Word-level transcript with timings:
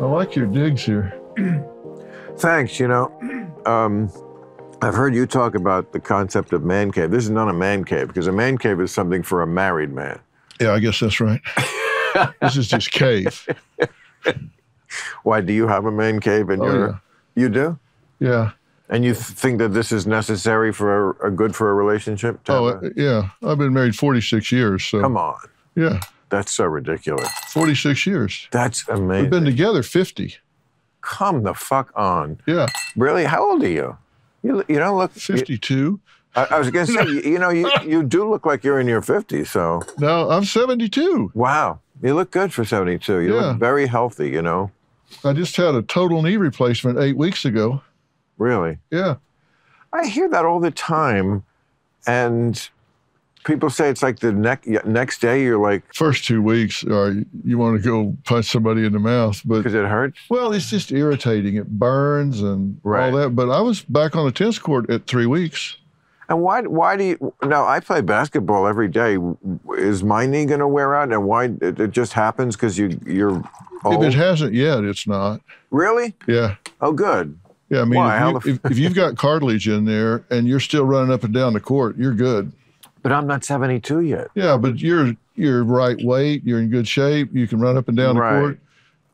I 0.00 0.04
like 0.04 0.36
your 0.36 0.46
digs 0.46 0.82
here. 0.84 1.12
Thanks. 2.38 2.78
You 2.78 2.88
know, 2.88 3.52
um, 3.66 4.10
I've 4.80 4.94
heard 4.94 5.14
you 5.14 5.26
talk 5.26 5.54
about 5.54 5.92
the 5.92 6.00
concept 6.00 6.52
of 6.52 6.62
man 6.64 6.92
cave. 6.92 7.10
This 7.10 7.24
is 7.24 7.30
not 7.30 7.48
a 7.48 7.52
man 7.52 7.84
cave 7.84 8.08
because 8.08 8.26
a 8.28 8.32
man 8.32 8.58
cave 8.58 8.80
is 8.80 8.92
something 8.92 9.22
for 9.22 9.42
a 9.42 9.46
married 9.46 9.92
man. 9.92 10.20
Yeah, 10.60 10.72
I 10.72 10.78
guess 10.78 11.00
that's 11.00 11.20
right. 11.20 11.40
this 12.40 12.56
is 12.56 12.68
just 12.68 12.90
cave. 12.92 13.46
Why 15.22 15.40
do 15.40 15.52
you 15.52 15.66
have 15.68 15.84
a 15.84 15.92
man 15.92 16.20
cave 16.20 16.50
in 16.50 16.60
Oh, 16.62 16.64
your? 16.64 16.86
yeah. 16.88 16.94
You 17.34 17.48
do, 17.48 17.78
Yeah. 18.18 18.50
and 18.88 19.04
you 19.04 19.12
th- 19.14 19.24
think 19.24 19.58
that 19.58 19.68
this 19.72 19.92
is 19.92 20.06
necessary 20.08 20.72
for 20.72 21.10
a, 21.22 21.28
a 21.28 21.30
good 21.30 21.54
for 21.54 21.70
a 21.70 21.74
relationship? 21.74 22.40
Oh, 22.48 22.66
uh, 22.66 22.80
yeah. 22.96 23.28
I've 23.44 23.58
been 23.58 23.72
married 23.72 23.94
46 23.94 24.50
years. 24.50 24.84
So, 24.84 25.00
come 25.00 25.16
on, 25.16 25.36
yeah, 25.76 26.00
that's 26.30 26.52
so 26.52 26.64
ridiculous. 26.64 27.28
46 27.48 28.06
years. 28.06 28.48
That's 28.50 28.86
amazing. 28.88 29.22
We've 29.24 29.30
been 29.30 29.44
together 29.44 29.82
50. 29.82 30.36
come 31.00 31.42
the 31.42 31.54
fuck 31.54 31.90
on. 31.96 32.40
Yeah, 32.46 32.66
Really? 32.96 33.24
How 33.24 33.50
old 33.50 33.62
are 33.62 33.68
you? 33.68 33.96
You, 34.42 34.64
you 34.68 34.78
don't 34.78 34.96
look. 34.98 35.12
you- 35.14 35.20
52. 35.20 36.00
I, 36.36 36.44
I 36.50 36.58
was 36.58 36.70
gonna 36.70 36.86
say, 36.86 37.04
you, 37.06 37.20
you 37.22 37.38
know, 37.38 37.48
you, 37.48 37.70
you 37.86 38.02
do 38.02 38.28
look 38.28 38.44
like 38.46 38.62
you're 38.62 38.78
in 38.78 38.86
your 38.86 39.00
50s. 39.00 39.46
So 39.48 39.82
No, 39.98 40.30
I'm 40.30 40.44
72. 40.44 41.32
wow, 41.34 41.80
you 42.02 42.14
look 42.14 42.30
good 42.30 42.52
for 42.52 42.64
72. 42.64 43.20
You 43.20 43.34
Yeah. 43.34 43.40
look 43.46 43.58
very 43.58 43.86
healthy. 43.86 44.28
You 44.30 44.42
know, 44.42 44.70
I 45.24 45.32
just 45.32 45.56
had 45.56 45.74
a 45.74 45.82
total 45.82 46.22
knee 46.22 46.36
replacement 46.36 46.98
eight 46.98 47.16
weeks 47.16 47.44
ago. 47.44 47.80
really. 48.36 48.78
Yeah. 48.90 49.16
I 49.92 50.06
hear 50.06 50.28
that 50.28 50.44
all 50.44 50.60
the 50.60 50.70
time, 50.70 51.44
and 52.06 52.68
people 53.44 53.70
say 53.70 53.88
it's 53.88 54.02
like 54.02 54.18
the 54.20 54.32
next 54.32 54.66
next 54.84 55.20
day 55.20 55.42
you're 55.42 55.58
like 55.58 55.82
First 55.94 56.24
two 56.24 56.42
weeks, 56.42 56.84
uh, 56.84 57.14
you 57.44 57.58
want 57.58 57.76
to 57.76 57.82
go 57.82 58.16
punch 58.24 58.46
somebody 58.46 58.84
in 58.84 58.92
the 58.92 58.98
mouth, 58.98 59.40
but 59.44 59.58
because 59.58 59.74
it 59.74 59.84
hurts. 59.86 60.18
well, 60.28 60.52
it's 60.52 60.70
just 60.70 60.92
irritating. 60.92 61.56
It 61.56 61.68
burns 61.68 62.42
and 62.42 62.78
Right. 62.82 63.12
all 63.12 63.18
that. 63.18 63.30
But 63.36 63.50
I 63.50 63.60
was 63.60 63.82
back 63.82 64.16
on 64.16 64.24
the 64.26 64.32
tennis 64.32 64.58
court 64.58 64.90
at 64.90 65.06
three 65.06 65.26
weeks. 65.26 65.76
And 66.30 66.42
why 66.42 66.60
why 66.62 66.96
do 66.96 67.04
you? 67.04 67.32
Now 67.42 67.66
I 67.66 67.80
play 67.80 68.02
basketball 68.02 68.66
every 68.66 68.88
day. 68.88 69.16
Is 69.78 70.04
my 70.04 70.26
knee 70.26 70.44
going 70.44 70.60
to 70.60 70.68
wear 70.68 70.94
out? 70.94 71.10
And 71.10 71.24
why 71.24 71.44
it, 71.60 71.80
it 71.80 71.90
just 71.90 72.12
happens 72.12 72.54
because 72.54 72.76
you 72.78 73.00
you're 73.06 73.42
If 73.86 74.02
it 74.02 74.12
hasn't 74.14 74.52
yet, 74.52 74.84
it's 74.84 75.06
not. 75.06 75.40
really? 75.70 76.14
Yeah. 76.26 76.56
Oh, 76.82 76.92
good. 76.92 77.38
Yeah, 77.70 77.80
I 77.82 77.84
mean, 77.84 77.94
Why? 77.96 78.36
If, 78.36 78.44
you, 78.46 78.52
if, 78.64 78.70
if 78.72 78.78
you've 78.78 78.94
got 78.94 79.16
cartilage 79.16 79.68
in 79.68 79.84
there 79.84 80.24
and 80.30 80.46
you're 80.48 80.60
still 80.60 80.84
running 80.84 81.12
up 81.12 81.22
and 81.24 81.32
down 81.34 81.52
the 81.52 81.60
court, 81.60 81.96
you're 81.98 82.14
good. 82.14 82.50
But 83.02 83.12
I'm 83.12 83.26
not 83.26 83.44
72 83.44 84.00
yet. 84.00 84.28
Yeah, 84.34 84.56
but 84.56 84.78
you're 84.80 85.14
you're 85.36 85.62
right 85.64 85.96
weight. 86.02 86.42
You're 86.44 86.58
in 86.60 86.68
good 86.68 86.88
shape. 86.88 87.30
You 87.34 87.46
can 87.46 87.60
run 87.60 87.76
up 87.76 87.88
and 87.88 87.96
down 87.96 88.16
Right. 88.16 88.34
the 88.34 88.40
court. 88.40 88.60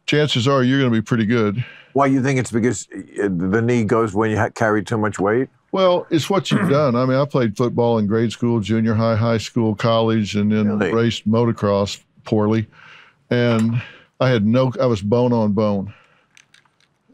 Chances 0.07 0.49
are 0.49 0.63
you're 0.63 0.79
going 0.81 0.91
to 0.93 0.97
be 0.99 1.03
pretty 1.03 1.27
good. 1.27 1.65
Why 1.93 2.07
you 2.07 2.23
think 2.23 2.39
it's 2.41 2.51
because 2.51 2.89
uh, 2.93 3.29
the 3.31 3.63
knee 3.63 3.85
goes 3.85 4.15
when 4.15 4.31
you 4.31 4.51
carry 4.55 4.83
too 4.83 4.99
much 4.99 5.19
weight? 5.19 5.49
Well, 5.73 6.07
it's 6.11 6.29
what 6.31 6.51
you've 6.51 6.69
done. 6.71 6.95
I 6.97 7.05
mean, 7.05 7.17
I 7.19 7.25
played 7.25 7.57
football 7.57 7.99
in 7.99 8.07
grade 8.07 8.33
school, 8.33 8.61
junior 8.61 8.95
high, 8.95 9.17
high 9.17 9.39
school, 9.39 9.75
college, 9.75 10.35
and 10.37 10.51
then 10.53 10.79
Really? 10.79 10.93
raced 10.95 11.29
motocross 11.29 12.01
poorly. 12.25 12.67
And 13.31 13.83
I 14.21 14.29
had 14.29 14.47
no, 14.47 14.73
I 14.81 14.87
was 14.87 15.03
bone 15.03 15.33
on 15.33 15.53
bone. 15.53 15.93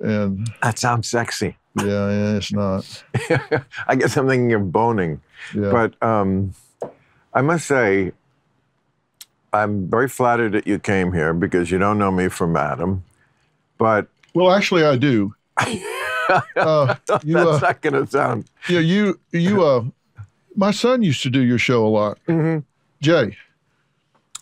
And 0.01 0.51
That 0.63 0.79
sounds 0.79 1.09
sexy. 1.09 1.57
Yeah, 1.77 1.85
yeah 1.87 2.37
it's 2.37 2.53
not. 2.53 3.05
I 3.87 3.97
guess 3.97 4.17
I'm 4.17 4.29
thinking 4.29 4.53
of 4.53 4.73
boning. 4.73 5.21
Yeah. 5.55 5.71
But 5.71 6.03
um, 6.03 6.55
I 7.33 7.43
must 7.43 7.67
say, 7.67 8.13
I'm 9.53 9.89
very 9.89 10.09
flattered 10.09 10.53
that 10.53 10.67
you 10.67 10.79
came 10.79 11.13
here 11.13 11.33
because 11.35 11.71
you 11.71 11.79
don't 11.79 11.99
know 11.99 12.11
me 12.11 12.29
from 12.29 12.57
Adam. 12.57 13.05
But 13.79 14.09
well, 14.35 14.53
actually, 14.53 14.85
I 14.85 14.97
do. 14.97 15.35
Uh, 16.55 16.95
you, 17.25 17.37
uh, 17.37 17.45
that's 17.45 17.63
not 17.63 17.81
going 17.81 17.93
to 17.93 18.07
sound. 18.09 18.45
yeah, 18.69 18.79
you, 18.79 19.19
you, 19.33 19.65
uh, 19.65 19.83
my 20.55 20.71
son 20.71 21.03
used 21.03 21.25
to 21.25 21.29
do 21.29 21.41
your 21.41 21.59
show 21.59 21.85
a 21.85 21.89
lot. 21.89 22.19
Mhm. 22.29 22.63
Jay. 23.01 23.37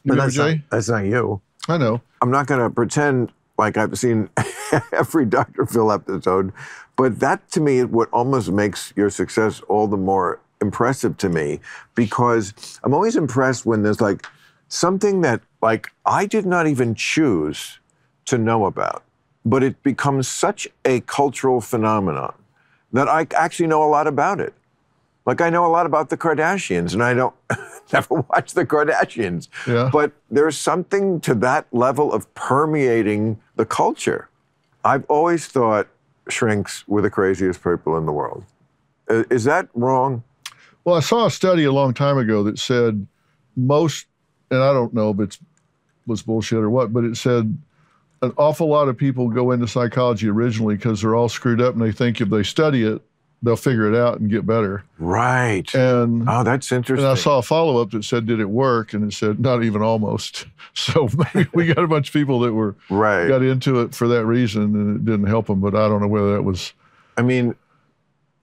You 0.05 0.15
that's 0.15 0.37
not, 0.37 0.49
Jay? 0.51 0.63
that's 0.69 0.91
not 0.91 1.07
you. 1.07 1.41
I 1.67 1.79
know. 1.79 2.03
I'm 2.21 2.31
not 2.31 2.47
going 2.47 2.61
to 2.61 2.69
pretend 2.69 3.33
like 3.59 3.77
I've 3.77 3.99
seen 3.99 4.31
every 4.93 5.27
Dr. 5.27 5.67
Phil 5.67 5.91
episode, 5.93 6.53
but 6.97 7.21
that 7.21 7.51
to 7.53 7.61
me 7.61 7.79
is 7.79 7.87
what 7.87 8.09
almost 8.11 8.51
makes 8.51 8.93
your 8.97 9.11
success 9.11 9.61
all 9.69 9.87
the 9.87 9.97
more 9.97 10.41
impressive 10.61 11.17
to 11.19 11.29
me 11.29 11.61
because 11.95 12.81
I'm 12.83 12.95
always 12.95 13.17
impressed 13.17 13.67
when 13.67 13.83
there's 13.83 14.01
like 14.01 14.27
something 14.69 15.21
that 15.23 15.41
like 15.63 15.89
I 16.07 16.27
did 16.27 16.47
not 16.47 16.67
even 16.67 16.95
choose 16.95 17.79
to 18.27 18.39
know 18.39 18.67
about, 18.67 19.03
but 19.45 19.63
it 19.63 19.83
becomes 19.83 20.29
such 20.29 20.69
a 20.85 21.01
cultural 21.01 21.61
phenomenon 21.61 22.35
that 22.93 23.09
I 23.09 23.27
actually 23.35 23.67
know 23.67 23.83
a 23.83 23.89
lot 23.89 24.07
about 24.07 24.41
it. 24.41 24.55
Like 25.27 25.41
I 25.41 25.51
know 25.51 25.67
a 25.67 25.69
lot 25.69 25.85
about 25.85 26.09
the 26.09 26.17
Kardashians, 26.17 26.95
and 26.95 27.03
I 27.03 27.13
don't 27.13 27.35
never 27.93 28.23
watch 28.31 28.55
the 28.55 28.65
Kardashians. 28.65 29.49
Yeah. 29.67 29.91
But 29.93 30.13
there's 30.31 30.57
something 30.57 31.21
to 31.21 31.35
that 31.37 31.67
level 31.71 32.15
of 32.15 32.33
permeating 32.35 33.39
the 33.59 33.67
culture. 33.67 34.31
I've 34.85 35.05
always 35.09 35.47
thought 35.47 35.89
shrinks 36.29 36.87
were 36.89 37.03
the 37.03 37.11
craziest 37.11 37.63
people 37.63 37.99
in 37.99 38.07
the 38.07 38.13
world. 38.13 38.45
Is 39.09 39.45
that 39.45 39.69
wrong? 39.75 40.23
Well, 40.85 40.95
I 40.95 41.01
saw 41.01 41.27
a 41.27 41.31
study 41.31 41.65
a 41.65 41.73
long 41.73 41.93
time 41.93 42.17
ago 42.17 42.43
that 42.45 42.59
said 42.59 43.07
most, 43.57 44.07
and 44.51 44.63
I 44.63 44.73
don't 44.73 44.95
know 44.95 45.11
if 45.11 45.21
it 45.21 45.39
was 46.07 46.23
bullshit 46.23 46.61
or 46.61 46.71
what, 46.71 46.93
but 46.93 47.05
it 47.05 47.17
said 47.17 47.59
an 48.23 48.33
awful 48.37 48.69
lot 48.69 48.89
of 48.89 48.97
people 48.97 49.29
go 49.29 49.51
into 49.51 49.67
psychology 49.67 50.29
originally 50.29 50.77
because 50.77 51.03
they're 51.03 51.15
all 51.15 51.29
screwed 51.29 51.61
up 51.61 51.75
and 51.75 51.83
they 51.83 51.93
think 51.93 52.21
if 52.21 52.31
they 52.31 52.43
study 52.43 52.85
it, 52.85 53.03
they'll 53.43 53.57
figure 53.57 53.93
it 53.93 53.97
out 53.97 54.19
and 54.19 54.31
get 54.31 54.47
better. 54.47 54.85
Right. 54.99 55.73
And 55.75 56.29
oh, 56.29 56.43
that's 56.43 56.73
interesting. 56.73 57.05
and 57.05 57.13
I 57.13 57.15
saw 57.15 57.39
a 57.39 57.43
follow 57.43 57.81
up 57.81 57.91
that 57.93 58.05
said, 58.05 58.27
"Did 58.27 58.41
it 58.41 58.51
work?" 58.51 58.95
And 58.95 59.05
it 59.05 59.15
said, 59.15 59.41
"Not 59.41 59.63
even 59.65 59.83
almost." 59.83 60.47
So 60.75 61.09
maybe 61.35 61.49
we 61.55 61.67
got 61.67 61.83
a 61.83 61.89
bunch 61.89 62.09
of 62.09 62.13
people 62.13 62.39
that 62.41 62.53
were 62.53 62.77
right. 62.89 63.27
got 63.27 63.43
into 63.43 63.81
it 63.81 63.97
for 63.97 64.07
that 64.07 64.27
reason, 64.27 64.63
and 64.63 64.97
it 64.97 65.05
didn't 65.05 65.27
help 65.27 65.49
them. 65.49 65.61
But 65.61 65.75
I 65.75 65.89
don't 65.89 66.01
know 66.01 66.07
whether 66.07 66.35
that 66.35 66.43
was. 66.43 66.73
I 67.17 67.23
mean, 67.23 67.57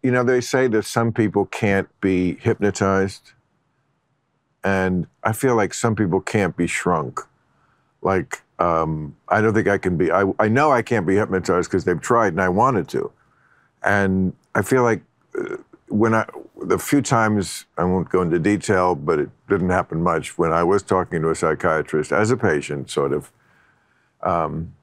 you 0.05 0.11
know, 0.11 0.23
they 0.23 0.39
say 0.39 0.67
that 0.67 0.84
some 0.84 1.11
people 1.11 1.47
can't 1.47 1.88
be 2.00 2.35
hypnotized. 2.35 3.31
And 4.63 5.07
I 5.23 5.31
feel 5.31 5.55
like 5.55 5.73
some 5.73 5.95
people 5.95 6.22
can't 6.22 6.55
be 6.55 6.67
shrunk. 6.67 7.22
Like, 8.03 8.44
um, 8.59 9.16
I 9.29 9.41
don't 9.41 9.55
think 9.55 9.67
I 9.67 9.79
can 9.79 9.97
be, 9.97 10.11
I, 10.11 10.25
I 10.38 10.47
know 10.47 10.72
I 10.72 10.84
can't 10.84 11.07
be 11.07 11.16
hypnotized 11.16 11.72
because 11.72 11.85
they've 11.85 12.00
tried 12.00 12.34
and 12.34 12.41
I 12.41 12.50
wanted 12.50 12.88
to. 12.89 13.11
And 13.85 14.34
I 14.56 14.63
feel 14.63 14.84
like 14.84 15.01
uh, 15.38 15.57
when 15.88 16.16
I, 16.16 16.25
the 16.62 16.79
few 16.79 17.01
times, 17.01 17.66
I 17.78 17.84
won't 17.84 18.09
go 18.09 18.22
into 18.22 18.40
detail, 18.40 18.96
but 18.96 19.19
it 19.19 19.29
didn't 19.47 19.69
happen 19.69 20.01
much, 20.01 20.38
when 20.38 20.51
I 20.51 20.63
was 20.63 20.81
talking 20.81 21.22
to 21.22 21.29
a 21.29 21.35
psychiatrist 21.35 22.12
as 22.12 22.31
a 22.31 22.38
patient, 22.38 22.90
sort 22.90 23.13
of, 23.13 23.31
um, 24.23 24.73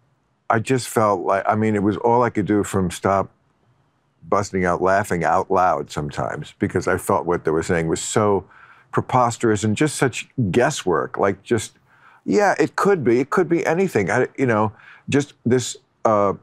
I 0.48 0.60
just 0.60 0.88
felt 0.88 1.22
like, 1.22 1.42
I 1.46 1.56
mean, 1.56 1.74
it 1.74 1.82
was 1.82 1.96
all 1.96 2.22
I 2.22 2.30
could 2.30 2.46
do 2.46 2.62
from 2.62 2.90
stop 2.90 3.30
busting 4.28 4.64
out 4.64 4.80
laughing 4.80 5.24
out 5.24 5.50
loud 5.50 5.90
sometimes 5.90 6.54
because 6.60 6.86
I 6.86 6.96
felt 6.96 7.26
what 7.26 7.44
they 7.44 7.50
were 7.50 7.62
saying 7.64 7.88
was 7.88 8.00
so 8.00 8.44
preposterous 8.92 9.64
and 9.64 9.76
just 9.76 9.96
such 9.96 10.28
guesswork. 10.52 11.19
Like, 11.19 11.42
just, 11.42 11.72
yeah, 12.24 12.54
it 12.60 12.76
could 12.76 13.02
be. 13.02 13.19
It 13.19 13.30
could 13.30 13.48
be 13.48 13.66
anything. 13.66 14.10
I, 14.10 14.28
you 14.38 14.46
know, 14.46 14.72
just 15.08 15.34
this 15.44 15.76
uh, 16.04 16.34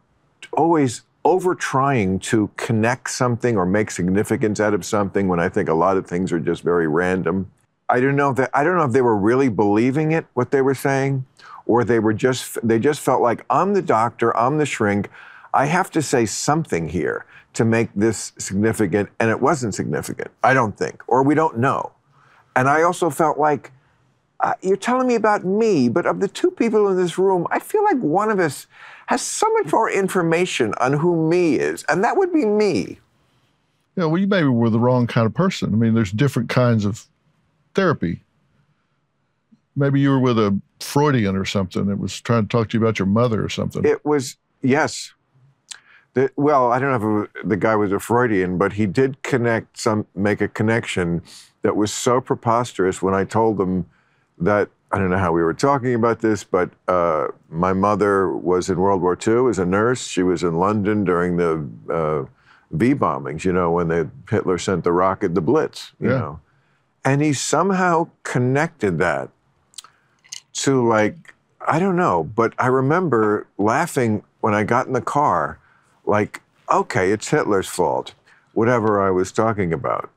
always 0.51 1.03
over 1.25 1.53
trying 1.53 2.19
to 2.19 2.49
connect 2.55 3.09
something 3.09 3.57
or 3.57 3.65
make 3.65 3.91
significance 3.91 4.59
out 4.59 4.73
of 4.73 4.85
something 4.85 5.27
when 5.27 5.39
I 5.39 5.49
think 5.49 5.69
a 5.69 5.73
lot 5.73 5.97
of 5.97 6.07
things 6.07 6.31
are 6.31 6.39
just 6.39 6.63
very 6.63 6.87
random. 6.87 7.51
I 7.89 7.99
don't 7.99 8.15
know 8.15 8.29
if 8.29 8.37
they, 8.37 8.47
I 8.53 8.63
don't 8.63 8.77
know 8.77 8.85
if 8.85 8.91
they 8.91 9.01
were 9.01 9.17
really 9.17 9.49
believing 9.49 10.11
it 10.11 10.25
what 10.33 10.51
they 10.51 10.61
were 10.61 10.75
saying, 10.75 11.25
or 11.65 11.83
they 11.83 11.99
were 11.99 12.13
just 12.13 12.57
they 12.65 12.79
just 12.79 12.99
felt 12.99 13.21
like 13.21 13.45
I'm 13.49 13.73
the 13.73 13.81
doctor, 13.81 14.35
I'm 14.37 14.57
the 14.57 14.65
shrink, 14.65 15.09
I 15.53 15.65
have 15.65 15.89
to 15.91 16.01
say 16.01 16.25
something 16.25 16.89
here 16.89 17.25
to 17.53 17.65
make 17.65 17.89
this 17.95 18.31
significant, 18.37 19.09
and 19.19 19.29
it 19.29 19.41
wasn't 19.41 19.73
significant. 19.73 20.29
I 20.43 20.53
don't 20.53 20.77
think, 20.77 21.01
or 21.07 21.23
we 21.23 21.35
don't 21.35 21.57
know. 21.57 21.91
And 22.55 22.69
I 22.69 22.83
also 22.83 23.09
felt 23.09 23.39
like 23.39 23.71
uh, 24.41 24.53
you're 24.61 24.77
telling 24.77 25.07
me 25.07 25.15
about 25.15 25.43
me, 25.43 25.89
but 25.89 26.05
of 26.05 26.19
the 26.19 26.27
two 26.27 26.51
people 26.51 26.87
in 26.87 26.97
this 26.97 27.17
room, 27.17 27.47
I 27.51 27.59
feel 27.59 27.83
like 27.83 27.97
one 27.97 28.29
of 28.29 28.39
us 28.39 28.67
has 29.09 29.23
so 29.23 29.51
much 29.53 29.71
more 29.73 29.89
information 29.89 30.71
on 30.79 30.93
who 30.93 31.27
me 31.27 31.55
is, 31.55 31.83
and 31.89 32.03
that 32.03 32.15
would 32.15 32.31
be 32.31 32.45
me. 32.45 32.99
Yeah, 33.95 34.05
well, 34.05 34.19
you 34.19 34.27
maybe 34.27 34.47
were 34.47 34.69
the 34.69 34.79
wrong 34.79 35.07
kind 35.07 35.25
of 35.25 35.33
person. 35.33 35.73
I 35.73 35.77
mean, 35.77 35.95
there's 35.95 36.11
different 36.11 36.47
kinds 36.47 36.85
of 36.85 37.07
therapy. 37.73 38.21
Maybe 39.75 39.99
you 39.99 40.11
were 40.11 40.19
with 40.19 40.37
a 40.37 40.61
Freudian 40.79 41.35
or 41.35 41.43
something 41.43 41.87
that 41.87 41.97
was 41.97 42.21
trying 42.21 42.43
to 42.43 42.49
talk 42.49 42.69
to 42.69 42.77
you 42.77 42.83
about 42.83 42.99
your 42.99 43.07
mother 43.07 43.43
or 43.43 43.49
something. 43.49 43.83
It 43.83 44.05
was 44.05 44.37
yes. 44.61 45.11
The, 46.13 46.29
well, 46.35 46.71
I 46.71 46.77
don't 46.77 46.91
know 46.91 47.23
if 47.23 47.29
it 47.35 47.49
the 47.49 47.57
guy 47.57 47.75
was 47.75 47.91
a 47.91 47.99
Freudian, 47.99 48.59
but 48.59 48.73
he 48.73 48.85
did 48.85 49.23
connect 49.23 49.79
some, 49.79 50.05
make 50.13 50.39
a 50.39 50.47
connection 50.47 51.23
that 51.63 51.75
was 51.75 51.91
so 51.91 52.21
preposterous 52.21 53.01
when 53.01 53.15
I 53.15 53.23
told 53.23 53.59
him 53.59 53.87
that 54.37 54.69
I 54.91 54.97
don't 54.97 55.11
know 55.11 55.17
how 55.19 55.31
we 55.31 55.43
were 55.43 55.53
talking 55.53 55.93
about 55.93 56.19
this, 56.19 56.43
but 56.43 56.71
uh, 56.87 57.27
my 57.49 57.73
mother 57.73 58.35
was 58.35 58.69
in 58.69 58.79
World 58.79 59.01
War 59.01 59.15
II 59.15 59.49
as 59.49 59.59
a 59.59 59.65
nurse. 59.65 60.07
She 60.07 60.23
was 60.23 60.41
in 60.41 60.55
London 60.55 61.03
during 61.03 61.37
the 61.37 61.67
uh, 61.93 62.25
V 62.71 62.95
bombings, 62.95 63.43
you 63.43 63.53
know, 63.53 63.71
when 63.71 63.89
the, 63.89 64.09
Hitler 64.29 64.57
sent 64.57 64.83
the 64.83 64.91
rocket, 64.91 65.35
the 65.35 65.41
Blitz, 65.41 65.91
you 65.99 66.09
Yeah. 66.09 66.17
know. 66.17 66.39
And 67.05 67.21
he 67.21 67.33
somehow 67.33 68.09
connected 68.23 68.97
that 68.97 69.29
to 70.53 70.85
like, 70.87 71.35
I 71.65 71.79
don't 71.79 71.95
know, 71.95 72.23
but 72.23 72.53
I 72.57 72.67
remember 72.67 73.47
laughing 73.57 74.23
when 74.41 74.53
I 74.53 74.63
got 74.63 74.87
in 74.87 74.93
the 74.93 75.01
car, 75.01 75.59
like, 76.05 76.41
okay, 76.71 77.11
it's 77.11 77.29
Hitler's 77.29 77.67
fault, 77.67 78.13
whatever 78.53 79.01
I 79.01 79.11
was 79.11 79.31
talking 79.31 79.71
about. 79.71 80.09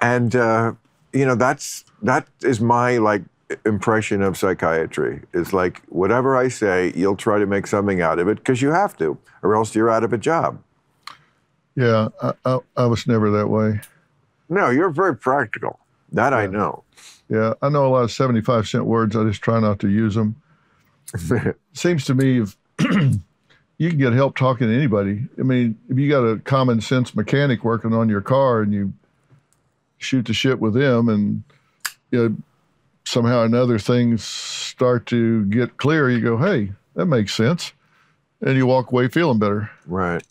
And, 0.00 0.34
uh, 0.34 0.72
you 1.12 1.26
know, 1.26 1.34
that's, 1.34 1.84
that 2.02 2.26
is 2.42 2.60
my 2.60 2.98
like 2.98 3.22
impression 3.64 4.22
of 4.22 4.36
psychiatry 4.36 5.22
is 5.32 5.52
like, 5.52 5.82
whatever 5.88 6.36
I 6.36 6.48
say, 6.48 6.92
you'll 6.94 7.16
try 7.16 7.38
to 7.38 7.46
make 7.46 7.66
something 7.66 8.00
out 8.00 8.18
of 8.18 8.28
it 8.28 8.38
because 8.38 8.62
you 8.62 8.70
have 8.70 8.96
to, 8.98 9.18
or 9.42 9.54
else 9.54 9.74
you're 9.74 9.90
out 9.90 10.04
of 10.04 10.12
a 10.12 10.18
job. 10.18 10.62
Yeah, 11.74 12.08
I, 12.22 12.32
I, 12.44 12.58
I 12.76 12.86
was 12.86 13.06
never 13.06 13.30
that 13.30 13.48
way. 13.48 13.80
No, 14.48 14.70
you're 14.70 14.90
very 14.90 15.16
practical. 15.16 15.78
That 16.12 16.32
I 16.32 16.46
know. 16.46 16.84
Yeah, 17.28 17.54
I 17.60 17.68
know 17.68 17.86
a 17.86 17.90
lot 17.90 18.04
of 18.04 18.12
75 18.12 18.66
cent 18.66 18.86
words. 18.86 19.14
I 19.14 19.24
just 19.24 19.42
try 19.42 19.60
not 19.60 19.78
to 19.80 19.88
use 19.88 20.14
them. 20.14 20.40
Seems 21.72 22.04
to 22.06 22.14
me 22.14 22.40
if 22.40 22.56
you 23.78 23.90
can 23.90 23.98
get 23.98 24.12
help 24.12 24.36
talking 24.36 24.68
to 24.68 24.74
anybody. 24.74 25.26
I 25.38 25.42
mean, 25.42 25.78
if 25.88 25.98
you 25.98 26.08
got 26.08 26.24
a 26.24 26.38
common 26.40 26.80
sense 26.80 27.14
mechanic 27.14 27.64
working 27.64 27.92
on 27.92 28.08
your 28.08 28.22
car 28.22 28.62
and 28.62 28.72
you 28.72 28.92
shoot 29.98 30.26
the 30.26 30.32
shit 30.32 30.58
with 30.60 30.74
them 30.74 31.08
and 31.08 31.42
you 32.10 32.28
know, 32.28 32.36
somehow 33.04 33.40
or 33.40 33.44
another 33.44 33.78
things 33.78 34.24
start 34.24 35.06
to 35.06 35.44
get 35.46 35.76
clear, 35.76 36.10
you 36.10 36.20
go, 36.20 36.36
hey, 36.36 36.72
that 36.94 37.06
makes 37.06 37.34
sense. 37.34 37.72
And 38.40 38.56
you 38.56 38.66
walk 38.66 38.92
away 38.92 39.08
feeling 39.08 39.38
better. 39.38 39.70
right. 39.86 40.22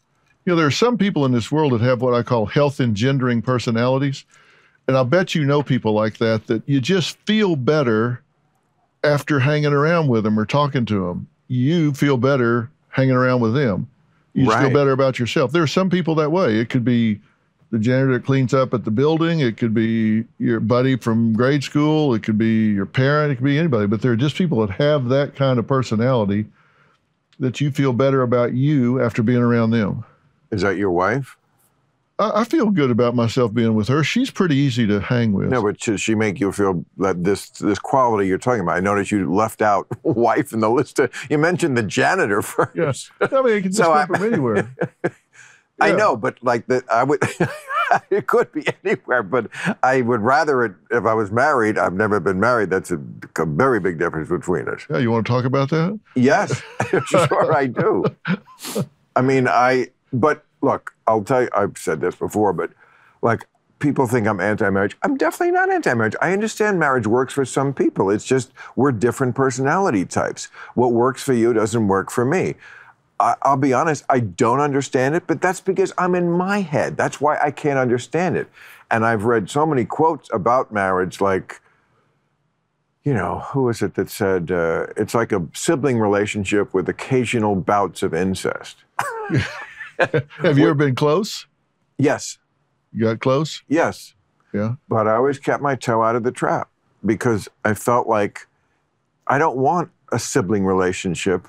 You 0.45 0.53
know, 0.53 0.57
there 0.57 0.67
are 0.67 0.71
some 0.71 0.97
people 0.97 1.25
in 1.25 1.33
this 1.33 1.51
world 1.51 1.73
that 1.73 1.81
have 1.81 2.01
what 2.01 2.13
I 2.13 2.23
call 2.23 2.45
health 2.45 2.79
engendering 2.79 3.41
personalities. 3.41 4.23
And 4.87 4.95
I'll 4.95 5.03
bet 5.03 5.35
you 5.35 5.43
know 5.43 5.61
people 5.61 5.91
like 5.91 6.19
that, 6.19 6.47
that 6.47 6.63
you 6.65 6.79
just 6.79 7.17
feel 7.25 7.57
better 7.57 8.23
after 9.03 9.39
hanging 9.39 9.73
around 9.73 10.07
with 10.07 10.23
them 10.23 10.39
or 10.39 10.45
talking 10.45 10.85
to 10.85 11.07
them. 11.07 11.27
You 11.49 11.93
feel 11.93 12.15
better 12.15 12.71
hanging 12.87 13.15
around 13.15 13.41
with 13.41 13.55
them. 13.55 13.89
You 14.33 14.45
just 14.45 14.59
feel 14.59 14.71
better 14.71 14.91
about 14.91 15.19
yourself. 15.19 15.51
There 15.51 15.63
are 15.63 15.67
some 15.67 15.89
people 15.89 16.15
that 16.15 16.31
way. 16.31 16.59
It 16.59 16.69
could 16.69 16.85
be 16.85 17.19
the 17.71 17.79
janitor 17.79 18.13
that 18.13 18.25
cleans 18.25 18.53
up 18.53 18.73
at 18.73 18.85
the 18.85 18.91
building. 18.91 19.41
It 19.41 19.57
could 19.57 19.73
be 19.73 20.23
your 20.39 20.59
buddy 20.59 20.95
from 20.95 21.33
grade 21.33 21.63
school. 21.63 22.13
It 22.13 22.23
could 22.23 22.37
be 22.37 22.67
your 22.71 22.85
parent. 22.85 23.31
It 23.31 23.35
could 23.35 23.45
be 23.45 23.57
anybody. 23.59 23.87
But 23.87 24.01
there 24.01 24.11
are 24.11 24.15
just 24.17 24.35
people 24.35 24.65
that 24.65 24.73
have 24.75 25.09
that 25.09 25.35
kind 25.35 25.59
of 25.59 25.67
personality 25.67 26.45
that 27.39 27.59
you 27.61 27.69
feel 27.71 27.93
better 27.93 28.21
about 28.21 28.53
you 28.53 29.01
after 29.01 29.21
being 29.21 29.41
around 29.41 29.71
them. 29.71 30.03
Is 30.51 30.61
that 30.61 30.77
your 30.77 30.91
wife? 30.91 31.37
I, 32.19 32.41
I 32.41 32.43
feel 32.45 32.71
good 32.71 32.89
about 32.89 33.13
myself 33.15 33.53
being 33.53 33.75
with 33.75 33.89
her. 33.89 34.03
She's 34.03 34.31
pretty 34.31 34.55
easy 34.55 34.87
to 34.87 34.99
hang 35.01 35.33
with. 35.33 35.49
No, 35.49 35.61
but 35.61 35.83
should 35.83 35.99
she 35.99 36.15
make 36.15 36.39
you 36.39 36.51
feel 36.51 36.83
that 36.97 37.23
this 37.23 37.49
this 37.49 37.77
quality 37.79 38.27
you're 38.27 38.37
talking 38.39 38.61
about? 38.61 38.77
I 38.77 38.79
noticed 38.79 39.11
you 39.11 39.31
left 39.31 39.61
out 39.61 39.87
wife 40.03 40.51
in 40.53 40.61
the 40.61 40.69
list. 40.69 40.97
Of, 40.99 41.11
you 41.29 41.37
mentioned 41.37 41.77
the 41.77 41.83
janitor 41.83 42.41
first. 42.41 42.71
Yes. 42.75 43.11
I 43.21 43.41
mean, 43.41 43.57
it 43.57 43.61
can 43.63 43.71
just 43.71 43.77
So 43.77 43.93
come 43.93 43.97
I- 43.97 44.05
from 44.05 44.33
anywhere. 44.33 44.75
I 45.79 45.91
know, 45.91 46.15
but 46.15 46.41
like 46.44 46.68
that, 46.68 46.89
I 46.89 47.03
would. 47.03 47.21
it 48.09 48.27
could 48.27 48.51
be 48.51 48.65
anywhere, 48.83 49.24
but 49.24 49.50
I 49.83 50.01
would 50.01 50.21
rather 50.21 50.65
it 50.65 50.74
if 50.91 51.06
I 51.06 51.13
was 51.13 51.31
married. 51.31 51.77
I've 51.77 51.94
never 51.94 52.19
been 52.19 52.39
married. 52.39 52.69
That's 52.69 52.91
a, 52.91 53.00
a 53.38 53.45
very 53.45 53.79
big 53.79 54.00
difference 54.00 54.29
between 54.29 54.68
us. 54.68 54.85
Yeah, 54.89 54.97
you 54.97 55.12
want 55.12 55.25
to 55.25 55.31
talk 55.31 55.45
about 55.45 55.69
that? 55.69 56.00
Yes, 56.15 56.62
sure 57.06 57.53
I 57.53 57.68
do. 57.68 58.06
I 59.15 59.21
mean, 59.21 59.47
I. 59.47 59.88
But 60.13 60.45
look, 60.62 60.95
I'll 61.06 61.24
tell 61.24 61.44
you. 61.44 61.50
I've 61.53 61.77
said 61.77 62.01
this 62.01 62.15
before, 62.15 62.53
but 62.53 62.71
like 63.21 63.45
people 63.79 64.07
think 64.07 64.27
I'm 64.27 64.39
anti-marriage. 64.39 64.97
I'm 65.03 65.18
definitely 65.18 65.51
not 65.51 65.69
anti-marriage. 65.69 66.15
I 66.21 66.33
understand 66.33 66.79
marriage 66.79 67.06
works 67.06 67.33
for 67.33 67.45
some 67.45 67.74
people. 67.74 68.09
It's 68.09 68.25
just 68.25 68.51
we're 68.75 68.91
different 68.91 69.35
personality 69.35 70.06
types. 70.06 70.45
What 70.74 70.94
works 70.94 71.24
for 71.24 71.33
you 71.33 71.53
doesn't 71.53 71.88
work 71.88 72.09
for 72.09 72.25
me. 72.25 72.56
I, 73.19 73.35
I'll 73.41 73.57
be 73.57 73.73
honest. 73.73 74.03
I 74.09 74.19
don't 74.19 74.59
understand 74.59 75.15
it, 75.15 75.23
but 75.27 75.41
that's 75.41 75.59
because 75.61 75.93
I'm 75.97 76.15
in 76.15 76.31
my 76.31 76.61
head. 76.61 76.97
That's 76.97 77.19
why 77.19 77.37
I 77.41 77.51
can't 77.51 77.79
understand 77.79 78.37
it. 78.37 78.47
And 78.91 79.05
I've 79.05 79.25
read 79.25 79.49
so 79.49 79.65
many 79.65 79.85
quotes 79.85 80.29
about 80.33 80.71
marriage, 80.71 81.19
like 81.21 81.61
you 83.03 83.13
know, 83.13 83.39
who 83.51 83.69
is 83.69 83.81
it 83.81 83.93
that 83.95 84.09
said 84.09 84.51
uh, 84.51 84.87
it's 84.97 85.13
like 85.15 85.31
a 85.31 85.41
sibling 85.53 85.97
relationship 85.97 86.73
with 86.73 86.89
occasional 86.89 87.55
bouts 87.55 88.03
of 88.03 88.13
incest? 88.13 88.83
Have 89.99 90.57
you 90.57 90.65
ever 90.65 90.73
been 90.73 90.93
close? 90.95 91.47
Yes, 91.97 92.37
You 92.91 93.05
got 93.05 93.19
close? 93.19 93.63
yes. 93.67 94.13
Yeah. 94.53 94.75
But 94.87 95.07
I 95.07 95.15
always 95.15 95.39
kept 95.39 95.61
my 95.61 95.75
toe 95.75 96.01
out 96.03 96.15
of 96.15 96.23
the 96.23 96.31
trap 96.31 96.69
because 97.05 97.47
I 97.65 97.73
felt 97.73 98.07
like 98.07 98.47
I 99.27 99.37
don't 99.37 99.57
want 99.57 99.91
a 100.11 100.17
sibling 100.19 100.65
relationship 100.65 101.47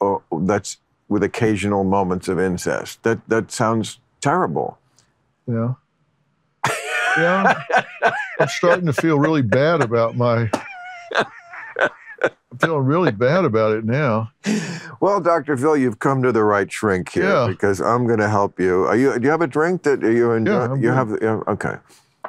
uh, 0.00 0.16
that's 0.42 0.78
with 1.08 1.22
occasional 1.22 1.84
moments 1.84 2.28
of 2.28 2.38
incest. 2.38 3.02
That 3.02 3.26
that 3.28 3.50
sounds 3.50 3.98
terrible. 4.20 4.78
Yeah. 5.46 5.74
Yeah. 7.16 7.62
I'm 8.40 8.48
starting 8.48 8.86
to 8.86 8.92
feel 8.92 9.18
really 9.18 9.42
bad 9.42 9.82
about 9.82 10.16
my. 10.16 10.50
I'm 11.80 12.58
feeling 12.58 12.84
really 12.84 13.10
bad 13.12 13.44
about 13.44 13.72
it 13.72 13.84
now. 13.84 14.30
Well, 15.00 15.20
Dr. 15.20 15.56
Phil, 15.56 15.76
you've 15.76 15.98
come 16.00 16.22
to 16.22 16.32
the 16.32 16.42
right 16.42 16.70
shrink 16.72 17.10
here 17.12 17.24
Yeah. 17.24 17.46
because 17.48 17.80
I'm 17.80 18.06
going 18.06 18.18
to 18.18 18.28
help 18.28 18.58
you. 18.58 18.84
Are 18.84 18.96
you? 18.96 19.16
Do 19.18 19.24
you 19.24 19.30
have 19.30 19.42
a 19.42 19.46
drink 19.46 19.82
that 19.84 20.02
you 20.02 20.32
enjoy? 20.32 20.74
Yeah, 20.74 20.74
you 20.74 20.88
have. 20.90 21.18
Yeah, 21.22 21.40
okay. 21.48 21.76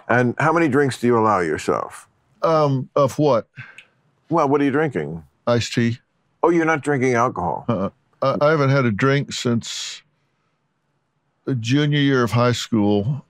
And 0.07 0.35
how 0.39 0.51
many 0.53 0.67
drinks 0.67 0.99
do 0.99 1.07
you 1.07 1.17
allow 1.17 1.39
yourself? 1.39 2.07
Um, 2.41 2.89
of 2.95 3.17
what? 3.19 3.47
Well, 4.29 4.47
what 4.47 4.61
are 4.61 4.63
you 4.63 4.71
drinking? 4.71 5.23
Iced 5.47 5.73
tea. 5.73 5.99
Oh, 6.43 6.49
you're 6.49 6.65
not 6.65 6.81
drinking 6.81 7.15
alcohol. 7.15 7.65
Uh, 7.67 7.89
I, 8.21 8.38
I 8.42 8.50
haven't 8.51 8.69
had 8.69 8.86
a 8.86 8.92
drink 8.92 9.33
since 9.33 10.01
the 11.45 11.56
junior 11.56 12.00
year 12.00 12.24
of 12.24 12.31
high 12.31 12.51
school. 12.51 13.25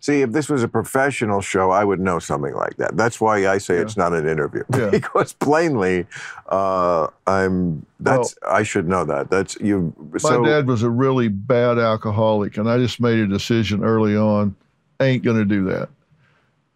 See, 0.00 0.22
if 0.22 0.30
this 0.30 0.48
was 0.48 0.62
a 0.62 0.68
professional 0.68 1.40
show, 1.40 1.72
I 1.72 1.84
would 1.84 1.98
know 1.98 2.20
something 2.20 2.54
like 2.54 2.76
that. 2.76 2.96
That's 2.96 3.20
why 3.20 3.48
I 3.48 3.58
say 3.58 3.76
Yeah. 3.76 3.82
it's 3.82 3.96
not 3.96 4.12
an 4.12 4.28
interview 4.28 4.62
Yeah. 4.76 4.90
because 4.90 5.32
plainly, 5.32 6.06
uh, 6.48 7.08
I'm. 7.26 7.84
That's 7.98 8.36
I 8.48 8.62
should 8.62 8.88
know 8.88 9.04
that. 9.04 9.28
That's 9.28 9.56
you. 9.60 9.92
My 10.12 10.18
so 10.18 10.44
dad 10.44 10.68
was 10.68 10.84
a 10.84 10.90
really 10.90 11.26
bad 11.26 11.78
alcoholic, 11.78 12.56
and 12.56 12.70
I 12.70 12.78
just 12.78 13.00
made 13.00 13.18
a 13.18 13.26
decision 13.26 13.82
early 13.82 14.16
on 14.16 14.54
I 15.00 15.06
ain't 15.06 15.22
going 15.22 15.36
to 15.36 15.44
do 15.44 15.64
that. 15.64 15.88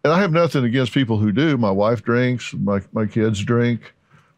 And 0.03 0.11
I 0.13 0.19
have 0.19 0.31
nothing 0.31 0.63
against 0.63 0.93
people 0.93 1.17
who 1.17 1.31
do. 1.31 1.57
My 1.57 1.71
wife 1.71 2.03
drinks, 2.03 2.53
my, 2.53 2.81
my 2.91 3.05
kids 3.05 3.43
drink. 3.43 3.93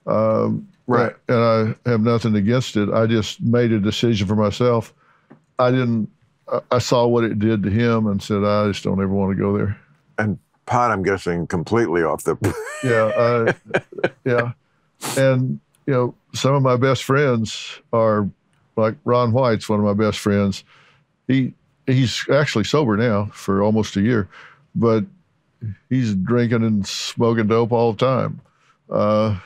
Um, 0.05 0.67
Right. 0.87 1.15
And 1.27 1.75
I 1.85 1.89
have 1.89 2.01
nothing 2.01 2.35
against 2.35 2.75
it. 2.77 2.89
I 2.91 3.07
just 3.07 3.41
made 3.41 3.71
a 3.71 3.79
decision 3.79 4.27
for 4.27 4.35
myself. 4.35 4.93
I 5.57 5.71
didn't, 5.71 6.09
I- 6.71 6.77
saw 6.79 7.07
what 7.07 7.23
it 7.23 7.39
did 7.39 7.63
to 7.63 7.69
him 7.69 8.05
and 8.07 8.21
said, 8.21 8.43
I 8.43 8.67
just 8.67 8.83
don't 8.83 9.01
ever 9.01 9.07
want 9.13 9.35
to 9.35 9.41
go 9.41 9.57
there. 9.57 9.77
and 10.19 10.37
pot, 10.67 10.91
I'm 10.91 11.01
guessing 11.03 11.47
completely 11.47 12.03
off 12.03 12.23
the. 12.23 12.37
Yeah. 12.83 13.53
I, 13.73 13.79
yeah. 14.25 14.51
And, 15.17 15.59
you 15.87 15.93
know, 15.93 16.15
some 16.33 16.53
of 16.53 16.61
my 16.61 16.75
best 16.77 17.03
friends 17.03 17.79
are 17.93 18.29
like 18.75 18.95
Ron 19.05 19.31
White's 19.31 19.67
one 19.69 19.79
of 19.79 19.85
my 19.85 19.93
best 19.93 20.19
friends. 20.19 20.63
He 21.27 21.53
he's 21.87 22.23
actually 22.29 22.65
sober 22.65 22.95
now 22.97 23.25
for 23.33 23.63
almost 23.63 23.95
a 23.95 24.01
year, 24.01 24.27
but 24.75 25.03
he's 25.89 26.13
drinking 26.13 26.63
and 26.63 26.85
smoking 26.85 27.47
dope 27.47 27.71
all 27.71 27.93
the 27.93 28.05
time. 28.05 28.41
Uh, 28.89 29.39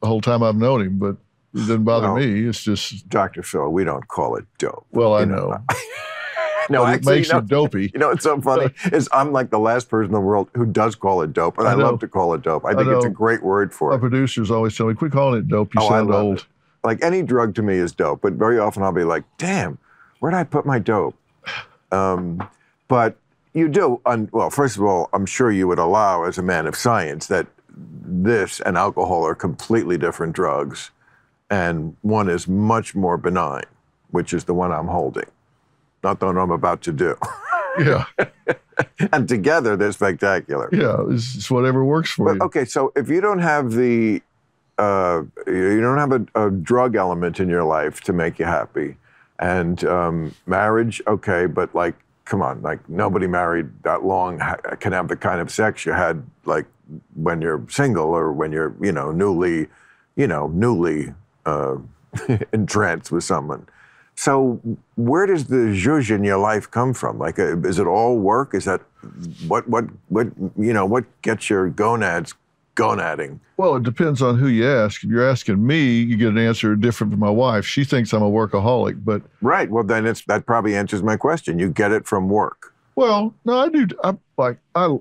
the 0.00 0.06
whole 0.06 0.20
time 0.20 0.42
I've 0.42 0.56
known 0.56 0.82
him, 0.82 0.98
but 0.98 1.16
it 1.54 1.58
doesn't 1.58 1.84
bother 1.84 2.12
Well- 2.12 2.16
me. 2.22 2.46
It's 2.48 2.62
just 2.62 3.08
Dr. 3.08 3.42
Phil, 3.42 3.68
we 3.70 3.84
don't 3.84 4.06
call 4.08 4.36
it 4.36 4.44
dope. 4.58 4.86
well, 4.92 5.14
I 5.14 5.20
You 5.20 5.26
know. 5.26 5.48
know, 5.50 5.58
No, 6.70 6.84
but 6.84 6.96
it 6.96 7.04
makes 7.06 7.28
you 7.28 7.32
know, 7.34 7.38
it 7.38 7.46
dopey. 7.46 7.90
You 7.94 7.98
know 7.98 8.08
what's 8.08 8.24
so 8.24 8.38
funny 8.42 8.70
is 8.92 9.08
I'm 9.12 9.32
like 9.32 9.48
the 9.50 9.58
last 9.58 9.88
person 9.88 10.06
in 10.10 10.12
the 10.12 10.20
world 10.20 10.50
who 10.54 10.66
does 10.66 10.94
call 10.94 11.22
it 11.22 11.32
dope, 11.32 11.56
and 11.58 11.66
I 11.66 11.72
I, 11.72 11.74
love 11.74 11.98
to 12.00 12.08
call 12.08 12.34
it 12.34 12.42
dope. 12.42 12.64
I 12.66 12.70
I 12.70 12.74
think 12.74 12.88
it's 12.88 13.06
a 13.06 13.10
great 13.10 13.42
word 13.42 13.72
for 13.72 13.88
My 13.90 13.96
it. 13.96 14.00
producers 14.00 14.50
always 14.50 14.76
tell 14.76 14.86
me, 14.86 14.92
"Quit 14.94 15.12
calling 15.12 15.40
it 15.40 15.48
dope. 15.48 15.74
You 15.74 15.80
Oh, 15.80 15.86
I 15.86 15.88
sound 15.88 16.10
love 16.10 16.24
old." 16.24 16.38
it. 16.38 16.44
Like 16.84 17.02
any 17.02 17.22
drug 17.22 17.54
to 17.54 17.62
me 17.62 17.76
is 17.76 17.92
dope, 17.92 18.20
but 18.20 18.34
very 18.34 18.58
often 18.58 18.82
I'll 18.82 18.92
be 18.92 19.02
like, 19.04 19.24
"Damn, 19.38 19.78
where 20.20 20.30
did 20.30 20.36
I 20.36 20.44
put 20.44 20.66
my 20.66 20.78
dope?" 20.78 21.14
Um, 21.90 22.46
but 22.88 23.16
you 23.54 23.66
do. 23.68 23.98
Un- 24.04 24.28
well, 24.30 24.50
first 24.50 24.76
of 24.76 24.82
all, 24.82 25.08
I'm 25.14 25.24
sure 25.24 25.50
you 25.50 25.66
would 25.68 25.78
allow, 25.78 26.24
as 26.24 26.36
a 26.36 26.42
man 26.42 26.66
of 26.66 26.76
science, 26.76 27.28
that 27.28 27.46
this 28.04 28.60
and 28.60 28.76
alcohol 28.76 29.24
are 29.24 29.34
completely 29.34 29.96
different 29.98 30.34
drugs, 30.34 30.90
and 31.50 31.96
one 32.02 32.28
is 32.28 32.48
much 32.48 32.94
more 32.94 33.16
benign, 33.16 33.64
which 34.10 34.32
is 34.32 34.44
the 34.44 34.54
one 34.54 34.72
I'm 34.72 34.88
holding, 34.88 35.28
not 36.02 36.20
the 36.20 36.26
one 36.26 36.38
I'm 36.38 36.50
about 36.50 36.82
to 36.82 36.92
do. 36.92 37.16
Yeah, 37.78 38.06
and 39.12 39.28
together 39.28 39.76
they're 39.76 39.92
spectacular. 39.92 40.68
yeah. 40.72 40.96
It's, 41.10 41.36
it's 41.36 41.48
whatever 41.48 41.84
works 41.84 42.10
for 42.10 42.24
But 42.24 42.34
you. 42.40 42.46
okay, 42.46 42.64
so 42.64 42.92
if 42.96 43.08
you 43.08 43.20
don't 43.20 43.38
have 43.38 43.70
the, 43.70 44.20
uh, 44.78 45.22
you 45.46 45.80
don't 45.80 45.98
have 45.98 46.10
a, 46.10 46.46
a 46.46 46.50
drug 46.50 46.96
element 46.96 47.38
in 47.38 47.48
your 47.48 47.62
life 47.62 48.00
to 48.00 48.12
make 48.12 48.40
you 48.40 48.46
happy, 48.46 48.96
and 49.38 49.84
um, 49.84 50.34
marriage, 50.46 51.00
okay, 51.06 51.46
but 51.46 51.72
like, 51.72 51.94
come 52.24 52.42
on, 52.42 52.62
like 52.62 52.80
nobody 52.88 53.28
married 53.28 53.68
that 53.84 54.04
long 54.04 54.40
ha- 54.40 54.56
can 54.80 54.92
have 54.92 55.06
the 55.06 55.16
kind 55.16 55.40
of 55.40 55.48
sex 55.48 55.86
you 55.86 55.92
had 55.92 56.24
like 56.46 56.66
when 57.14 57.40
you're 57.42 57.64
single 57.68 58.06
or 58.06 58.32
when 58.32 58.52
you're, 58.52 58.74
you 58.80 58.92
know, 58.92 59.10
newly, 59.12 59.68
you 60.16 60.26
know, 60.26 60.48
newly 60.48 61.12
uh, 61.46 61.76
entranced 62.52 63.12
with 63.12 63.24
someone. 63.24 63.66
So 64.14 64.60
where 64.96 65.26
does 65.26 65.44
the 65.46 65.72
zhuzh 65.78 66.10
in 66.10 66.24
your 66.24 66.38
life 66.38 66.68
come 66.70 66.92
from? 66.92 67.18
Like, 67.18 67.38
uh, 67.38 67.56
is 67.60 67.78
it 67.78 67.86
all 67.86 68.18
work? 68.18 68.52
Is 68.52 68.64
that 68.64 68.80
what 69.46 69.68
what 69.68 69.84
what 70.08 70.26
you 70.56 70.72
know? 70.72 70.84
What 70.84 71.04
gets 71.22 71.48
your 71.48 71.68
gonads 71.68 72.34
gonading? 72.74 73.38
Well, 73.58 73.76
it 73.76 73.84
depends 73.84 74.20
on 74.20 74.36
who 74.38 74.48
you 74.48 74.68
ask. 74.68 75.04
If 75.04 75.10
you're 75.10 75.28
asking 75.28 75.64
me, 75.64 76.00
you 76.00 76.16
get 76.16 76.28
an 76.28 76.38
answer 76.38 76.74
different 76.74 77.12
from 77.12 77.20
my 77.20 77.30
wife. 77.30 77.64
She 77.64 77.84
thinks 77.84 78.12
I'm 78.12 78.22
a 78.22 78.30
workaholic, 78.30 79.04
but 79.04 79.22
Right. 79.40 79.70
Well, 79.70 79.84
then 79.84 80.04
it's 80.04 80.24
that 80.24 80.46
probably 80.46 80.74
answers 80.74 81.02
my 81.02 81.16
question. 81.16 81.60
You 81.60 81.70
get 81.70 81.92
it 81.92 82.04
from 82.06 82.28
work. 82.28 82.74
well, 82.96 83.32
no, 83.44 83.60
I 83.60 83.68
do. 83.68 83.86
I'm 84.02 84.18
like 84.36 84.58
I, 84.74 84.96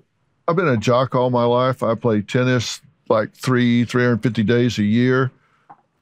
I've 0.48 0.56
been 0.56 0.68
a 0.68 0.78
jock 0.78 1.14
all 1.14 1.30
my 1.30 1.44
life. 1.44 1.84
I 1.84 1.96
play 1.96 2.22
tennis 2.22 2.82
like 3.10 3.34
three, 3.34 3.86
350 3.86 4.44
days 4.44 4.78
a 4.78 4.84
year, 4.84 5.32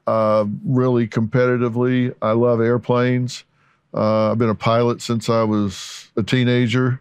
uh, 0.06 0.44
really 0.64 1.08
competitively. 1.08 2.14
I 2.22 2.32
love 2.32 2.60
airplanes. 2.60 3.44
Uh, 3.94 4.32
I've 4.32 4.38
been 4.38 4.50
a 4.50 4.54
pilot 4.54 5.00
since 5.02 5.28
I 5.28 5.42
was 5.42 6.08
a 6.16 6.22
teenager. 6.22 7.00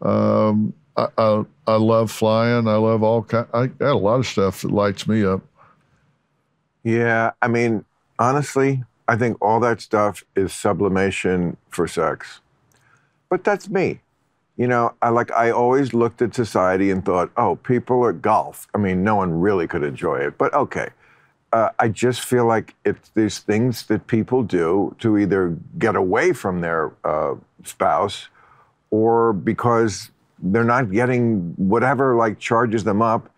Um, 0.00 0.74
I, 0.96 1.06
I, 1.16 1.44
I 1.66 1.76
love 1.76 2.10
flying. 2.10 2.66
I 2.68 2.76
love 2.76 3.02
all 3.02 3.22
kind. 3.22 3.46
I 3.54 3.68
got 3.68 3.92
a 3.92 3.98
lot 3.98 4.18
of 4.18 4.26
stuff 4.26 4.62
that 4.62 4.70
lights 4.70 5.06
me 5.06 5.24
up. 5.24 5.42
Yeah. 6.82 7.32
I 7.40 7.48
mean, 7.48 7.84
honestly, 8.18 8.84
I 9.06 9.16
think 9.16 9.36
all 9.40 9.60
that 9.60 9.80
stuff 9.80 10.24
is 10.36 10.52
sublimation 10.52 11.56
for 11.70 11.86
sex. 11.86 12.40
But 13.28 13.44
that's 13.44 13.70
me. 13.70 14.00
You 14.56 14.68
know, 14.68 14.94
I 15.00 15.08
like 15.08 15.30
I 15.32 15.50
always 15.50 15.94
looked 15.94 16.20
at 16.20 16.34
society 16.34 16.90
and 16.90 17.04
thought, 17.04 17.30
oh, 17.36 17.56
people 17.56 18.04
are 18.04 18.12
golf. 18.12 18.68
I 18.74 18.78
mean, 18.78 19.02
no 19.02 19.16
one 19.16 19.40
really 19.40 19.66
could 19.66 19.82
enjoy 19.82 20.16
it, 20.16 20.36
but 20.38 20.52
okay. 20.54 20.88
Uh, 21.52 21.68
I 21.78 21.88
just 21.88 22.22
feel 22.22 22.46
like 22.46 22.74
it's 22.82 23.10
these 23.10 23.38
things 23.38 23.86
that 23.86 24.06
people 24.06 24.42
do 24.42 24.96
to 25.00 25.18
either 25.18 25.58
get 25.78 25.96
away 25.96 26.32
from 26.32 26.62
their 26.62 26.92
uh, 27.04 27.34
spouse 27.62 28.28
or 28.90 29.34
because 29.34 30.10
they're 30.42 30.64
not 30.64 30.90
getting 30.90 31.54
whatever 31.56 32.16
like 32.16 32.38
charges 32.38 32.84
them 32.84 33.02
up 33.02 33.28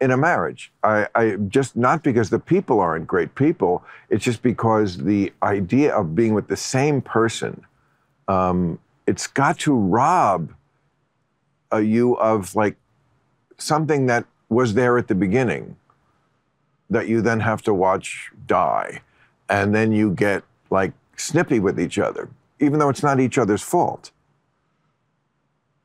in 0.00 0.10
a 0.10 0.16
marriage. 0.16 0.72
I, 0.82 1.06
I 1.14 1.36
just 1.48 1.76
not 1.76 2.02
because 2.02 2.30
the 2.30 2.40
people 2.40 2.80
aren't 2.80 3.06
great 3.06 3.34
people. 3.34 3.84
It's 4.10 4.24
just 4.24 4.42
because 4.42 4.96
the 4.96 5.32
idea 5.42 5.94
of 5.94 6.14
being 6.14 6.34
with 6.34 6.48
the 6.48 6.56
same 6.56 7.00
person, 7.00 7.64
um, 8.26 8.80
it's 9.06 9.26
got 9.26 9.58
to 9.60 9.74
rob 9.74 10.52
you 11.80 12.14
of 12.18 12.54
like 12.54 12.76
something 13.58 14.06
that 14.06 14.26
was 14.48 14.74
there 14.74 14.98
at 14.98 15.08
the 15.08 15.14
beginning 15.14 15.76
that 16.90 17.08
you 17.08 17.22
then 17.22 17.40
have 17.40 17.62
to 17.62 17.72
watch 17.72 18.30
die, 18.46 19.00
and 19.48 19.74
then 19.74 19.92
you 19.92 20.10
get 20.10 20.42
like 20.70 20.92
snippy 21.16 21.58
with 21.58 21.80
each 21.80 21.98
other, 21.98 22.28
even 22.60 22.78
though 22.78 22.90
it's 22.90 23.02
not 23.02 23.18
each 23.18 23.38
other's 23.38 23.62
fault, 23.62 24.10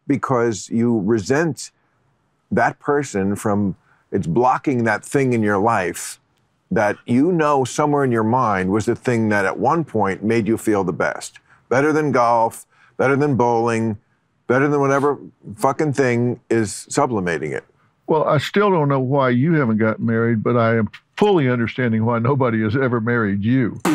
because 0.05 0.69
you 0.69 0.99
resent 0.99 1.71
that 2.51 2.77
person 2.79 3.35
from 3.35 3.75
it's 4.11 4.27
blocking 4.27 4.83
that 4.83 5.03
thing 5.03 5.33
in 5.33 5.41
your 5.41 5.57
life 5.57 6.19
that 6.69 6.97
you 7.05 7.31
know 7.31 7.63
somewhere 7.63 8.03
in 8.03 8.11
your 8.11 8.23
mind 8.23 8.69
was 8.71 8.85
the 8.85 8.95
thing 8.95 9.29
that 9.29 9.45
at 9.45 9.57
one 9.57 9.85
point 9.85 10.23
made 10.23 10.47
you 10.47 10.57
feel 10.57 10.83
the 10.83 10.93
best. 10.93 11.39
Better 11.69 11.93
than 11.93 12.11
golf, 12.11 12.65
better 12.97 13.15
than 13.15 13.35
bowling, 13.35 13.97
better 14.47 14.67
than 14.67 14.79
whatever 14.79 15.17
fucking 15.55 15.93
thing 15.93 16.39
is 16.49 16.85
sublimating 16.89 17.51
it. 17.51 17.63
Well, 18.07 18.23
I 18.23 18.37
still 18.37 18.69
don't 18.71 18.87
know 18.89 18.99
why 18.99 19.29
you 19.29 19.53
haven't 19.53 19.77
got 19.77 19.99
married, 19.99 20.41
but 20.43 20.55
I 20.57 20.77
am 20.77 20.89
fully 21.17 21.49
understanding 21.49 22.05
why 22.05 22.19
nobody 22.19 22.61
has 22.63 22.75
ever 22.75 23.01
married 23.01 23.43
you. 23.43 23.79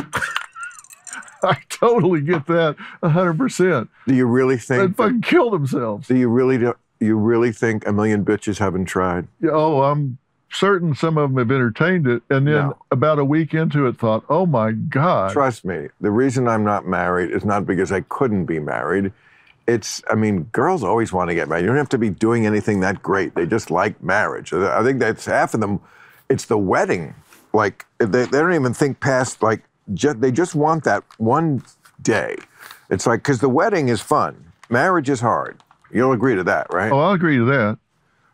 I 1.44 1.56
totally 1.70 2.20
get 2.20 2.46
that 2.46 2.76
100%. 3.02 3.88
Do 4.06 4.14
you 4.14 4.26
really 4.26 4.56
They'd 4.56 4.62
think 4.62 4.96
fucking 4.96 5.22
kill 5.22 5.50
themselves. 5.50 6.06
do 6.06 6.14
you 6.16 6.28
really 6.28 6.56
do, 6.58 6.74
you 7.00 7.16
really 7.16 7.50
think 7.52 7.86
a 7.86 7.92
million 7.92 8.24
bitches 8.24 8.58
haven't 8.58 8.84
tried? 8.84 9.26
Yeah, 9.40 9.50
Oh, 9.52 9.82
I'm 9.82 10.18
certain 10.52 10.94
some 10.94 11.16
of 11.18 11.30
them 11.30 11.38
have 11.38 11.50
entertained 11.50 12.06
it. 12.06 12.22
And 12.30 12.46
then 12.46 12.54
No. 12.68 12.76
about 12.90 13.18
a 13.18 13.24
week 13.24 13.54
into 13.54 13.86
it, 13.86 13.98
thought, 13.98 14.24
oh 14.28 14.46
my 14.46 14.72
God. 14.72 15.32
Trust 15.32 15.64
me, 15.64 15.88
the 16.00 16.10
reason 16.10 16.46
I'm 16.48 16.64
not 16.64 16.86
married 16.86 17.30
is 17.30 17.44
not 17.44 17.66
because 17.66 17.90
I 17.90 18.02
couldn't 18.02 18.44
be 18.44 18.58
married. 18.60 19.12
It's, 19.66 20.02
I 20.10 20.14
mean, 20.14 20.44
girls 20.52 20.82
always 20.82 21.12
want 21.12 21.30
to 21.30 21.34
get 21.34 21.48
married. 21.48 21.62
You 21.62 21.68
don't 21.68 21.76
have 21.76 21.88
to 21.90 21.98
be 21.98 22.10
doing 22.10 22.46
anything 22.46 22.80
that 22.80 23.02
great. 23.02 23.34
They 23.34 23.46
just 23.46 23.70
like 23.70 24.02
marriage. 24.02 24.52
I 24.52 24.82
think 24.82 24.98
that's 24.98 25.24
half 25.24 25.54
of 25.54 25.60
them. 25.60 25.80
It's 26.28 26.46
the 26.46 26.58
wedding. 26.58 27.14
Like, 27.52 27.86
they, 27.98 28.06
they 28.24 28.38
don't 28.40 28.54
even 28.54 28.74
think 28.74 29.00
past, 29.00 29.42
like, 29.42 29.62
ju- 29.94 30.14
they 30.14 30.32
just 30.32 30.54
want 30.54 30.84
that 30.84 31.04
one 31.18 31.62
day. 32.02 32.36
It's 32.90 33.06
like, 33.06 33.20
because 33.20 33.40
the 33.40 33.48
wedding 33.48 33.88
is 33.88 34.00
fun, 34.00 34.52
marriage 34.68 35.08
is 35.08 35.20
hard. 35.20 35.62
You'll 35.92 36.12
agree 36.12 36.34
to 36.34 36.44
that, 36.44 36.66
right? 36.72 36.90
Oh, 36.90 36.98
I'll 36.98 37.12
agree 37.12 37.36
to 37.36 37.44
that. 37.44 37.78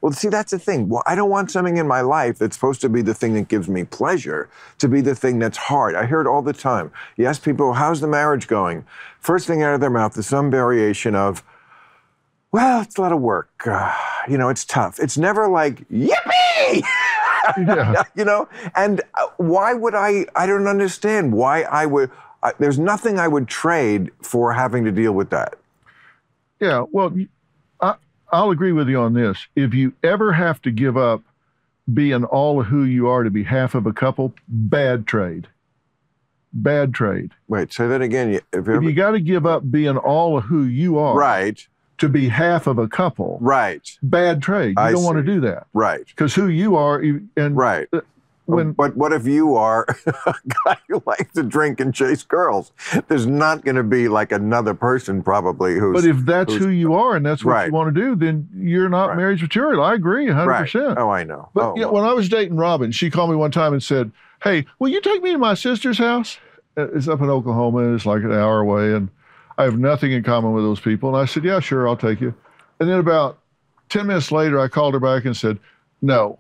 Well, 0.01 0.13
see, 0.13 0.29
that's 0.29 0.53
the 0.53 0.59
thing. 0.59 0.89
Well, 0.89 1.03
I 1.07 1.15
don't 1.15 1.31
want 1.31 1.51
something 1.51 1.77
in 1.77 1.89
my 1.89 2.01
life 2.03 2.39
that's 2.39 2.57
supposed 2.57 2.81
to 2.83 2.89
be 2.89 3.03
the 3.03 3.15
thing 3.15 3.35
that 3.35 3.49
gives 3.49 3.69
me 3.69 3.85
pleasure 3.85 4.49
to 4.79 4.89
be 4.89 5.01
the 5.01 5.15
thing 5.15 5.39
that's 5.39 5.59
hard. 5.59 5.95
I 5.95 6.07
hear 6.07 6.21
it 6.21 6.27
all 6.27 6.43
the 6.43 6.53
time. 6.53 6.93
You 7.17 7.27
ask 7.27 7.43
people, 7.43 7.73
how's 7.73 8.01
the 8.01 8.07
marriage 8.07 8.47
going? 8.47 8.85
First 9.21 9.47
thing 9.47 9.63
out 9.63 9.75
of 9.75 9.81
their 9.81 9.91
mouth 9.91 10.17
is 10.17 10.27
some 10.27 10.51
variation 10.51 11.15
of, 11.15 11.43
well, 12.53 12.83
it's 12.83 12.97
a 12.97 13.01
lot 13.01 13.13
of 13.13 13.21
work. 13.21 13.51
Uh, 13.67 13.93
you 14.29 14.39
know, 14.39 14.49
it's 14.49 14.65
tough. 14.65 14.99
It's 15.01 15.19
never 15.19 15.49
like, 15.49 15.89
yippee! 15.89 16.83
Yeah. 17.57 18.03
you 18.15 18.27
know? 18.27 18.47
And 18.75 19.01
uh, 19.15 19.29
why 19.39 19.73
would 19.73 19.95
I? 19.95 20.27
I 20.37 20.47
don't 20.47 20.67
understand 20.67 21.33
why 21.33 21.63
I 21.63 21.87
would. 21.87 22.11
I, 22.43 22.53
there's 22.59 22.79
nothing 22.79 23.19
I 23.19 23.27
would 23.27 23.49
trade 23.49 24.11
for 24.23 24.53
having 24.53 24.85
to 24.85 24.93
deal 24.93 25.13
with 25.13 25.31
that. 25.31 25.55
Yeah, 26.61 26.85
well, 26.93 27.17
I'll 28.31 28.51
agree 28.51 28.73
with 28.73 28.89
you 28.89 29.01
on 29.01 29.15
this. 29.15 29.47
If 29.57 29.75
you 29.75 29.95
ever 30.03 30.33
have 30.33 30.61
to 30.63 30.71
give 30.71 30.97
up 30.97 31.23
being 31.93 32.25
all 32.25 32.61
of 32.61 32.67
who 32.67 32.85
you 32.85 33.09
are 33.09 33.23
to 33.23 33.31
be 33.31 33.45
half 33.45 33.75
of 33.75 33.87
a 33.87 33.93
couple, 33.93 34.35
bad 34.47 35.07
trade. 35.07 35.49
Bad 36.53 36.95
trade. 36.95 37.33
Wait, 37.47 37.73
say 37.73 37.87
that 37.89 38.03
again. 38.03 38.41
If 38.53 38.69
If 38.69 38.83
you 38.83 38.93
got 38.93 39.13
to 39.13 39.21
give 39.21 39.47
up 39.47 39.71
being 39.71 39.97
all 39.97 40.39
of 40.39 40.45
who 40.45 40.63
you 40.63 40.99
are 40.99 41.17
right, 41.17 41.67
to 41.99 42.09
be 42.09 42.29
half 42.29 42.67
of 42.67 42.79
a 42.79 42.89
couple, 42.89 43.39
right, 43.41 43.83
bad 44.03 44.43
trade. 44.43 44.75
You 44.77 44.83
I 44.83 44.93
don't 44.93 45.05
want 45.05 45.19
to 45.19 45.23
do 45.23 45.41
that 45.43 45.67
right. 45.73 46.07
because 46.07 46.35
who 46.35 46.49
you 46.49 46.77
are, 46.77 47.03
and 47.37 47.57
Right. 47.57 47.89
When 48.49 48.73
but 48.73 48.97
what 48.97 49.13
if 49.13 49.27
you 49.27 49.55
are 49.57 49.85
a 50.27 50.35
guy 50.65 50.77
who 50.89 51.03
likes 51.07 51.33
to 51.35 51.43
drink 51.43 51.81
and 51.81 51.95
chase 51.95 52.23
girls? 52.23 52.73
There's 53.09 53.27
not 53.27 53.65
going 53.65 53.77
to 53.77 53.83
be 53.83 54.09
like 54.09 54.33
another 54.33 54.75
person 54.75 55.23
probably 55.23 55.79
who's. 55.79 56.03
but 56.03 56.09
if 56.09 56.25
that's 56.25 56.55
who 56.55 56.69
you 56.71 56.95
are 56.95 57.15
and 57.17 57.25
that's 57.27 57.45
what 57.45 57.53
Right. 57.53 57.67
you 57.67 57.73
want 57.73 57.95
to 57.95 58.01
do, 58.01 58.17
then 58.17 58.49
you're 58.57 58.89
not 58.89 59.09
Right. 59.09 59.17
marriage 59.19 59.43
material. 59.43 59.83
I 59.85 59.95
agree, 59.95 60.29
hundred 60.31 60.51
right. 60.51 60.61
percent. 60.63 60.99
Oh, 60.99 61.11
I 61.11 61.25
know. 61.25 61.51
But 61.55 61.65
oh, 61.65 61.75
you 61.77 61.83
know, 61.83 61.93
well, 61.93 62.03
when 62.03 62.11
I 62.11 62.15
was 62.15 62.29
dating 62.29 62.57
Robin, 62.57 62.91
she 62.91 63.11
called 63.11 63.31
me 63.31 63.37
one 63.37 63.51
time 63.51 63.73
and 63.75 63.83
said, 63.83 64.11
"Hey, 64.43 64.65
will 64.79 64.89
you 64.89 65.01
take 65.03 65.23
me 65.23 65.33
to 65.33 65.39
my 65.39 65.55
sister's 65.55 65.99
house? 65.99 66.39
Uh, 66.77 66.89
It's 66.95 67.07
up 67.09 67.21
in 67.21 67.29
Oklahoma. 67.29 67.95
It's 67.95 68.07
like 68.07 68.23
an 68.23 68.33
hour 68.33 68.61
away, 68.61 68.95
and 68.95 69.09
I 69.59 69.65
have 69.65 69.79
nothing 69.79 70.13
in 70.13 70.23
common 70.23 70.53
with 70.53 70.65
those 70.65 70.81
people." 70.81 71.11
And 71.11 71.19
I 71.19 71.27
said, 71.27 71.45
"Yeah, 71.45 71.61
sure, 71.61 71.87
I'll 71.87 71.97
take 71.97 72.21
you." 72.21 72.33
And 72.81 72.89
then 72.89 72.99
about 72.99 73.39
ten 73.91 74.07
minutes 74.07 74.33
later, 74.33 74.59
I 74.59 74.69
called 74.69 74.95
her 74.95 75.01
back 75.01 75.25
and 75.27 75.37
said, 75.37 75.59
"No, 76.01 76.39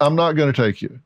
I'm 0.00 0.14
not 0.16 0.32
going 0.32 0.50
to 0.52 0.56
take 0.62 0.80
you." 0.80 1.00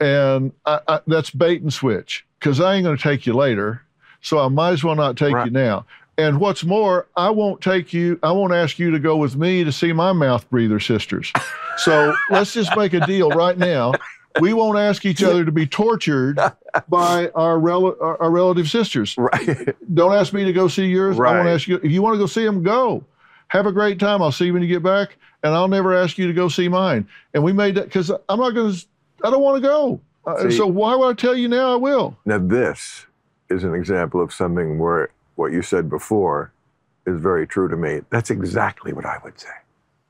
And 0.00 0.52
I, 0.64 0.80
I, 0.86 1.00
that's 1.06 1.30
bait 1.30 1.62
and 1.62 1.72
switch 1.72 2.24
because 2.38 2.60
I 2.60 2.74
ain't 2.74 2.84
going 2.84 2.96
to 2.96 3.02
take 3.02 3.26
you 3.26 3.32
later, 3.34 3.82
so 4.20 4.38
I 4.38 4.48
might 4.48 4.72
as 4.72 4.84
well 4.84 4.94
not 4.94 5.16
take 5.16 5.34
Right. 5.34 5.46
you 5.46 5.50
now. 5.50 5.86
And 6.16 6.40
what's 6.40 6.64
more, 6.64 7.06
I 7.16 7.30
won't 7.30 7.60
take 7.60 7.92
you. 7.92 8.18
I 8.24 8.32
won't 8.32 8.52
ask 8.52 8.78
you 8.78 8.90
to 8.90 8.98
go 8.98 9.16
with 9.16 9.36
me 9.36 9.62
to 9.62 9.70
see 9.70 9.92
my 9.92 10.12
mouth 10.12 10.48
breather 10.50 10.80
sisters. 10.80 11.32
So 11.78 12.12
let's 12.30 12.52
just 12.52 12.76
make 12.76 12.92
a 12.92 13.00
deal 13.06 13.30
right 13.30 13.56
now. 13.56 13.92
We 14.40 14.52
won't 14.52 14.78
ask 14.78 15.04
each 15.06 15.22
other 15.22 15.44
to 15.44 15.52
be 15.52 15.66
tortured 15.66 16.38
by 16.88 17.28
our, 17.36 17.58
rel- 17.58 17.96
our, 18.00 18.30
relative 18.30 18.68
sisters. 18.68 19.16
right. 19.16 19.74
Don't 19.94 20.12
ask 20.12 20.32
me 20.32 20.44
to 20.44 20.52
go 20.52 20.66
see 20.68 20.86
yours. 20.86 21.16
Right. 21.16 21.34
I 21.34 21.36
won't 21.36 21.48
ask 21.48 21.68
you. 21.68 21.76
If 21.76 21.90
you 21.90 22.02
want 22.02 22.14
to 22.14 22.18
go 22.18 22.26
see 22.26 22.44
them, 22.44 22.62
go. 22.62 23.04
Have 23.48 23.66
a 23.66 23.72
great 23.72 23.98
time. 23.98 24.20
I'll 24.20 24.32
see 24.32 24.46
you 24.46 24.52
when 24.52 24.62
you 24.62 24.68
get 24.68 24.82
back, 24.82 25.16
and 25.42 25.54
I'll 25.54 25.68
never 25.68 25.94
ask 25.96 26.18
you 26.18 26.26
to 26.26 26.32
go 26.32 26.48
see 26.48 26.68
mine. 26.68 27.08
And 27.32 27.42
we 27.42 27.52
made 27.52 27.76
that 27.76 27.84
because 27.84 28.10
I'm 28.28 28.38
not 28.40 28.50
going 28.50 28.74
to. 28.74 28.86
I 29.24 29.30
don't 29.30 29.42
want 29.42 29.62
to 29.62 29.68
go. 29.68 30.00
Uh, 30.26 30.48
See- 30.50 30.56
so 30.56 30.66
why 30.66 30.94
would 30.94 31.08
I 31.08 31.12
tell 31.14 31.34
you 31.36 31.48
now? 31.48 31.72
I 31.72 31.76
will. 31.76 32.16
now 32.24 32.38
this 32.38 33.06
is 33.48 33.64
an 33.64 33.74
example 33.74 34.20
of 34.22 34.32
something 34.32 34.78
where 34.78 35.10
what 35.36 35.52
you 35.52 35.62
said 35.62 35.88
before 35.88 36.52
is 37.06 37.18
very 37.20 37.46
true 37.46 37.68
to 37.68 37.76
me. 37.76 38.00
That's 38.10 38.30
exactly 38.30 38.92
what 38.92 39.06
I 39.06 39.16
would 39.24 39.38
say. 39.40 39.48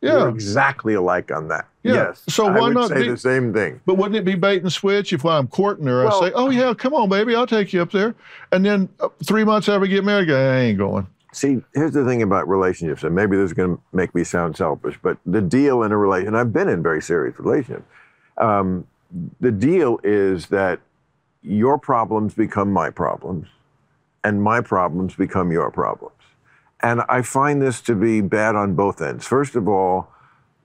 Yeah. 0.01 0.19
You're 0.19 0.29
exactly 0.29 0.95
alike 0.95 1.31
on 1.33 1.49
that. 1.49 1.67
Yeah. 1.83 1.95
Yes. 1.95 2.23
So 2.29 2.47
I 2.47 2.51
why 2.53 2.61
would 2.63 2.75
not 2.75 2.89
say 2.89 3.03
be- 3.03 3.11
the 3.11 3.17
same 3.17 3.53
thing? 3.53 3.81
But 3.87 3.95
wouldn't 3.95 4.17
it 4.17 4.25
be 4.25 4.35
bait 4.37 4.63
and 4.63 4.73
switch 4.73 5.13
if 5.13 5.25
I'm 5.25 5.49
courting 5.49 5.87
her, 5.87 6.05
Well- 6.05 6.23
I 6.23 6.29
say, 6.29 6.33
"Oh 6.35 6.51
yeah, 6.51 6.73
come 6.75 6.95
on, 6.95 7.09
baby, 7.09 7.35
I'll 7.35 7.47
take 7.47 7.73
you 7.73 7.83
up 7.83 7.91
there," 7.93 8.15
and 8.53 8.65
then 8.65 8.89
uh, 9.01 9.09
three 9.25 9.45
months 9.45 9.69
after 9.69 9.81
we 9.81 9.89
get 9.89 10.05
married, 10.05 10.25
I, 10.25 10.27
go, 10.27 10.37
I 10.53 10.57
ain't 10.59 10.79
going. 10.79 11.07
See, 11.33 11.63
here's 11.75 11.93
the 11.93 12.05
thing 12.05 12.23
about 12.23 12.49
relationships, 12.49 13.03
and 13.05 13.15
maybe 13.15 13.37
this 13.37 13.47
is 13.47 13.53
going 13.53 13.77
to 13.77 13.83
make 13.93 14.15
me 14.15 14.25
sound 14.25 14.57
selfish, 14.57 14.99
but 15.03 15.19
the 15.27 15.41
deal 15.41 15.83
in 15.83 15.93
a 15.93 15.97
relation, 15.97 16.35
I've 16.35 16.53
been 16.53 16.69
in 16.69 16.83
very 16.83 17.03
serious 17.03 17.39
relationships. 17.39 17.85
Um, 18.39 18.87
the 19.41 19.53
deal 19.53 19.99
is 20.03 20.47
that 20.47 20.81
your 21.43 21.79
problems 21.79 22.35
become 22.35 22.73
my 22.73 22.91
problems, 22.91 23.49
and 24.25 24.43
my 24.43 24.61
problems 24.61 25.15
become 25.15 25.53
your 25.53 25.71
problems. 25.71 26.15
And 26.81 27.03
I 27.09 27.23
find 27.23 27.61
this 27.61 27.81
to 27.83 27.95
be 27.95 28.21
bad 28.21 28.55
on 28.55 28.75
both 28.75 29.01
ends. 29.01 29.27
First 29.27 29.57
of 29.57 29.69
all, 29.69 30.09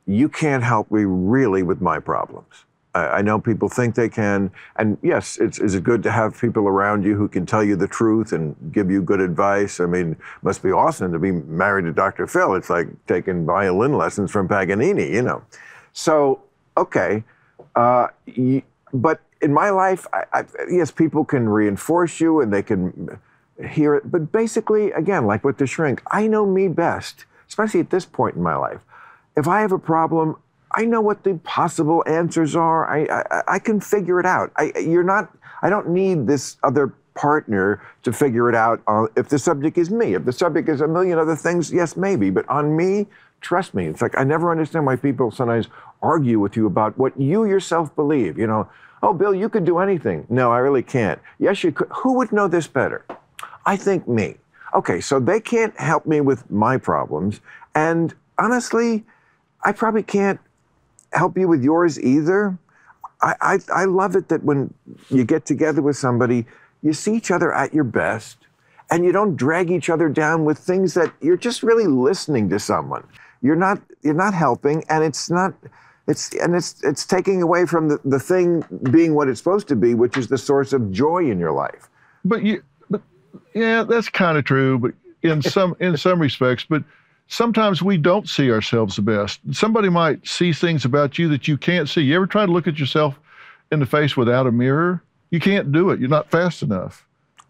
you 0.06 0.30
can't 0.30 0.64
help 0.64 0.92
me 0.92 1.06
really 1.06 1.64
with 1.64 1.82
my 1.82 2.00
problems. 2.00 2.66
I, 2.94 3.08
I 3.08 3.22
know 3.22 3.40
people 3.40 3.70
think 3.70 3.96
they 3.96 4.10
can, 4.10 4.52
and 4.76 4.98
yes, 5.02 5.38
it's 5.38 5.60
is 5.60 5.76
it 5.76 5.84
good 5.84 6.04
to 6.04 6.12
have 6.12 6.40
people 6.40 6.68
around 6.68 7.04
you 7.04 7.16
who 7.16 7.28
can 7.28 7.46
tell 7.46 7.64
you 7.64 7.76
the 7.76 7.88
truth 7.88 8.32
and 8.32 8.56
give 8.72 8.92
you 8.92 9.02
good 9.02 9.22
advice? 9.22 9.80
I 9.80 9.86
mean, 9.86 10.18
must 10.42 10.62
be 10.62 10.72
awesome 10.72 11.12
to 11.12 11.20
be 11.20 11.32
married 11.32 11.86
to 11.86 11.94
Dr. 11.94 12.28
Phil. 12.28 12.54
It's 12.56 12.70
like 12.70 12.88
taking 13.08 13.46
violin 13.46 13.94
lessons 13.94 14.32
from 14.32 14.48
Paganini, 14.48 15.12
you 15.12 15.22
know. 15.22 15.44
So, 15.94 16.42
okay, 16.78 17.24
uh, 17.76 18.08
y- 18.28 18.64
but 18.94 19.22
in 19.42 19.54
my 19.54 19.70
life, 19.70 20.08
I, 20.14 20.24
I, 20.34 20.44
yes, 20.70 20.92
people 20.92 21.26
can 21.26 21.50
reinforce 21.50 22.20
you 22.20 22.42
and 22.42 22.54
they 22.54 22.64
can 22.64 23.20
hear 23.70 23.96
it. 23.96 24.10
But 24.10 24.32
basically, 24.32 24.92
again, 24.92 25.26
like 25.26 25.44
with 25.44 25.58
the 25.58 25.68
shrink, 25.68 26.02
I 26.08 26.28
know 26.28 26.46
me 26.46 26.68
best, 26.68 27.26
especially 27.48 27.80
at 27.80 27.90
this 27.90 28.06
point 28.06 28.36
in 28.36 28.44
my 28.44 28.56
life. 28.56 28.80
If 29.36 29.48
I 29.48 29.62
have 29.62 29.72
a 29.72 29.80
problem, 29.80 30.38
I 30.76 30.86
know 30.86 31.02
what 31.02 31.24
the 31.24 31.36
possible 31.44 32.04
answers 32.08 32.56
are. 32.56 32.90
I, 32.90 33.24
I, 33.32 33.44
I 33.56 33.60
can 33.60 33.80
figure 33.80 34.20
it 34.20 34.26
out. 34.26 34.52
I, 34.56 34.72
you're 34.80 35.04
not. 35.04 35.36
I 35.62 35.70
don't 35.70 35.90
need 35.90 36.28
this 36.28 36.58
other 36.64 36.94
partner 37.16 37.82
to 38.02 38.12
figure 38.12 38.50
it 38.50 38.56
out. 38.56 38.82
If 39.16 39.30
the 39.30 39.40
subject 39.40 39.78
is 39.78 39.90
me, 39.90 40.16
if 40.16 40.26
the 40.26 40.34
subject 40.34 40.68
is 40.68 40.82
a 40.82 40.88
million 40.88 41.20
other 41.20 41.36
things, 41.36 41.72
yes, 41.72 41.96
maybe. 41.96 42.30
But 42.30 42.48
on 42.50 42.76
me, 42.76 43.08
trust 43.44 43.74
me. 43.74 43.86
It's 43.86 44.02
like 44.02 44.18
I 44.18 44.24
never 44.24 44.50
understand 44.50 44.86
why 44.86 44.96
people 44.96 45.30
sometimes 45.30 45.68
argue 46.02 46.40
with 46.40 46.58
you 46.58 46.66
about 46.66 46.98
what 46.98 47.20
you 47.20 47.46
yourself 47.46 47.96
believe. 47.96 48.40
You 48.40 48.48
know, 48.48 48.68
oh, 49.04 49.14
Bill, 49.14 49.36
you 49.36 49.50
could 49.50 49.66
do 49.66 49.78
anything. 49.78 50.26
No, 50.30 50.52
I 50.52 50.58
really 50.60 50.82
can't. 50.82 51.20
Yes, 51.38 51.64
you 51.64 51.72
could. 51.72 51.90
Who 52.02 52.14
would 52.14 52.32
know 52.32 52.48
this 52.48 52.68
better? 52.68 53.06
I 53.66 53.76
think 53.78 54.08
me. 54.08 54.38
Okay, 54.74 55.02
so 55.02 55.20
they 55.20 55.40
can't 55.40 55.78
help 55.80 56.06
me 56.08 56.22
with 56.22 56.50
my 56.50 56.78
problems. 56.78 57.42
And 57.76 58.14
honestly, 58.40 59.04
I 59.64 59.72
probably 59.72 60.04
can't 60.04 60.40
help 61.12 61.38
you 61.38 61.48
with 61.48 61.64
yours 61.64 62.00
either. 62.00 62.58
I, 63.22 63.36
I, 63.42 63.60
I 63.74 63.86
love 63.86 64.16
it 64.16 64.30
that 64.30 64.44
when 64.44 64.74
you 65.10 65.24
get 65.24 65.46
together 65.46 65.82
with 65.82 65.96
somebody, 65.96 66.46
you 66.82 66.94
see 66.94 67.16
each 67.16 67.30
other 67.30 67.54
at 67.54 67.74
your 67.74 67.84
best 67.84 68.38
and 68.90 69.06
you 69.06 69.12
don't 69.12 69.36
drag 69.36 69.72
each 69.72 69.90
other 69.90 70.10
down 70.10 70.44
with 70.44 70.58
things 70.58 70.94
that 70.96 71.14
you're 71.22 71.38
just 71.38 71.64
really 71.64 71.88
listening 71.88 72.50
to 72.50 72.60
someone. 72.60 73.04
You're 73.44 73.56
not 73.56 73.80
you're 74.02 74.14
not 74.16 74.34
helping 74.34 74.84
and 74.90 75.04
it's 75.04 75.30
not 75.30 75.54
it's 76.08 76.34
and 76.36 76.56
it's 76.56 76.84
it's 76.84 77.06
taking 77.06 77.42
away 77.42 77.66
from 77.66 77.90
the, 77.90 78.00
the 78.04 78.20
thing 78.20 78.66
being 78.92 79.14
what 79.14 79.28
it's 79.28 79.40
supposed 79.40 79.68
to 79.68 79.76
be, 79.76 79.94
which 79.94 80.18
is 80.18 80.28
the 80.28 80.38
source 80.38 80.74
of 80.74 80.92
joy 80.92 81.30
in 81.30 81.40
your 81.40 81.52
life. 81.52 81.90
But 82.26 82.44
you, 82.44 82.64
but 82.90 83.02
yeah, 83.54 83.84
that's 83.84 84.10
kind 84.10 84.38
of 84.38 84.46
true. 84.46 84.80
But 84.80 84.94
in 85.22 85.42
some 85.56 85.76
in 85.80 85.96
some 85.98 86.20
respects, 86.20 86.66
but 86.68 86.84
sometimes 87.28 87.82
we 87.82 87.98
don't 87.98 88.28
see 88.28 88.52
ourselves 88.52 88.96
the 88.96 89.02
best. 89.02 89.40
Somebody 89.52 89.90
might 89.90 90.26
see 90.28 90.54
things 90.54 90.86
about 90.86 91.20
you 91.20 91.28
that 91.30 91.48
you 91.48 91.58
can't 91.58 91.88
see. 91.88 92.02
You 92.02 92.16
ever 92.16 92.28
try 92.28 92.46
to 92.46 92.52
look 92.52 92.68
at 92.68 92.80
yourself 92.80 93.20
in 93.72 93.80
the 93.80 93.86
face 93.86 94.18
without 94.18 94.48
a 94.48 94.52
mirror? 94.52 95.04
You 95.32 95.40
can't 95.40 95.72
do 95.72 95.90
it. 95.90 96.00
You're 96.00 96.10
not 96.10 96.30
fast 96.30 96.62
enough. 96.62 97.06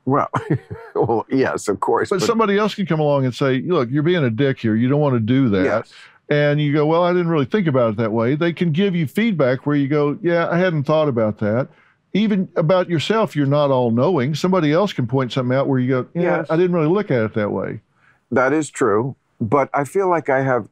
Well, 0.06 0.30
well, 0.96 1.26
yes, 1.30 1.68
of 1.68 1.80
course. 1.80 2.10
But 2.10 2.22
somebody 2.22 2.58
else 2.58 2.76
can 2.76 2.86
come 2.86 3.00
along 3.00 3.26
and 3.26 3.34
say, 3.34 3.62
"Look, 3.62 3.90
you're 3.90 4.04
being 4.04 4.24
a 4.24 4.30
dick 4.30 4.60
here. 4.60 4.76
You 4.76 4.90
don't 4.90 5.00
want 5.00 5.16
to 5.16 5.20
do 5.20 5.50
that." 5.50 5.64
yes. 5.64 5.94
and 6.30 6.60
you 6.60 6.74
go, 6.74 6.86
Well, 6.86 7.04
I 7.04 7.12
didn't 7.12 7.28
really 7.28 7.46
think 7.46 7.68
about 7.68 7.92
it 7.92 7.98
that 7.98 8.12
way. 8.12 8.36
They 8.36 8.54
can 8.54 8.72
give 8.72 8.96
you 8.96 9.08
feedback 9.08 9.66
where 9.66 9.76
you 9.76 9.88
go, 9.88 10.18
Yeah, 10.22 10.50
I 10.50 10.58
hadn't 10.58 10.84
thought 10.84 11.08
about 11.08 11.38
that. 11.40 11.68
Even 12.14 12.48
about 12.56 12.90
yourself, 12.90 13.36
you're 13.36 13.46
not 13.46 13.72
all 13.72 13.92
knowing. 13.92 14.36
Somebody 14.36 14.72
else 14.72 14.94
can 14.94 15.08
point 15.08 15.32
something 15.32 15.56
out 15.56 15.68
where 15.68 15.80
you 15.80 15.88
go, 15.90 16.08
Yeah, 16.14 16.38
Yes. 16.38 16.48
I 16.50 16.56
didn't 16.58 16.74
really 16.74 16.88
look 16.88 17.12
at 17.12 17.24
it 17.24 17.34
that 17.34 17.52
way. 17.52 17.82
That 18.32 18.54
is 18.54 18.70
true, 18.70 19.16
but 19.40 19.70
I 19.74 19.84
feel 19.84 20.10
like 20.10 20.30
I 20.30 20.42
have. 20.42 20.68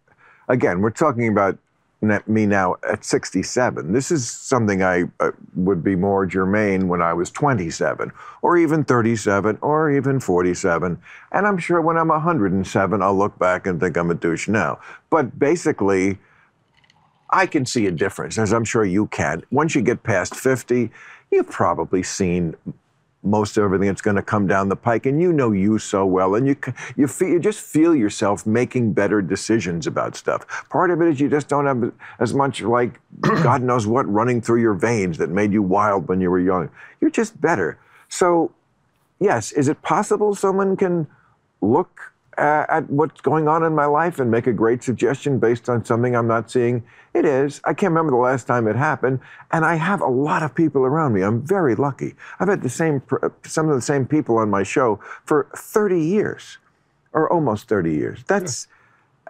Again, 0.48 0.82
we're 0.82 0.90
talking 0.90 1.28
about 1.28 1.58
me 2.02 2.46
now 2.46 2.76
at 2.90 3.06
67. 3.06 3.94
This 3.94 4.12
is 4.12 4.30
something 4.30 4.82
I 4.82 5.04
uh, 5.20 5.32
would 5.56 5.84
be 5.84 5.96
more 5.96 6.26
germane 6.26 6.88
when 6.88 7.02
I 7.02 7.14
was 7.14 7.30
27, 7.30 8.12
or 8.42 8.58
even 8.58 8.84
37, 8.84 9.60
or 9.62 9.92
even 9.92 10.20
47. 10.20 11.00
And 11.32 11.48
I'm 11.48 11.58
sure 11.58 11.82
when 11.82 11.98
I'm 11.98 12.08
107, 12.08 13.02
I'll 13.02 13.18
look 13.18 13.38
back 13.38 13.68
and 13.68 13.80
think 13.80 13.98
I'm 13.98 14.10
a 14.10 14.16
douche 14.16 14.48
now. 14.48 14.80
But 15.10 15.38
basically, 15.38 16.18
I 17.30 17.46
can 17.46 17.66
see 17.66 17.86
a 17.86 17.92
difference, 17.92 18.38
as 18.38 18.52
I'm 18.52 18.66
sure 18.66 18.84
you 18.84 19.08
can. 19.08 19.44
Once 19.52 19.76
you 19.76 19.82
get 19.82 20.04
past 20.04 20.36
50, 20.36 20.90
you've 21.30 21.50
probably 21.50 22.04
seen 22.04 22.56
most 23.24 23.58
of 23.58 23.64
everything 23.64 23.88
that's 23.88 24.02
going 24.02 24.16
to 24.16 24.22
come 24.22 24.48
down 24.48 24.70
the 24.70 24.76
pike, 24.76 25.06
and 25.06 25.22
you 25.22 25.32
know 25.32 25.52
you 25.52 25.78
so 25.78 26.06
well, 26.06 26.36
and 26.36 26.48
you 26.48 26.56
you 26.96 27.08
feel, 27.08 27.30
you 27.30 27.40
just 27.40 27.60
feel 27.60 27.96
yourself 27.96 28.46
making 28.46 28.94
better 28.94 29.22
decisions 29.22 29.88
about 29.88 30.16
stuff. 30.16 30.46
Part 30.70 30.92
of 30.92 31.02
it 31.02 31.08
is 31.08 31.20
you 31.20 31.30
just 31.30 31.48
don't 31.48 31.66
have 31.66 31.92
as 32.20 32.34
much 32.34 32.62
like 32.62 33.00
God 33.22 33.62
knows 33.62 33.86
what 33.88 34.12
running 34.12 34.42
through 34.42 34.62
your 34.62 34.74
veins 34.74 35.18
that 35.18 35.30
made 35.30 35.54
you 35.54 35.62
wild 35.62 36.08
when 36.08 36.22
you 36.22 36.30
were 36.30 36.40
young. 36.40 36.70
You're 37.00 37.12
just 37.12 37.40
better. 37.40 37.78
So, 38.10 38.52
yes, 39.20 39.52
is 39.52 39.68
it 39.68 39.82
possible 39.82 40.36
someone 40.36 40.76
can 40.76 41.08
look 41.62 42.14
at 42.42 42.90
what's 42.90 43.22
going 43.22 43.48
on 43.48 43.64
in 43.64 43.76
my 43.76 43.86
life 43.86 44.20
and 44.20 44.32
make 44.32 44.48
a 44.48 44.54
great 44.54 44.84
suggestion 44.84 45.40
based 45.40 45.70
on 45.70 45.86
something 45.86 46.16
I'm 46.16 46.28
not 46.28 46.50
seeing? 46.50 46.84
It 47.14 47.26
is. 47.26 47.62
I 47.66 47.74
can't 47.74 47.92
remember 47.92 48.12
the 48.12 48.18
last 48.18 48.48
time 48.48 48.68
it 48.68 48.76
happened, 48.76 49.20
and 49.52 49.66
I 49.66 49.76
have 49.76 50.02
a 50.02 50.08
lot 50.08 50.44
of 50.44 50.56
people 50.56 50.84
around 50.84 51.14
me. 51.14 51.22
I'm 51.22 51.42
very 51.42 51.76
lucky. 51.76 52.16
I've 52.40 52.48
had 52.48 52.64
the 52.64 52.70
same 52.70 53.02
some 53.44 53.70
of 53.70 53.76
the 53.76 53.82
same 53.82 54.06
people 54.06 54.38
on 54.38 54.50
my 54.50 54.64
show 54.64 55.00
for 55.26 55.48
30 55.56 56.02
years, 56.02 56.58
or 57.14 57.32
almost 57.32 57.68
30 57.68 57.94
years. 57.94 58.24
That's 58.28 58.68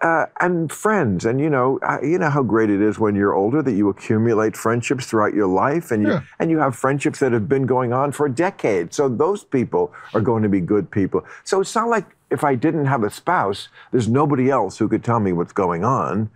uh, 0.01 0.25
and 0.39 0.71
friends, 0.71 1.25
and 1.25 1.39
you 1.39 1.49
know, 1.49 1.79
uh, 1.83 1.99
you 2.01 2.17
know 2.17 2.29
how 2.29 2.41
great 2.43 2.69
it 2.69 2.81
is 2.81 2.97
when 2.97 3.13
you're 3.15 3.33
older 3.33 3.61
that 3.61 3.73
you 3.73 3.87
accumulate 3.89 4.57
friendships 4.57 5.05
throughout 5.05 5.33
your 5.33 5.47
life, 5.47 5.91
and 5.91 6.01
you 6.03 6.09
Yeah. 6.09 6.21
and 6.39 6.49
you 6.49 6.57
have 6.59 6.75
friendships 6.75 7.19
that 7.19 7.31
have 7.31 7.47
been 7.47 7.65
going 7.65 7.93
on 7.93 8.11
for 8.11 8.27
decades. 8.27 8.95
So 8.95 9.07
those 9.07 9.43
people 9.43 9.93
are 10.13 10.21
going 10.21 10.43
to 10.43 10.49
be 10.49 10.59
good 10.59 10.89
people. 10.89 11.23
So 11.43 11.61
it's 11.61 11.75
not 11.75 11.87
like 11.87 12.05
if 12.31 12.43
I 12.43 12.55
didn't 12.55 12.85
have 12.85 13.03
a 13.03 13.09
spouse, 13.09 13.69
there's 13.91 14.07
nobody 14.07 14.49
else 14.49 14.77
who 14.79 14.87
could 14.87 15.03
tell 15.03 15.19
me 15.19 15.33
what's 15.33 15.53
going 15.53 15.83
on. 15.83 16.29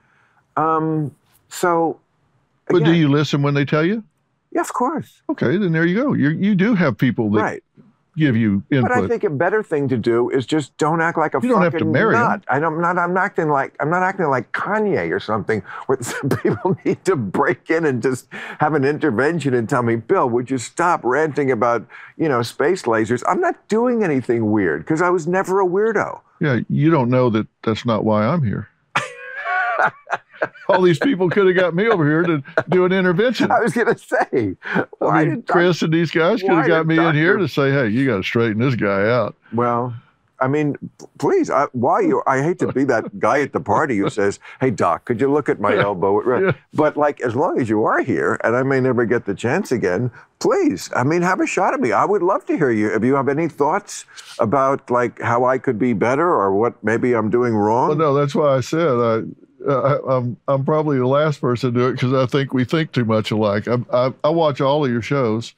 Um, 0.57 1.15
so, 1.49 1.99
But 2.67 2.83
do 2.83 2.93
you 2.93 3.09
listen 3.09 3.41
when 3.41 3.53
they 3.55 3.65
tell 3.65 3.83
you? 3.85 4.03
Yeah, 4.51 4.61
of 4.61 4.71
course. 4.73 5.21
Okay, 5.29 5.57
then 5.57 5.71
there 5.73 5.85
you 5.85 5.95
go. 6.01 6.13
You 6.13 6.29
you 6.29 6.55
do 6.55 6.75
have 6.75 6.97
people 6.97 7.29
that 7.31 7.41
Right. 7.41 7.63
Give 8.17 8.35
you 8.35 8.63
input. 8.71 8.89
But 8.89 9.03
I 9.03 9.07
think 9.07 9.23
a 9.23 9.29
better 9.29 9.61
thing 9.63 9.87
to 9.89 9.97
do 9.97 10.29
is 10.29 10.45
just 10.45 10.75
don't 10.77 11.01
act 11.01 11.17
like 11.17 11.33
a 11.33 11.39
You 11.41 11.49
don't 11.49 11.61
have 11.61 11.73
to 11.73 11.79
fucking 11.79 11.91
marry 11.91 12.13
nut. 12.13 12.43
I 12.47 12.59
don't, 12.59 12.75
I'm 12.75 12.81
not. 12.81 12.97
I'm 12.97 13.13
not 13.13 13.23
acting 13.25 13.49
like 13.49 13.75
I'm 13.79 13.89
not 13.89 14.03
acting 14.03 14.27
like 14.27 14.51
Kanye 14.51 15.11
or 15.11 15.19
something. 15.19 15.61
Where 15.87 15.97
some 16.01 16.29
people 16.29 16.77
need 16.85 17.03
to 17.05 17.15
break 17.15 17.69
in 17.69 17.85
and 17.85 18.01
just 18.01 18.27
have 18.59 18.73
an 18.73 18.83
intervention 18.85 19.53
and 19.53 19.67
tell 19.67 19.83
me, 19.83 19.95
Bill, 19.95 20.29
would 20.29 20.49
you 20.49 20.57
stop 20.57 21.01
ranting 21.03 21.51
about 21.51 21.85
you 22.17 22.29
know 22.29 22.41
space 22.41 22.83
lasers? 22.83 23.23
I'm 23.27 23.41
not 23.41 23.67
doing 23.67 24.03
anything 24.03 24.51
weird 24.51 24.83
because 24.83 25.01
I 25.01 25.09
was 25.09 25.27
never 25.27 25.59
a 25.61 25.65
weirdo. 25.65 26.21
yeah, 26.39 26.59
you 26.69 26.89
don't 26.91 27.09
know 27.09 27.29
that 27.29 27.47
that's 27.63 27.85
not 27.85 28.03
why 28.03 28.25
I'm 28.25 28.43
here. 28.43 28.69
All 30.67 30.81
these 30.81 30.99
people 30.99 31.29
could 31.29 31.47
have 31.47 31.55
got 31.55 31.75
me 31.75 31.87
over 31.87 32.05
here 32.05 32.23
to 32.23 32.43
do 32.69 32.85
an 32.85 32.91
intervention. 32.91 33.51
I 33.51 33.59
was 33.59 33.73
gonna 33.73 33.97
say, 33.97 34.55
why 34.99 35.21
I 35.21 35.25
mean, 35.25 35.35
did 35.35 35.47
Chris 35.47 35.81
and 35.81 35.93
these 35.93 36.11
guys 36.11 36.41
could 36.41 36.51
have 36.51 36.67
got 36.67 36.87
me 36.87 36.97
in 36.97 37.15
here 37.15 37.37
to 37.37 37.47
say, 37.47 37.71
"Hey, 37.71 37.89
you 37.89 38.05
got 38.05 38.17
to 38.17 38.23
straighten 38.23 38.59
this 38.59 38.75
guy 38.75 39.09
out." 39.09 39.35
Well, 39.53 39.93
I 40.39 40.47
mean, 40.47 40.75
please, 41.17 41.49
I, 41.49 41.67
why 41.71 42.01
you? 42.01 42.21
I 42.27 42.41
hate 42.41 42.59
to 42.59 42.71
be 42.71 42.83
that 42.85 43.19
guy 43.19 43.41
at 43.41 43.53
the 43.53 43.59
party 43.59 43.97
who 43.97 44.09
says, 44.09 44.39
"Hey, 44.59 44.69
Doc, 44.69 45.05
could 45.05 45.21
you 45.21 45.31
look 45.31 45.47
at 45.47 45.59
my 45.59 45.75
elbow?" 45.77 46.39
Yeah. 46.39 46.51
But 46.73 46.97
like, 46.97 47.21
as 47.21 47.35
long 47.35 47.59
as 47.59 47.69
you 47.69 47.83
are 47.85 48.01
here, 48.01 48.39
and 48.43 48.55
I 48.55 48.63
may 48.63 48.81
never 48.81 49.05
get 49.05 49.25
the 49.25 49.33
chance 49.35 49.71
again, 49.71 50.11
please, 50.39 50.89
I 50.95 51.03
mean, 51.03 51.21
have 51.21 51.39
a 51.39 51.47
shot 51.47 51.73
at 51.73 51.79
me. 51.79 51.91
I 51.93 52.05
would 52.05 52.21
love 52.21 52.45
to 52.47 52.57
hear 52.57 52.71
you. 52.71 52.93
If 52.93 53.03
you 53.03 53.15
have 53.15 53.29
any 53.29 53.47
thoughts 53.47 54.05
about 54.39 54.89
like 54.91 55.21
how 55.21 55.45
I 55.45 55.57
could 55.57 55.79
be 55.79 55.93
better 55.93 56.27
or 56.27 56.53
what 56.53 56.83
maybe 56.83 57.13
I'm 57.13 57.29
doing 57.29 57.55
wrong, 57.55 57.89
Well, 57.89 57.97
no, 57.97 58.13
that's 58.13 58.35
why 58.35 58.57
I 58.57 58.59
said 58.59 58.89
I, 58.89 59.21
uh, 59.67 59.79
I, 60.05 60.17
I'm 60.17 60.37
I'm 60.47 60.63
probably 60.65 60.97
the 60.97 61.07
last 61.07 61.41
person 61.41 61.73
to 61.73 61.79
do 61.79 61.87
it 61.87 61.93
because 61.93 62.13
I 62.13 62.25
think 62.25 62.53
we 62.53 62.63
think 62.65 62.91
too 62.91 63.05
much 63.05 63.31
alike. 63.31 63.67
I, 63.67 63.77
I, 63.91 64.13
I 64.23 64.29
watch 64.29 64.61
all 64.61 64.85
of 64.85 64.91
your 64.91 65.01
shows, 65.01 65.53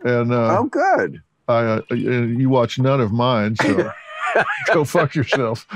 and 0.00 0.32
uh, 0.32 0.58
oh, 0.58 0.64
good. 0.64 1.22
I 1.48 1.60
uh, 1.64 1.82
you 1.94 2.48
watch 2.48 2.78
none 2.78 3.00
of 3.00 3.12
mine, 3.12 3.56
so 3.56 3.90
go 4.72 4.84
fuck 4.84 5.14
yourself. 5.14 5.66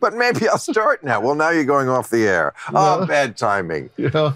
but 0.00 0.14
maybe 0.14 0.48
I'll 0.48 0.58
start 0.58 1.02
now. 1.04 1.20
Well, 1.20 1.34
now 1.34 1.50
you're 1.50 1.64
going 1.64 1.88
off 1.88 2.10
the 2.10 2.26
air. 2.26 2.54
Oh, 2.72 2.98
No. 3.00 3.06
bad 3.06 3.36
timing. 3.36 3.90
Yeah. 3.96 4.32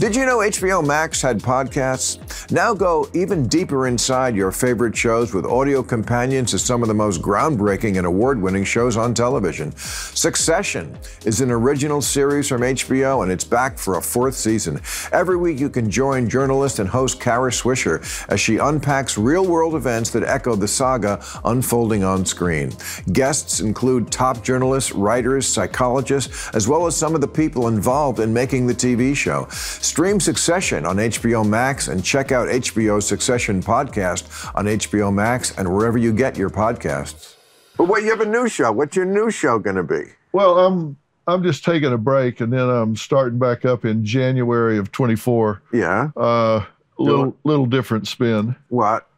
Did 0.00 0.16
you 0.16 0.24
know 0.24 0.38
HBO 0.38 0.82
Max 0.82 1.20
had 1.20 1.40
podcasts? 1.40 2.50
Now 2.50 2.72
go 2.72 3.06
even 3.12 3.46
deeper 3.46 3.86
inside 3.86 4.34
your 4.34 4.50
favorite 4.50 4.96
shows 4.96 5.34
with 5.34 5.44
audio 5.44 5.82
companions 5.82 6.52
to 6.52 6.58
some 6.58 6.80
of 6.80 6.88
the 6.88 6.94
most 6.94 7.20
groundbreaking 7.20 7.98
and 7.98 8.06
award 8.06 8.40
winning 8.40 8.64
shows 8.64 8.96
on 8.96 9.12
television. 9.12 9.72
Succession 9.76 10.98
is 11.26 11.42
an 11.42 11.50
original 11.50 12.00
series 12.00 12.48
from 12.48 12.62
HBO 12.62 13.22
and 13.24 13.30
it's 13.30 13.44
back 13.44 13.76
for 13.76 13.98
a 13.98 14.02
fourth 14.02 14.34
season. 14.34 14.80
Every 15.12 15.36
week 15.36 15.60
you 15.60 15.68
can 15.68 15.90
join 15.90 16.30
journalist 16.30 16.78
and 16.78 16.88
host 16.88 17.20
Kara 17.20 17.50
Swisher 17.50 18.00
as 18.30 18.40
she 18.40 18.56
unpacks 18.56 19.18
real 19.18 19.46
world 19.46 19.74
events 19.74 20.08
that 20.12 20.22
echo 20.22 20.56
the 20.56 20.66
saga 20.66 21.22
unfolding 21.44 22.04
on 22.04 22.24
screen. 22.24 22.72
Guests 23.12 23.60
include 23.60 24.10
top 24.10 24.42
journalists, 24.42 24.92
writers, 24.92 25.46
psychologists, 25.46 26.48
as 26.54 26.66
well 26.66 26.86
as 26.86 26.96
some 26.96 27.14
of 27.14 27.20
the 27.20 27.28
people 27.28 27.68
involved 27.68 28.18
in 28.18 28.32
making 28.32 28.66
the 28.66 28.74
TV 28.74 29.14
show. 29.14 29.46
Stream 29.90 30.20
Succession 30.20 30.86
on 30.86 30.98
HBO 30.98 31.44
Max 31.44 31.88
and 31.88 32.04
check 32.04 32.30
out 32.30 32.46
HBO 32.46 33.02
Succession 33.02 33.60
podcast 33.60 34.48
on 34.54 34.66
HBO 34.66 35.12
Max 35.12 35.58
and 35.58 35.74
wherever 35.74 35.98
you 35.98 36.12
get 36.12 36.38
your 36.38 36.48
podcasts. 36.48 37.34
But 37.76 37.88
wait, 37.88 38.04
you 38.04 38.10
have 38.10 38.20
a 38.20 38.24
new 38.24 38.48
show. 38.48 38.70
What's 38.70 38.94
your 38.94 39.04
new 39.04 39.32
show 39.32 39.58
going 39.58 39.74
to 39.74 39.82
be? 39.82 40.02
Well, 40.30 40.60
I'm 40.60 40.96
I'm 41.26 41.42
just 41.42 41.64
taking 41.64 41.92
a 41.92 41.98
break, 41.98 42.40
and 42.40 42.52
then 42.52 42.68
I'm 42.68 42.94
starting 42.94 43.40
back 43.40 43.64
up 43.64 43.84
in 43.84 44.04
January 44.04 44.78
of 44.78 44.92
24. 44.92 45.60
Yeah. 45.72 46.10
Uh, 46.16 46.64
little 46.96 47.36
little 47.42 47.66
different 47.66 48.06
spin. 48.06 48.54
What? 48.68 49.08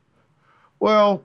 Well, 0.81 1.23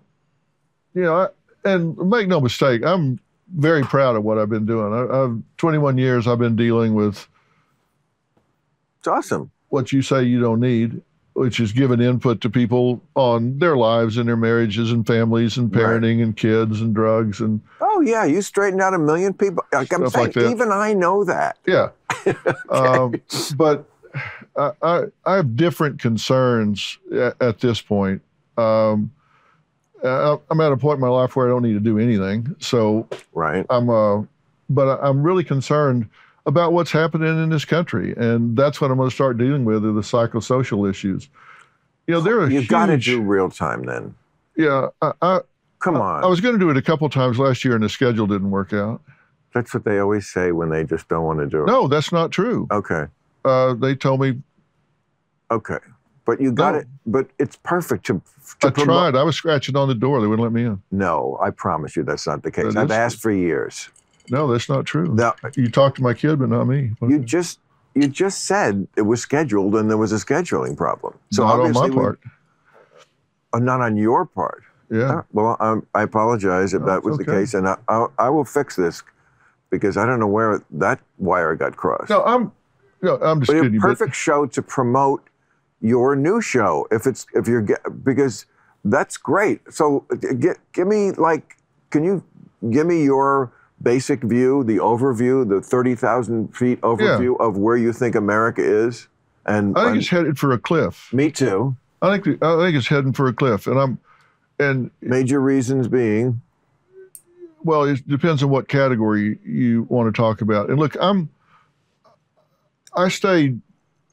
you 0.94 1.04
know, 1.04 1.16
I, 1.16 1.28
and 1.64 1.98
make 1.98 2.28
no 2.28 2.42
mistake, 2.42 2.84
I'm 2.84 3.18
very 3.56 3.84
proud 3.84 4.18
of 4.18 4.26
what 4.26 4.38
I've 4.38 4.50
been 4.50 4.66
doing. 4.66 4.94
I, 4.94 5.24
I've 5.24 5.42
21 5.56 5.98
years. 5.98 6.28
I've 6.28 6.38
been 6.38 6.58
dealing 6.58 6.96
with 6.96 7.30
It's 9.08 9.26
awesome. 9.32 9.52
what 9.70 9.92
you 9.94 10.02
say 10.02 10.24
you 10.24 10.40
don't 10.42 10.60
need, 10.60 11.02
which 11.34 11.60
is 11.60 11.72
giving 11.72 12.02
input 12.02 12.42
to 12.42 12.50
people 12.50 13.02
on 13.16 13.58
their 13.60 13.78
lives 13.78 14.18
and 14.18 14.28
their 14.28 14.36
marriages 14.38 14.92
and 14.92 15.06
families 15.08 15.58
and 15.58 15.74
Right. 15.74 15.84
parenting 15.86 16.22
and 16.22 16.36
kids 16.36 16.82
and 16.82 16.94
drugs 16.94 17.40
and 17.42 17.62
Oh 17.80 18.02
yeah, 18.02 18.26
you 18.26 18.42
straightened 18.42 18.82
out 18.82 18.94
a 18.94 19.00
million 19.00 19.34
people. 19.34 19.64
Like 19.72 19.92
I'm 19.94 20.10
saying, 20.10 20.34
like 20.36 20.38
even 20.38 20.72
I 20.72 20.94
know 20.94 21.24
that. 21.24 21.58
yeah. 21.66 21.90
um, 22.70 23.16
but 23.56 23.86
I, 24.56 24.72
I, 24.82 25.04
I 25.26 25.36
have 25.36 25.56
different 25.56 26.00
concerns 26.02 26.98
at, 27.14 27.42
at 27.42 27.60
this 27.60 27.82
point. 27.82 28.22
Um, 28.58 29.12
I, 30.04 30.38
I'm 30.50 30.60
at 30.62 30.72
a 30.72 30.78
point 30.78 30.96
in 30.98 31.02
my 31.02 31.08
life 31.10 31.36
where 31.36 31.48
I 31.48 31.50
don't 31.50 31.64
need 31.64 31.74
to 31.74 31.80
do 31.80 31.98
anything. 32.00 32.56
So 32.60 33.08
Right. 33.34 33.66
I'm, 33.70 33.90
uh, 33.90 34.24
but 34.70 35.00
I'm 35.02 35.22
really 35.24 35.44
concerned 35.44 36.10
about 36.48 36.74
what's 36.74 36.92
happening 36.92 37.28
in 37.44 37.50
this 37.50 37.66
country, 37.66 38.16
and 38.18 38.58
that's 38.58 38.82
what 38.82 38.90
I'm 38.90 38.98
going 38.98 39.10
to 39.10 39.14
start 39.16 39.38
dealing 39.38 39.66
with 39.66 39.86
are 39.86 39.92
the 39.92 40.02
psychosocial 40.02 40.90
issues. 40.90 41.30
You 42.08 42.16
know, 42.16 42.22
there 42.22 42.40
are 42.40 42.50
You've 42.50 42.64
huge, 42.64 42.70
got 42.70 42.88
to 42.88 42.98
do 42.98 43.22
real 43.22 43.50
time 43.52 43.84
then. 43.84 44.16
Yeah, 44.56 44.88
I, 45.02 45.12
I, 45.22 45.40
Come 45.80 45.98
on. 45.98 46.24
I 46.24 46.28
was 46.28 46.42
going 46.42 46.56
to 46.56 46.60
do 46.60 46.70
it 46.72 46.78
a 46.78 46.82
couple 46.82 47.08
times 47.10 47.38
last 47.38 47.64
year, 47.64 47.76
and 47.76 47.84
the 47.84 47.90
schedule 47.90 48.26
didn't 48.26 48.50
work 48.50 48.74
out. 48.74 49.02
That's 49.54 49.74
what 49.74 49.84
they 49.84 50.00
always 50.00 50.28
say 50.28 50.52
when 50.52 50.70
they 50.70 50.84
just 50.84 51.08
don't 51.10 51.26
want 51.26 51.40
to 51.40 51.48
do 51.48 51.64
it. 51.64 51.68
No, 51.68 51.88
that's 51.88 52.12
not 52.12 52.32
true. 52.32 52.68
Okay. 52.72 53.06
Uh, 53.46 53.74
they 53.76 53.94
told 53.94 54.22
me 54.22 54.42
Okay. 55.52 55.78
But 56.26 56.42
you 56.42 56.52
got 56.52 56.74
No. 56.74 56.80
it. 56.80 56.88
But 57.06 57.30
it's 57.40 57.58
perfect 57.64 58.06
to. 58.08 58.22
to 58.60 58.68
I 58.68 58.70
tried. 58.72 59.16
I 59.16 59.24
was 59.24 59.36
scratching 59.36 59.78
on 59.78 59.88
the 59.88 59.96
door. 59.96 60.20
They 60.20 60.28
wouldn't 60.28 60.44
let 60.44 60.52
me 60.52 60.66
in. 60.66 60.82
No, 60.92 61.38
I 61.42 61.52
promise 61.52 61.96
you 61.96 62.04
that's 62.04 62.28
not 62.28 62.44
the 62.44 62.52
case. 62.52 62.74
That 62.74 62.78
I've 62.82 62.92
asked 62.92 63.22
for 63.22 63.32
years. 63.32 63.90
No, 64.30 64.48
that's 64.52 64.70
not 64.70 64.86
true. 64.86 65.08
No, 65.14 65.34
You 65.56 65.70
talked 65.70 65.98
to 65.98 66.04
my 66.04 66.14
kid, 66.14 66.40
but 66.40 66.50
not 66.50 66.66
me. 66.66 66.92
you 67.02 67.20
just 67.20 67.60
you 67.96 68.08
just 68.08 68.46
said 68.46 68.88
it 68.96 69.02
was 69.04 69.22
scheduled 69.22 69.76
and 69.76 69.90
there 69.90 69.98
was 69.98 70.12
a 70.12 70.18
scheduling 70.18 70.78
problem. 70.78 71.16
So 71.32 71.44
not 71.44 71.54
on 71.54 71.58
my 71.60 71.66
obviously 71.66 71.90
we- 71.92 71.96
part. 71.96 72.20
Oh, 73.54 73.60
not 73.60 73.82
on 73.82 73.96
your 73.98 74.26
part. 74.26 74.64
Yeah. 74.92 75.18
Uh, 75.20 75.22
Well, 75.34 75.58
um, 75.60 75.86
I 75.96 76.04
apologize 76.04 76.74
if 76.74 76.82
No, 76.82 76.88
that 76.88 77.04
was 77.04 77.18
the 77.18 77.26
case, 77.26 77.54
and 77.54 77.68
I, 77.68 77.78
I, 77.90 78.06
I 78.20 78.30
will 78.30 78.46
fix 78.46 78.76
this 78.76 79.04
because 79.70 79.98
I 79.98 80.06
don't 80.06 80.20
know 80.20 80.28
where 80.28 80.64
that 80.72 81.00
wire 81.18 81.56
got 81.56 81.76
crossed. 81.76 82.10
No, 82.10 82.24
I'm. 82.24 82.52
No, 83.02 83.18
I'm 83.18 83.40
just 83.42 83.48
but 83.52 83.58
a 83.58 83.62
kidding. 83.64 83.80
but- 83.80 83.88
perfect 83.88 84.16
show 84.16 84.46
to 84.46 84.62
promote 84.62 85.24
your 85.82 86.16
new 86.16 86.42
show 86.42 86.88
if 86.92 87.06
it's 87.06 87.26
if 87.34 87.48
you're 87.48 87.66
because 88.04 88.46
that's 88.86 89.18
great. 89.18 89.62
So 89.72 90.06
uh, 90.12 90.16
get 90.40 90.58
give 90.74 90.88
me 90.88 91.12
like 91.12 91.58
can 91.90 92.04
you 92.04 92.24
give 92.70 92.88
me 92.88 93.04
your 93.04 93.52
basic 93.82 94.24
view, 94.24 94.64
the 94.64 94.78
overview, 94.78 95.48
the 95.48 95.62
thirty 95.62 95.96
thousand 95.96 96.56
feet 96.56 96.82
overview 96.82 97.40
of 97.40 97.58
where 97.58 97.78
you 97.78 97.94
think 97.94 98.16
America 98.16 98.62
is? 98.64 99.08
And, 99.46 99.78
I 99.78 99.82
think 99.82 99.92
and- 99.92 99.98
it's 100.02 100.10
headed 100.10 100.38
for 100.40 100.52
a 100.52 100.58
cliff. 100.58 101.12
me 101.14 101.32
too. 101.32 101.76
I 102.02 102.18
think 102.18 102.44
I 102.44 102.58
think 102.58 102.76
it's 102.78 102.88
heading 102.88 103.14
for 103.14 103.28
a 103.28 103.34
cliff, 103.34 103.66
and 103.66 103.80
I'm, 103.80 104.00
and 104.60 104.92
Major 105.02 105.40
reasons 105.42 105.88
being 105.88 106.42
well, 107.64 107.84
it 107.84 108.08
depends 108.08 108.44
on 108.44 108.50
what 108.50 108.68
category 108.68 109.38
you 109.44 109.86
want 109.90 110.14
to 110.14 110.18
talk 110.18 110.42
about. 110.42 110.70
And 110.70 110.80
look, 110.80 110.96
I'm, 111.02 111.30
I 112.96 113.10
stay, 113.10 113.56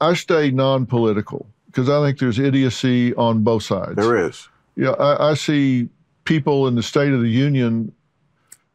I 0.01 0.15
stay 0.15 0.51
non-political 0.51 1.47
because 1.67 1.89
I 1.89 2.05
think 2.05 2.19
there's 2.19 2.39
idiocy 2.39 3.15
on 3.15 3.43
both 3.45 3.63
sides. 3.63 3.97
there 3.97 4.17
is. 4.17 4.49
Yeah, 4.77 4.91
I, 4.93 5.31
I 5.31 5.35
see 5.35 5.89
people 6.25 6.67
in 6.67 6.75
the 6.75 6.83
State 6.83 7.13
of 7.13 7.21
the 7.21 7.29
Union 7.29 7.93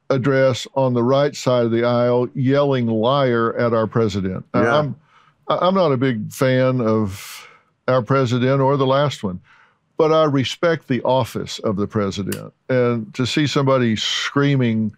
address 0.10 0.68
on 0.76 0.94
the 0.94 1.04
right 1.04 1.36
side 1.36 1.66
of 1.66 1.72
the 1.72 1.84
aisle 1.84 2.28
yelling 2.34 2.88
"liar" 2.88 3.56
at 3.58 3.74
our 3.74 3.88
president. 3.88 4.46
Yeah. 4.56 4.80
I'm, 4.80 4.96
I'm 5.48 5.76
not 5.76 5.92
a 5.92 5.98
big 5.98 6.32
fan 6.32 6.82
of 6.82 7.48
our 7.88 8.02
president 8.02 8.62
or 8.62 8.78
the 8.78 8.88
last 8.88 9.24
one, 9.24 9.40
but 9.98 10.12
I 10.12 10.24
respect 10.26 10.88
the 10.88 11.02
office 11.04 11.60
of 11.60 11.76
the 11.76 11.88
president. 11.88 12.54
And 12.70 13.14
to 13.16 13.26
see 13.26 13.46
somebody 13.48 13.96
screaming 13.96 14.96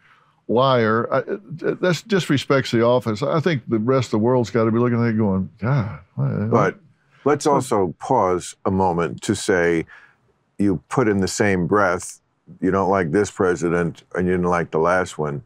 "liar," 0.48 1.12
I, 1.14 1.22
that 1.22 2.04
disrespects 2.08 2.72
the 2.72 2.84
office. 2.84 3.22
I 3.24 3.40
think 3.40 3.64
the 3.68 3.80
rest 3.80 4.08
of 4.08 4.12
the 4.12 4.20
world's 4.20 4.50
got 4.50 4.66
to 4.66 4.72
be 4.72 4.80
looking 4.80 5.02
at 5.02 5.08
it 5.10 5.18
going, 5.18 5.50
God. 5.60 6.00
what- 6.16 6.50
But 6.52 6.80
let's 7.26 7.46
also 7.46 7.94
pause 8.00 8.56
a 8.66 8.72
moment 8.72 9.22
to 9.24 9.36
say 9.36 9.86
you 10.58 10.82
put 10.90 11.08
in 11.08 11.20
the 11.22 11.28
same 11.28 11.68
breath, 11.68 12.21
you 12.60 12.72
don't 12.72 12.90
like 12.90 13.12
this 13.12 13.32
president 13.32 14.04
and 14.16 14.28
you 14.28 14.34
didn't 14.34 14.50
like 14.50 14.72
the 14.72 14.80
last 14.80 15.18
one. 15.18 15.44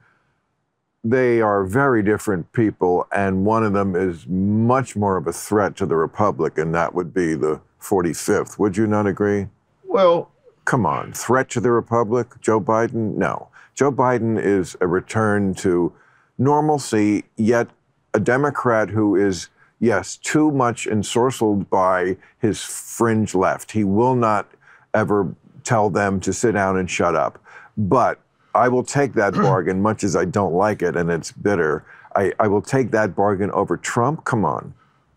They 1.03 1.39
are 1.39 1.63
very 1.63 2.01
different 2.01 2.51
people, 2.51 3.07
and 3.11 3.45
one 3.45 3.63
of 3.63 3.73
them 3.73 3.95
is 3.95 4.25
much 4.27 4.95
more 4.95 5.17
of 5.17 5.27
a 5.27 5.33
threat 5.33 5.75
to 5.77 5.85
the 5.85 5.95
Republic, 5.95 6.57
and 6.57 6.73
that 6.73 6.95
would 6.95 7.13
be 7.13 7.35
the 7.35 7.61
45th. 7.79 8.57
Would 8.57 8.75
you 8.77 8.87
not 8.87 9.05
agree? 9.07 9.47
well, 9.87 10.31
Come 10.65 10.83
on, 10.87 11.13
threat 11.13 11.47
to 11.51 11.59
the 11.59 11.71
Republic? 11.71 12.41
Joe 12.41 12.59
Biden? 12.59 13.17
No. 13.17 13.49
Joe 13.75 13.91
Biden 13.91 14.43
is 14.43 14.75
a 14.81 14.87
return 14.87 15.53
to 15.55 15.93
normalcy, 16.39 17.25
yet 17.37 17.69
a 18.15 18.19
Democrat 18.19 18.89
who 18.89 19.15
is, 19.15 19.49
yes, 19.79 20.17
too 20.17 20.49
much 20.49 20.87
ensorcelled 20.87 21.69
by 21.69 22.17
his 22.39 22.63
fringe 22.63 23.35
left. 23.35 23.73
He 23.73 23.83
will 23.83 24.15
not 24.15 24.49
ever 24.91 25.35
tell 25.65 25.89
them 25.89 26.19
to 26.21 26.31
sit 26.31 26.53
down 26.53 26.77
and 26.77 26.89
shut 26.89 27.15
up. 27.15 27.37
But 27.77 28.19
I 28.53 28.69
will 28.69 28.83
take 28.83 29.13
that 29.13 29.33
bargain, 29.33 29.81
much 29.81 30.03
as 30.03 30.15
I 30.15 30.23
don't 30.25 30.53
like 30.53 30.81
it 30.81 30.95
and 30.95 31.09
it's 31.11 31.31
bitter. 31.31 31.85
I, 32.15 32.31
I 32.39 32.47
will 32.47 32.61
take 32.61 32.91
that 32.91 33.13
bargain 33.15 33.51
over 33.51 33.75
Trump. 33.75 34.23
Come 34.23 34.45
on. 34.45 34.73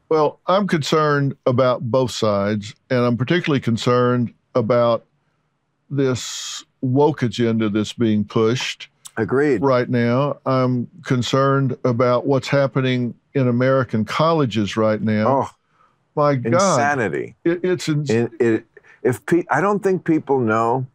Well, 0.09 0.41
I'm 0.47 0.67
concerned 0.67 1.37
about 1.47 1.83
both 1.83 2.11
sides, 2.11 2.75
and 2.91 3.01
I'm 3.01 3.17
particularly 3.17 3.61
concerned 3.61 4.33
about 4.55 5.05
this 5.91 6.65
woke 6.81 7.23
agenda 7.23 7.69
that's 7.69 7.93
being 7.93 8.25
pushed 8.25 8.89
Agreed. 9.17 9.61
right 9.63 9.89
now. 9.89 10.39
I'm 10.47 10.89
concerned 11.05 11.77
about 11.85 12.27
what's 12.27 12.49
happening 12.49 13.15
in 13.35 13.49
American 13.49 14.05
colleges 14.05 14.77
right 14.77 15.01
now. 15.01 15.29
Oh, 15.29 15.51
My 16.17 16.35
God, 16.37 16.55
insanity. 16.55 17.35
it, 17.45 17.61
it's 17.63 17.89
ins- 17.89 18.11
It, 18.11 18.33
it, 18.41 18.65
if 19.03 19.25
pe- 19.27 19.45
I 19.51 19.61
don't 19.61 19.83
think 19.83 20.05
people 20.05 20.39
know, 20.39 20.87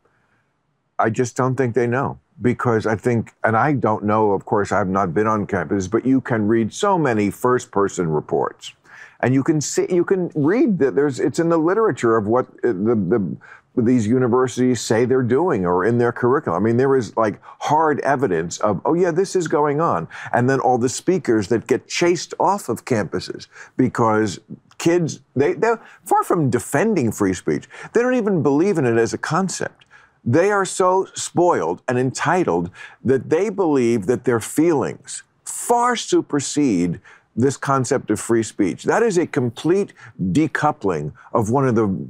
I 0.99 1.09
just 1.09 1.35
don't 1.35 1.55
think 1.55 1.75
they 1.75 1.87
know 1.87 2.19
because 2.41 2.85
I 2.85 2.95
think, 2.95 3.33
and 3.43 3.55
I 3.55 3.73
don't 3.73 4.03
know. 4.03 4.31
Of 4.31 4.45
course, 4.45 4.71
I've 4.71 4.87
not 4.87 5.13
been 5.13 5.27
on 5.27 5.45
campus, 5.47 5.87
but 5.87 6.05
you 6.05 6.21
can 6.21 6.47
read 6.47 6.73
so 6.73 6.97
many 6.97 7.29
first-person 7.29 8.09
reports, 8.09 8.73
and 9.21 9.33
you 9.33 9.43
can 9.43 9.61
see, 9.61 9.87
you 9.89 10.03
can 10.03 10.31
read 10.35 10.79
that 10.79 10.95
there's. 10.95 11.19
It's 11.19 11.39
in 11.39 11.49
the 11.49 11.57
literature 11.57 12.17
of 12.17 12.27
what 12.27 12.47
uh, 12.63 12.73
the 12.73 12.95
the 12.95 13.37
these 13.75 14.05
universities 14.05 14.81
say 14.81 15.05
they're 15.05 15.23
doing 15.23 15.65
or 15.65 15.83
in 15.83 15.97
their 15.97 16.11
curriculum. 16.11 16.61
I 16.61 16.65
mean, 16.65 16.77
there 16.77 16.95
is 16.95 17.15
like 17.17 17.39
hard 17.43 17.99
evidence 18.01 18.59
of, 18.59 18.79
oh, 18.85 18.93
yeah, 18.93 19.11
this 19.11 19.35
is 19.35 19.47
going 19.47 19.81
on. 19.81 20.07
And 20.31 20.49
then 20.49 20.59
all 20.59 20.77
the 20.77 20.89
speakers 20.89 21.47
that 21.47 21.65
get 21.65 21.87
chased 21.87 22.33
off 22.39 22.69
of 22.69 22.85
campuses 22.85 23.47
because 23.75 24.39
kids, 24.77 25.21
they, 25.35 25.53
they're 25.53 25.81
far 26.05 26.23
from 26.23 26.49
defending 26.49 27.11
free 27.11 27.33
speech, 27.33 27.67
they 27.93 28.01
don't 28.01 28.15
even 28.15 28.43
believe 28.43 28.77
in 28.77 28.85
it 28.85 28.97
as 28.97 29.13
a 29.13 29.17
concept. 29.17 29.85
They 30.25 30.51
are 30.51 30.65
so 30.65 31.07
spoiled 31.13 31.81
and 31.87 31.97
entitled 31.97 32.69
that 33.03 33.29
they 33.29 33.49
believe 33.49 34.05
that 34.05 34.23
their 34.23 34.39
feelings 34.39 35.23
far 35.43 35.95
supersede 35.95 36.99
this 37.35 37.57
concept 37.57 38.11
of 38.11 38.19
free 38.19 38.43
speech. 38.43 38.83
That 38.83 39.03
is 39.03 39.17
a 39.17 39.27
complete 39.27 39.93
decoupling 40.21 41.13
of 41.33 41.49
one 41.49 41.67
of 41.67 41.75
the 41.75 42.07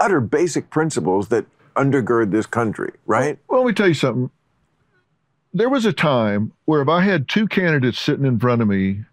utter 0.00 0.20
basic 0.20 0.70
principles 0.70 1.28
that 1.28 1.44
undergird 1.76 2.30
this 2.30 2.46
country, 2.46 2.92
right? 3.06 3.38
Well, 3.48 3.60
let 3.60 3.68
me 3.68 3.74
tell 3.74 3.88
you 3.88 3.94
something. 3.94 4.30
There 5.52 5.68
was 5.68 5.84
a 5.84 5.92
time 5.92 6.52
where 6.64 6.80
if 6.80 6.88
I 6.88 7.02
had 7.02 7.28
two 7.28 7.46
candidates 7.46 8.00
sitting 8.00 8.24
in 8.24 8.38
front 8.38 8.62
of 8.62 8.68
me 8.68 9.04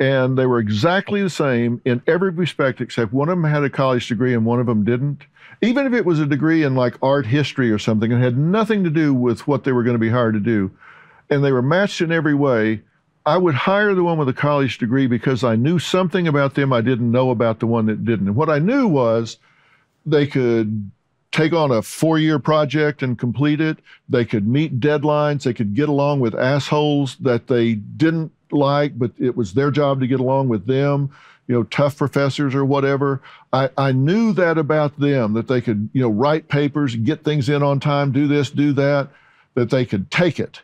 and 0.00 0.36
they 0.36 0.46
were 0.46 0.58
exactly 0.58 1.22
the 1.22 1.30
same 1.30 1.80
in 1.84 2.02
every 2.06 2.30
respect 2.30 2.80
except 2.80 3.12
one 3.12 3.28
of 3.28 3.36
them 3.36 3.50
had 3.50 3.64
a 3.64 3.70
college 3.70 4.08
degree 4.08 4.34
and 4.34 4.44
one 4.44 4.60
of 4.60 4.66
them 4.66 4.84
didn't, 4.84 5.26
even 5.62 5.86
if 5.86 5.92
it 5.92 6.04
was 6.04 6.20
a 6.20 6.26
degree 6.26 6.62
in 6.62 6.74
like 6.74 6.96
art 7.02 7.26
history 7.26 7.70
or 7.70 7.78
something 7.78 8.12
and 8.12 8.22
had 8.22 8.36
nothing 8.36 8.84
to 8.84 8.90
do 8.90 9.14
with 9.14 9.46
what 9.46 9.64
they 9.64 9.72
were 9.72 9.82
going 9.82 9.94
to 9.94 9.98
be 9.98 10.10
hired 10.10 10.34
to 10.34 10.40
do, 10.40 10.70
and 11.30 11.44
they 11.44 11.52
were 11.52 11.62
matched 11.62 12.00
in 12.00 12.12
every 12.12 12.34
way, 12.34 12.82
I 13.26 13.38
would 13.38 13.54
hire 13.54 13.94
the 13.94 14.04
one 14.04 14.18
with 14.18 14.28
a 14.28 14.34
college 14.34 14.78
degree 14.78 15.06
because 15.06 15.42
I 15.42 15.56
knew 15.56 15.78
something 15.78 16.28
about 16.28 16.54
them 16.54 16.72
I 16.72 16.82
didn't 16.82 17.10
know 17.10 17.30
about 17.30 17.60
the 17.60 17.66
one 17.66 17.86
that 17.86 18.04
didn't. 18.04 18.28
And 18.28 18.36
what 18.36 18.50
I 18.50 18.58
knew 18.58 18.86
was 18.86 19.38
they 20.04 20.26
could 20.26 20.90
take 21.32 21.52
on 21.52 21.70
a 21.70 21.82
four 21.82 22.18
year 22.18 22.38
project 22.38 23.02
and 23.02 23.18
complete 23.18 23.60
it. 23.60 23.78
They 24.08 24.24
could 24.24 24.46
meet 24.46 24.78
deadlines. 24.78 25.42
They 25.42 25.54
could 25.54 25.74
get 25.74 25.88
along 25.88 26.20
with 26.20 26.34
assholes 26.34 27.16
that 27.16 27.46
they 27.46 27.74
didn't 27.74 28.30
like, 28.54 28.98
but 28.98 29.12
it 29.18 29.36
was 29.36 29.52
their 29.54 29.70
job 29.70 30.00
to 30.00 30.06
get 30.06 30.20
along 30.20 30.48
with 30.48 30.66
them, 30.66 31.10
you 31.46 31.54
know, 31.54 31.64
tough 31.64 31.96
professors 31.98 32.54
or 32.54 32.64
whatever. 32.64 33.20
I, 33.52 33.68
I 33.76 33.92
knew 33.92 34.32
that 34.34 34.56
about 34.58 34.98
them, 34.98 35.34
that 35.34 35.48
they 35.48 35.60
could, 35.60 35.88
you 35.92 36.00
know, 36.02 36.08
write 36.08 36.48
papers, 36.48 36.96
get 36.96 37.24
things 37.24 37.48
in 37.48 37.62
on 37.62 37.80
time, 37.80 38.12
do 38.12 38.26
this, 38.26 38.50
do 38.50 38.72
that, 38.74 39.08
that 39.54 39.70
they 39.70 39.84
could 39.84 40.10
take 40.10 40.40
it. 40.40 40.62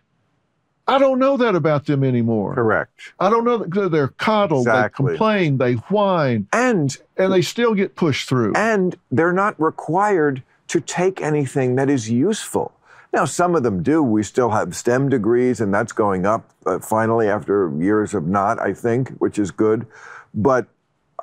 I 0.89 0.99
don't 0.99 1.19
know 1.21 1.37
that 1.37 1.55
about 1.55 1.87
them 1.87 2.03
anymore. 2.03 2.55
Correct. 2.55 3.13
I 3.21 3.31
don't 3.31 3.45
know 3.45 3.59
that 3.59 3.91
they're 3.93 4.09
coddled, 4.09 4.67
Exactly. 4.67 5.05
they 5.13 5.19
complain, 5.19 5.59
they 5.59 5.75
whine, 5.75 6.49
And 6.53 6.97
and 7.17 7.33
they 7.33 7.43
still 7.43 7.75
get 7.75 7.95
pushed 7.95 8.29
through. 8.29 8.55
and 8.57 8.97
they're 9.11 9.33
not 9.33 9.61
required 9.61 10.43
to 10.69 10.81
take 10.81 11.21
anything 11.21 11.77
that 11.77 11.89
is 11.91 12.11
useful. 12.11 12.73
Now, 13.13 13.25
some 13.25 13.57
of 13.57 13.63
them 13.63 13.83
do. 13.83 14.03
We 14.03 14.23
still 14.23 14.51
have 14.51 14.77
STEM 14.77 15.09
degrees, 15.09 15.61
and 15.61 15.75
that's 15.75 15.93
going 15.93 16.27
up 16.27 16.51
uh, 16.65 16.79
finally 16.79 17.29
after 17.29 17.73
years 17.79 18.15
of 18.15 18.27
not, 18.27 18.61
I 18.61 18.73
think, 18.73 19.11
which 19.19 19.39
is 19.39 19.51
good. 19.51 19.87
But 20.33 20.67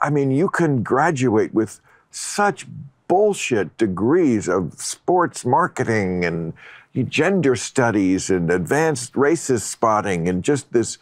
I 0.01 0.09
mean, 0.09 0.31
you 0.31 0.49
can 0.49 0.83
graduate 0.83 1.53
with 1.53 1.79
such 2.11 2.67
bullshit 3.07 3.77
degrees 3.77 4.49
of 4.49 4.73
sports 4.73 5.45
marketing 5.45 6.25
and 6.25 6.53
gender 7.07 7.55
studies 7.55 8.29
and 8.29 8.49
advanced 8.49 9.13
racist 9.13 9.61
spotting 9.61 10.27
and 10.27 10.43
just 10.43 10.73
this 10.73 10.97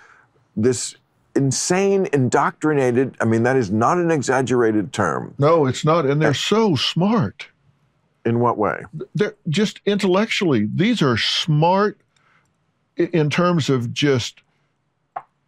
this 0.58 0.95
insane 1.36 2.06
indoctrinated 2.12 3.15
i 3.21 3.26
mean 3.26 3.43
that 3.43 3.56
is 3.56 3.71
not 3.71 3.98
an 3.98 4.12
exaggerated 4.12 4.91
term 4.91 5.34
no, 5.38 5.65
it's 5.65 5.86
not. 5.86 6.06
And 6.06 6.21
they're 6.21 6.34
so 6.34 6.76
smart. 6.76 7.48
In 8.26 8.40
what 8.40 8.58
way? 8.58 8.84
They're 9.14 9.36
just 9.50 9.80
intellectually 9.86 10.68
these 10.74 11.02
are 11.02 11.18
smart 11.18 12.00
in 12.98 13.30
terms 13.30 13.70
of 13.70 13.94
just 13.94 14.42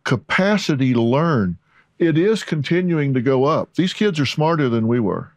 capacity 0.03 0.93
to 0.93 1.01
learn. 1.01 1.57
It 1.99 2.17
is 2.17 2.43
continuing 2.43 3.13
to 3.15 3.21
go 3.21 3.45
up. 3.45 3.73
These 3.73 3.93
kids 3.93 4.19
are 4.19 4.25
smarter 4.25 4.69
than 4.69 4.87
we 4.87 4.99
were. 4.99 5.31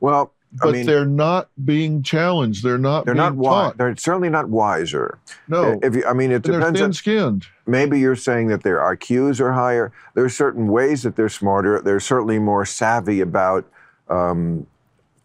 Well 0.00 0.32
but 0.60 0.68
i 0.68 0.72
mean 0.72 0.86
they're 0.86 1.06
not 1.06 1.48
being 1.64 2.02
challenged. 2.02 2.62
They're 2.62 2.78
not 2.78 3.06
they're 3.06 3.14
being 3.14 3.24
not 3.24 3.36
wise 3.36 3.52
taught. 3.68 3.78
they're 3.78 3.96
certainly 3.96 4.28
not 4.28 4.48
wiser. 4.48 5.18
No. 5.48 5.78
If 5.82 5.96
you, 5.96 6.04
i 6.06 6.12
mean 6.12 6.30
it 6.30 6.46
and 6.46 6.62
they're 6.62 6.72
thin-skinned. 6.72 7.46
Maybe 7.66 7.98
you're 7.98 8.16
saying 8.16 8.48
that 8.48 8.62
their 8.62 8.78
IQs 8.78 9.40
are 9.40 9.52
higher. 9.52 9.92
There 10.14 10.24
are 10.24 10.28
certain 10.28 10.66
ways 10.68 11.04
that 11.04 11.16
they're 11.16 11.28
smarter. 11.28 11.80
They're 11.80 12.00
certainly 12.00 12.38
more 12.38 12.66
savvy 12.66 13.20
about 13.20 13.64
um, 14.08 14.66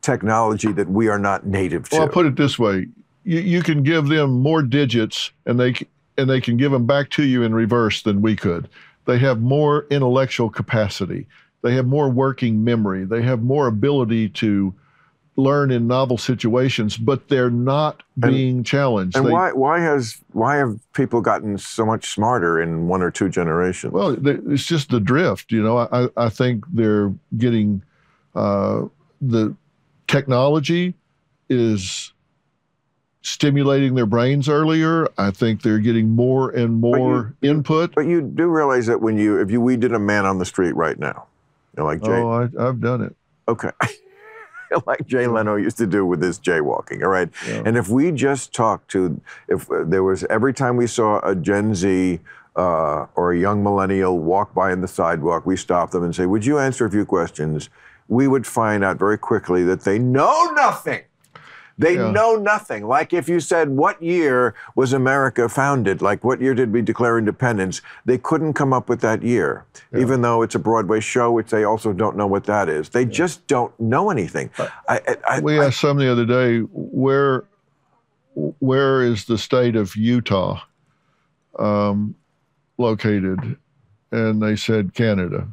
technology 0.01 0.71
that 0.71 0.89
we 0.89 1.07
are 1.10 1.19
not 1.19 1.45
native 1.45 1.89
to. 1.89 1.95
well 1.95 2.03
i'll 2.05 2.12
put 2.12 2.25
it 2.25 2.36
this 2.36 2.57
way. 2.57 2.88
You, 3.23 3.39
you 3.39 3.62
can 3.62 3.83
give 3.83 4.07
them 4.07 4.39
more 4.41 4.62
digits 4.62 5.31
and 5.45 5.60
they 5.60 5.73
and 6.17 6.29
they 6.29 6.39
can 6.41 6.57
give 6.57 6.71
them 6.71 6.86
back 6.86 7.10
to 7.12 7.23
you 7.23 7.43
in 7.43 7.53
reverse 7.53 8.01
than 8.03 8.21
we 8.21 8.36
could. 8.36 8.69
They 9.05 9.19
have 9.19 9.41
more 9.41 9.86
intellectual 9.89 10.49
capacity. 10.49 11.27
They 11.62 11.73
have 11.75 11.86
more 11.86 12.10
working 12.10 12.63
memory. 12.63 13.05
They 13.05 13.21
have 13.23 13.41
more 13.43 13.67
ability 13.67 14.29
to 14.29 14.73
learn 15.36 15.69
in 15.69 15.86
novel 15.86 16.17
situations 16.17 16.97
but 16.97 17.27
they're 17.27 17.51
not 17.51 18.01
And- 18.23 18.31
being 18.31 18.63
challenged. 18.63 19.15
and 19.15 19.27
They- 19.27 19.31
why 19.31 19.51
why 19.51 19.79
has 19.81 20.17
why 20.31 20.55
have 20.55 20.79
people 20.93 21.21
gotten 21.21 21.57
so 21.60 21.86
much 21.86 22.10
smarter 22.12 22.60
in 22.60 22.88
one 22.88 23.01
or 23.03 23.12
two 23.12 23.29
generations? 23.29 23.93
well 23.93 24.15
they- 24.15 24.39
it's 24.47 24.65
just 24.65 24.89
the 24.89 24.99
drift 24.99 25.51
you 25.51 25.62
know. 25.62 25.77
I, 25.91 26.07
I 26.17 26.29
think 26.29 26.65
they're 26.73 27.13
getting 27.38 27.83
uh, 28.36 28.86
the 29.21 29.53
technology 30.08 30.93
is 31.50 32.13
stimulating 33.22 33.93
their 33.96 34.06
brains 34.06 34.48
earlier 34.48 35.08
i 35.17 35.30
think 35.30 35.62
they're 35.62 35.80
getting 35.80 36.10
more 36.10 36.50
and 36.52 36.80
more 36.80 37.36
input 37.41 37.93
but 37.93 38.06
you 38.06 38.22
do 38.22 38.48
realize 38.48 38.86
that 38.86 39.02
when 39.02 39.17
you 39.17 39.39
if 39.39 39.52
you 39.52 39.60
we 39.60 39.76
did 39.76 39.93
a 39.93 40.00
man 40.00 40.26
on 40.26 40.38
the 40.38 40.46
street 40.46 40.74
right 40.76 40.98
now, 40.98 41.26
you 41.76 41.84
know, 41.84 41.86
like 41.86 42.02
Jay, 42.02 42.12
oh 42.12 42.30
I, 42.30 42.67
i've 42.67 42.80
done 42.80 43.02
it 43.02 43.15
okay. 43.48 43.72
like 44.86 45.06
Jay 45.08 45.28
Leno 45.28 45.56
used 45.56 45.78
to 45.78 45.88
do 45.88 46.06
with 46.06 46.22
his 46.22 46.39
jaywalking, 46.39 47.02
all 47.02 47.10
right? 47.10 47.30
Yeah. 47.48 47.63
And 47.65 47.78
if 47.78 47.89
we 47.89 48.12
just 48.12 48.54
talked 48.54 48.91
to, 48.91 49.20
if 49.48 49.70
uh, 49.72 49.84
there 49.86 50.04
was 50.04 50.24
every 50.26 50.54
time 50.54 50.78
we 50.78 50.88
saw 50.88 51.20
a 51.20 51.36
Gen 51.36 51.74
Z 51.74 52.20
uh, 52.56 53.06
or 53.15 53.32
a 53.32 53.39
young 53.39 53.63
millennial 53.63 54.20
walk 54.20 54.54
by 54.54 54.72
on 54.72 54.82
the 54.82 54.88
sidewalk, 54.88 55.46
we 55.46 55.56
stop 55.56 55.91
them 55.91 56.04
and 56.04 56.15
say, 56.15 56.26
Would 56.26 56.46
you 56.46 56.60
answer 56.60 56.86
a 56.86 56.91
few 56.91 57.06
questions? 57.06 57.70
We 58.08 58.28
would 58.28 58.48
find 58.48 58.84
out 58.84 58.98
very 58.98 59.17
quickly 59.17 59.63
that 59.65 59.82
they 59.82 60.00
know 60.00 60.52
nothing. 60.56 61.02
They 61.80 61.96
Yeah. 61.96 62.10
know 62.12 62.36
nothing. 62.36 62.88
Like 62.88 63.13
if 63.13 63.30
you 63.30 63.39
said, 63.39 63.70
What 63.70 64.02
year 64.02 64.56
was 64.76 64.93
America 64.93 65.48
founded? 65.48 66.02
Like, 66.02 66.24
what 66.24 66.41
year 66.41 66.56
did 66.56 66.74
we 66.74 66.82
declare 66.82 67.20
independence? 67.20 67.82
They 68.04 68.17
couldn't 68.17 68.54
come 68.54 68.74
up 68.74 68.89
with 68.89 69.02
that 69.02 69.22
year, 69.22 69.65
even 69.96 70.22
though 70.22 70.41
it's 70.41 70.56
a 70.56 70.60
Broadway 70.60 71.00
show, 71.00 71.32
which 71.32 71.52
they 71.52 71.63
also 71.63 71.93
don't 71.93 72.17
know 72.17 72.26
what 72.26 72.46
that 72.46 72.67
is. 72.67 72.89
They 72.89 73.06
just 73.06 73.46
don't 73.46 73.78
know 73.80 74.10
anything. 74.10 74.50
I, 74.58 74.70
I, 74.89 75.17
I, 75.30 75.39
we 75.41 75.60
asked 75.60 75.80
some 75.80 75.98
the 75.98 76.12
other 76.12 76.26
day 76.26 76.62
where 76.72 77.43
where 78.60 79.02
is 79.02 79.26
the 79.26 79.38
state 79.38 79.76
of 79.76 79.96
utah 79.96 80.60
um, 81.60 82.15
located 82.78 83.58
and 84.12 84.41
they 84.41 84.56
said 84.56 84.93
canada 84.93 85.48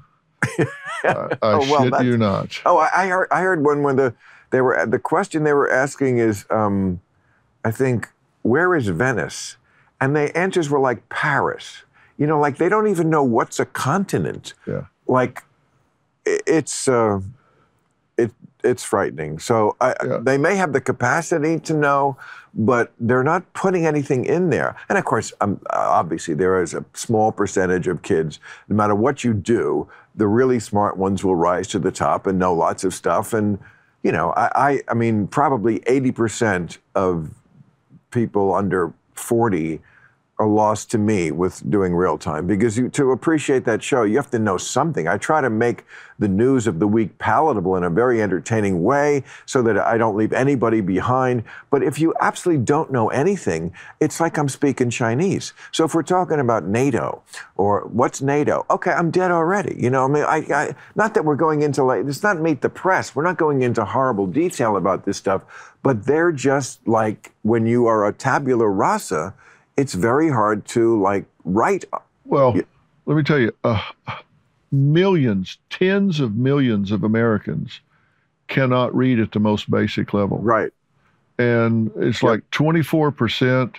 I, 1.05 1.09
I 1.09 1.37
Oh, 1.43 1.59
well, 1.71 1.85
shit 1.85 2.05
you 2.05 2.17
not 2.17 2.61
Oh, 2.65 2.79
I, 2.79 2.91
I 2.95 3.07
heard. 3.09 3.29
I 3.31 3.41
heard 3.41 3.65
one 3.65 3.83
when 3.83 3.97
the 3.97 4.15
they 4.51 4.61
were 4.61 4.87
the 4.87 4.99
question 4.99 5.45
they 5.45 5.53
were 5.53 5.71
asking 5.71 6.19
is, 6.19 6.47
um, 6.51 7.01
I 7.65 7.71
think, 7.71 8.09
where 8.43 8.75
is 8.75 8.89
Venice? 8.89 9.57
And 10.01 10.15
the 10.15 10.37
answers 10.37 10.71
were 10.71 10.81
like 10.81 11.09
Paris. 11.09 11.83
You 12.19 12.27
know, 12.27 12.39
like 12.39 12.59
they 12.59 12.69
don't 12.69 12.89
even 12.89 13.11
know 13.11 13.23
what's 13.25 13.59
a 13.59 13.65
continent. 13.65 14.55
Yeah. 14.67 14.87
Like, 15.07 15.43
it's 16.25 16.89
uh, 16.89 17.21
it's 18.65 18.83
frightening. 18.83 19.39
So 19.39 19.77
I, 19.81 19.95
yeah. 20.05 20.19
they 20.23 20.39
may 20.39 20.57
have 20.57 20.73
the 20.73 20.81
capacity 20.81 21.61
to 21.61 21.75
know, 21.75 22.17
but 22.55 22.93
they're 22.99 23.23
not 23.23 23.53
putting 23.53 23.87
anything 23.87 24.25
in 24.25 24.51
there. 24.51 24.77
And 24.89 24.99
of 24.99 25.05
course, 25.05 25.33
um, 25.41 25.61
obviously, 25.71 26.35
there 26.35 26.63
is 26.63 26.75
a 26.75 26.85
small 26.95 27.31
percentage 27.31 27.87
of 27.87 28.03
kids, 28.03 28.41
no 28.69 28.77
matter 28.77 28.95
what 28.95 29.23
you 29.23 29.35
do, 29.35 29.89
the 30.15 30.27
really 30.27 30.61
smart 30.61 30.97
ones 30.97 31.25
will 31.25 31.35
rise 31.35 31.69
to 31.69 31.79
the 31.79 31.93
top 31.93 32.27
and 32.27 32.39
know 32.39 32.55
lots 32.55 32.85
of 32.85 32.95
stuff. 32.95 33.33
And, 33.33 33.59
you 34.03 34.13
know, 34.13 34.31
I, 34.33 34.51
I, 34.55 34.81
I 34.89 34.95
mean, 34.95 35.27
probably 35.27 35.81
80% 35.81 36.79
of 36.95 37.31
people 38.11 38.55
under 38.55 38.93
40 39.15 39.81
a 40.41 40.45
loss 40.45 40.85
to 40.85 40.99
me 40.99 41.31
with 41.31 41.69
doing 41.71 41.95
real 41.95 42.19
time 42.19 42.47
because 42.47 42.77
you, 42.77 42.89
to 42.89 43.13
appreciate 43.13 43.65
that 43.65 43.83
show, 43.83 44.03
you 44.03 44.17
have 44.17 44.31
to 44.31 44.39
know 44.39 44.57
something. 44.57 45.07
I 45.07 45.17
try 45.17 45.41
to 45.41 45.49
make 45.49 45.85
the 46.19 46.27
news 46.27 46.67
of 46.67 46.81
the 46.81 46.89
week 46.89 47.19
palatable 47.19 47.77
in 47.77 47.85
a 47.85 47.91
very 47.91 48.21
entertaining 48.21 48.83
way 48.83 49.23
so 49.47 49.63
that 49.63 49.79
I 49.79 49.97
don't 49.97 50.17
leave 50.17 50.33
anybody 50.33 50.81
behind. 50.81 51.45
But 51.71 51.85
if 51.85 52.01
you 52.01 52.15
absolutely 52.21 52.65
don't 52.65 52.91
know 52.91 53.11
anything, 53.11 53.73
it's 54.01 54.21
like 54.21 54.37
I'm 54.37 54.49
speaking 54.49 54.91
Chinese. 54.91 55.53
So 55.71 55.85
if 55.85 55.95
we're 55.95 56.03
talking 56.03 56.41
about 56.41 56.65
NATO 56.65 57.23
or 57.57 57.83
what's 57.93 58.21
NATO, 58.21 58.67
okay, 58.71 58.91
I'm 58.91 59.13
dead 59.13 59.31
already. 59.31 59.77
You 59.79 59.91
know, 59.91 60.05
I 60.05 60.09
mean, 60.09 60.25
I, 60.25 60.37
I 60.53 60.75
not 60.97 61.15
that 61.15 61.25
we're 61.25 61.37
going 61.37 61.63
into 61.63 61.85
like, 61.85 62.07
it's 62.07 62.25
not 62.25 62.41
meet 62.41 62.61
the 62.61 62.69
press. 62.69 63.15
We're 63.15 63.25
not 63.25 63.39
going 63.39 63.63
into 63.63 63.85
horrible 63.85 64.27
detail 64.27 64.77
about 64.77 65.05
this 65.05 65.17
stuff, 65.17 65.75
but 65.85 66.07
they're 66.07 66.33
just 66.33 66.87
like 66.89 67.33
when 67.43 67.67
you 67.67 67.87
are 67.87 68.05
a 68.05 68.13
tabula 68.13 68.69
rasa 68.69 69.35
it's 69.77 69.95
very 69.95 70.29
hard 70.31 70.65
to 70.67 71.01
like 71.01 71.25
write. 71.45 71.85
well 72.25 72.55
let 73.07 73.17
me 73.17 73.23
tell 73.23 73.39
you 73.39 73.53
uh, 73.65 73.81
millions 74.73 75.59
tens 75.71 76.21
of 76.21 76.37
millions 76.37 76.91
of 76.91 77.05
americans 77.05 77.81
cannot 78.49 78.95
read 78.95 79.19
at 79.21 79.33
the 79.33 79.41
most 79.41 79.71
basic 79.71 80.13
level 80.15 80.39
Right. 80.39 80.73
and 81.39 81.91
it's 81.97 82.23
Yep. 82.23 82.31
like 82.31 82.51
24% 82.51 83.77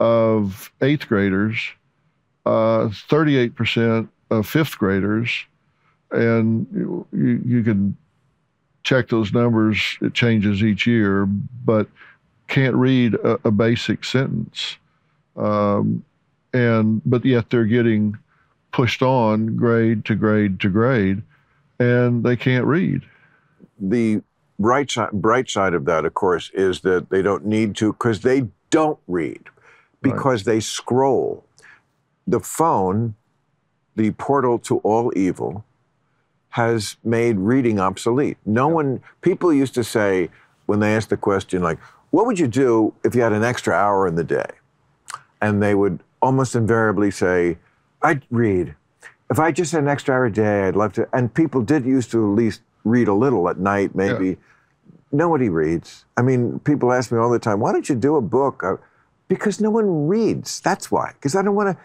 of 0.00 0.72
eighth 0.80 1.08
graders, 1.08 1.58
uh, 2.46 2.88
38% 2.88 4.08
of 4.30 4.46
fifth 4.48 4.78
graders, 4.78 5.44
and 6.12 6.66
you, 6.72 7.06
you, 7.12 7.42
you 7.44 7.62
can 7.62 7.96
check 8.84 9.08
those 9.08 9.32
numbers. 9.32 9.98
It 10.00 10.14
changes 10.14 10.62
each 10.62 10.86
year, 10.86 11.26
but 11.26 11.88
can't 12.46 12.76
read 12.76 13.14
a, 13.14 13.38
a 13.44 13.50
basic 13.50 14.04
sentence, 14.04 14.76
um, 15.38 16.04
and 16.52 17.00
but 17.04 17.24
yet 17.24 17.50
they're 17.50 17.64
getting 17.64 18.18
pushed 18.72 19.02
on 19.02 19.56
grade 19.56 20.04
to 20.04 20.14
grade 20.14 20.60
to 20.60 20.68
grade, 20.68 21.22
and 21.78 22.24
they 22.24 22.36
can't 22.36 22.66
read. 22.66 23.02
the 23.80 24.22
bright 24.58 24.90
side, 24.90 25.12
bright 25.12 25.48
side 25.48 25.74
of 25.74 25.84
that, 25.84 26.04
of 26.04 26.14
course, 26.14 26.50
is 26.52 26.80
that 26.80 27.10
they 27.10 27.22
don't 27.22 27.46
need 27.46 27.76
to 27.76 27.92
because 27.92 28.20
they 28.20 28.48
don't 28.70 28.98
read 29.06 29.42
because 30.02 30.44
they 30.44 30.60
scroll. 30.60 31.44
The 32.26 32.40
phone, 32.40 33.14
the 33.96 34.10
portal 34.12 34.58
to 34.60 34.78
all 34.78 35.12
evil, 35.16 35.64
has 36.50 36.96
made 37.04 37.38
reading 37.38 37.80
obsolete. 37.80 38.36
No 38.44 38.68
one, 38.68 39.00
people 39.22 39.52
used 39.52 39.74
to 39.74 39.84
say 39.84 40.30
when 40.66 40.80
they 40.80 40.94
asked 40.94 41.10
the 41.10 41.16
question, 41.16 41.62
like, 41.62 41.78
what 42.10 42.26
would 42.26 42.38
you 42.38 42.48
do 42.48 42.94
if 43.04 43.14
you 43.14 43.22
had 43.22 43.32
an 43.32 43.44
extra 43.44 43.74
hour 43.74 44.06
in 44.06 44.14
the 44.14 44.24
day? 44.24 44.46
And 45.40 45.62
they 45.62 45.74
would 45.74 46.00
almost 46.20 46.54
invariably 46.54 47.10
say, 47.10 47.58
I'd 48.02 48.24
read. 48.30 48.74
If 49.30 49.38
I 49.38 49.52
just 49.52 49.72
had 49.72 49.82
an 49.82 49.88
extra 49.88 50.14
hour 50.14 50.26
a 50.26 50.32
day, 50.32 50.64
I'd 50.64 50.76
love 50.76 50.92
to. 50.94 51.08
And 51.12 51.32
people 51.32 51.62
did 51.62 51.84
used 51.84 52.10
to 52.12 52.32
at 52.32 52.36
least 52.36 52.62
read 52.84 53.08
a 53.08 53.14
little 53.14 53.48
at 53.48 53.58
night, 53.58 53.94
maybe. 53.94 54.38
Nobody 55.12 55.48
reads. 55.48 56.04
I 56.16 56.22
mean, 56.22 56.58
people 56.60 56.92
ask 56.92 57.12
me 57.12 57.18
all 57.18 57.30
the 57.30 57.38
time, 57.38 57.60
why 57.60 57.72
don't 57.72 57.88
you 57.88 57.94
do 57.94 58.16
a 58.16 58.20
book? 58.20 58.62
Uh, 58.64 58.76
Because 59.28 59.60
no 59.60 59.70
one 59.70 60.08
reads. 60.08 60.60
That's 60.60 60.90
why. 60.90 61.12
Because 61.12 61.36
I 61.36 61.42
don't 61.42 61.54
want 61.54 61.76
to 61.76 61.82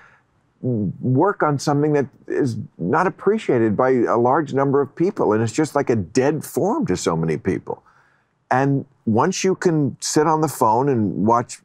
work 1.01 1.43
on 1.43 1.59
something 1.59 1.91
that 1.93 2.07
is 2.27 2.57
not 2.77 3.05
appreciated 3.05 3.75
by 3.75 3.89
a 3.89 4.17
large 4.17 4.53
number 4.53 4.79
of 4.81 4.95
people. 4.95 5.33
And 5.33 5.43
it's 5.43 5.51
just 5.51 5.75
like 5.75 5.89
a 5.89 5.95
dead 5.95 6.45
form 6.45 6.85
to 6.87 6.95
so 6.95 7.17
many 7.17 7.37
people. 7.37 7.83
And 8.49 8.85
once 9.05 9.43
you 9.43 9.55
can 9.55 9.97
sit 9.99 10.25
on 10.25 10.39
the 10.39 10.47
phone 10.47 10.87
and 10.87 11.25
watch 11.25 11.61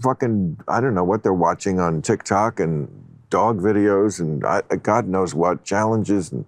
fucking, 0.00 0.58
I 0.68 0.80
don't 0.80 0.94
know 0.94 1.04
what 1.04 1.22
they're 1.22 1.32
watching 1.32 1.80
on 1.80 2.02
TikTok 2.02 2.60
and 2.60 2.88
dog 3.30 3.60
videos 3.60 4.20
and 4.20 4.44
I, 4.44 4.62
God 4.82 5.08
knows 5.08 5.34
what, 5.34 5.64
challenges 5.64 6.30
and 6.32 6.44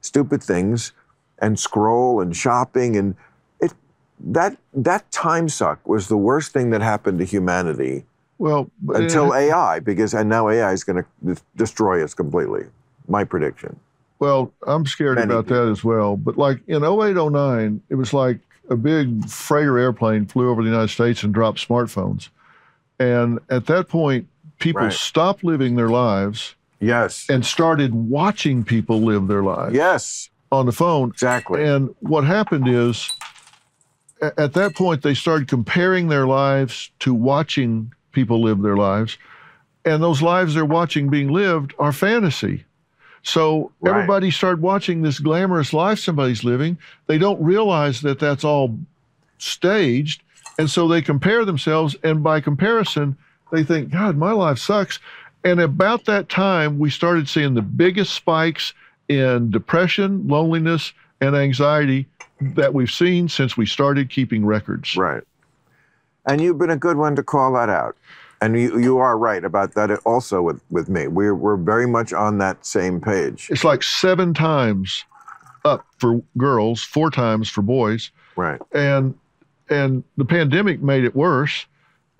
stupid 0.00 0.42
things, 0.42 0.92
and 1.40 1.58
scroll 1.58 2.20
and 2.20 2.36
shopping 2.36 2.96
and 2.96 3.14
it 3.60 3.72
that 4.20 4.56
that 4.74 5.10
time 5.12 5.48
suck 5.48 5.86
was 5.86 6.08
the 6.08 6.16
worst 6.16 6.52
thing 6.52 6.70
that 6.70 6.80
happened 6.82 7.18
to 7.20 7.24
humanity 7.24 8.04
Well, 8.38 8.70
but- 8.82 9.00
until 9.02 9.32
AI 9.34 9.78
because 9.80 10.14
and 10.14 10.28
now 10.28 10.48
AI 10.48 10.72
is 10.72 10.82
going 10.84 11.04
to 11.24 11.36
destroy 11.56 12.02
us 12.02 12.14
completely. 12.14 12.64
My 13.06 13.24
prediction. 13.24 13.78
Well, 14.18 14.52
I'm 14.66 14.84
scared 14.84 15.16
Many 15.16 15.32
about 15.32 15.46
that 15.46 15.68
as 15.68 15.82
well. 15.84 16.16
But 16.16 16.36
like 16.36 16.60
in 16.66 16.82
0809, 16.82 17.80
it 17.88 17.94
was 17.94 18.12
like 18.12 18.40
a 18.68 18.76
big 18.76 19.26
freighter 19.28 19.78
airplane 19.78 20.26
flew 20.26 20.50
over 20.50 20.62
the 20.62 20.68
United 20.68 20.88
States 20.88 21.22
and 21.22 21.32
dropped 21.32 21.66
smartphones. 21.66 22.28
And 22.98 23.38
at 23.48 23.66
that 23.66 23.88
point, 23.88 24.28
people 24.58 24.82
Right. 24.82 24.92
stopped 24.92 25.44
living 25.44 25.76
their 25.76 25.88
lives 25.88 26.54
Yes. 26.80 27.26
and 27.28 27.44
started 27.44 27.94
watching 27.94 28.64
people 28.64 29.00
live 29.00 29.28
their 29.28 29.42
lives 29.42 29.74
yes. 29.74 30.30
on 30.50 30.66
the 30.66 30.72
phone. 30.72 31.10
Exactly. 31.10 31.64
And 31.64 31.94
what 32.00 32.24
happened 32.24 32.68
is, 32.68 33.10
at 34.20 34.52
that 34.54 34.74
point, 34.74 35.02
they 35.02 35.14
started 35.14 35.46
comparing 35.48 36.08
their 36.08 36.26
lives 36.26 36.90
to 37.00 37.14
watching 37.14 37.92
people 38.12 38.42
live 38.42 38.62
their 38.62 38.76
lives. 38.76 39.16
And 39.84 40.02
those 40.02 40.20
lives 40.22 40.54
they're 40.54 40.64
watching 40.64 41.08
being 41.08 41.28
lived 41.32 41.72
are 41.78 41.92
fantasy. 41.92 42.64
So 43.22 43.70
Right. 43.80 43.94
everybody 43.94 44.30
started 44.30 44.60
watching 44.60 45.02
this 45.02 45.18
glamorous 45.20 45.72
life 45.72 45.98
somebody's 45.98 46.42
living. 46.44 46.78
They 47.06 47.18
don't 47.18 47.40
realize 47.40 48.00
that 48.00 48.18
that's 48.18 48.44
all 48.44 48.78
staged. 49.38 50.22
And 50.58 50.68
so 50.68 50.88
they 50.88 51.00
compare 51.00 51.44
themselves. 51.44 51.96
And 52.02 52.22
by 52.22 52.40
comparison, 52.40 53.16
they 53.52 53.62
think, 53.62 53.90
God, 53.90 54.16
my 54.16 54.32
life 54.32 54.58
sucks. 54.58 54.98
And 55.44 55.60
about 55.60 56.04
that 56.06 56.28
time, 56.28 56.78
we 56.78 56.90
started 56.90 57.28
seeing 57.28 57.54
the 57.54 57.62
biggest 57.62 58.12
spikes 58.12 58.74
in 59.08 59.50
depression, 59.50 60.26
loneliness, 60.26 60.92
and 61.20 61.34
anxiety 61.34 62.06
that 62.40 62.74
we've 62.74 62.90
seen 62.90 63.28
since 63.28 63.56
we 63.56 63.66
started 63.66 64.10
keeping 64.10 64.44
records. 64.44 64.96
Right. 64.96 65.22
And 66.26 66.40
you've 66.40 66.58
been 66.58 66.70
a 66.70 66.76
good 66.76 66.96
one 66.96 67.16
to 67.16 67.22
call 67.22 67.54
that 67.54 67.68
out. 67.68 67.96
And 68.40 68.58
you, 68.58 68.78
you 68.78 68.98
are 68.98 69.18
right 69.18 69.44
about 69.44 69.74
that 69.74 69.90
also 70.04 70.42
with, 70.42 70.60
with 70.70 70.88
me. 70.88 71.08
We're, 71.08 71.34
we're 71.34 71.56
very 71.56 71.88
much 71.88 72.12
on 72.12 72.38
that 72.38 72.64
same 72.64 73.00
page. 73.00 73.48
It's 73.50 73.64
like 73.64 73.82
seven 73.82 74.34
times 74.34 75.04
up 75.64 75.84
for 75.98 76.22
girls, 76.36 76.82
four 76.82 77.10
times 77.10 77.48
for 77.48 77.62
boys. 77.62 78.10
Right. 78.36 78.60
and 78.72 79.18
and 79.70 80.02
the 80.16 80.24
pandemic 80.24 80.82
made 80.82 81.04
it 81.04 81.14
worse. 81.14 81.66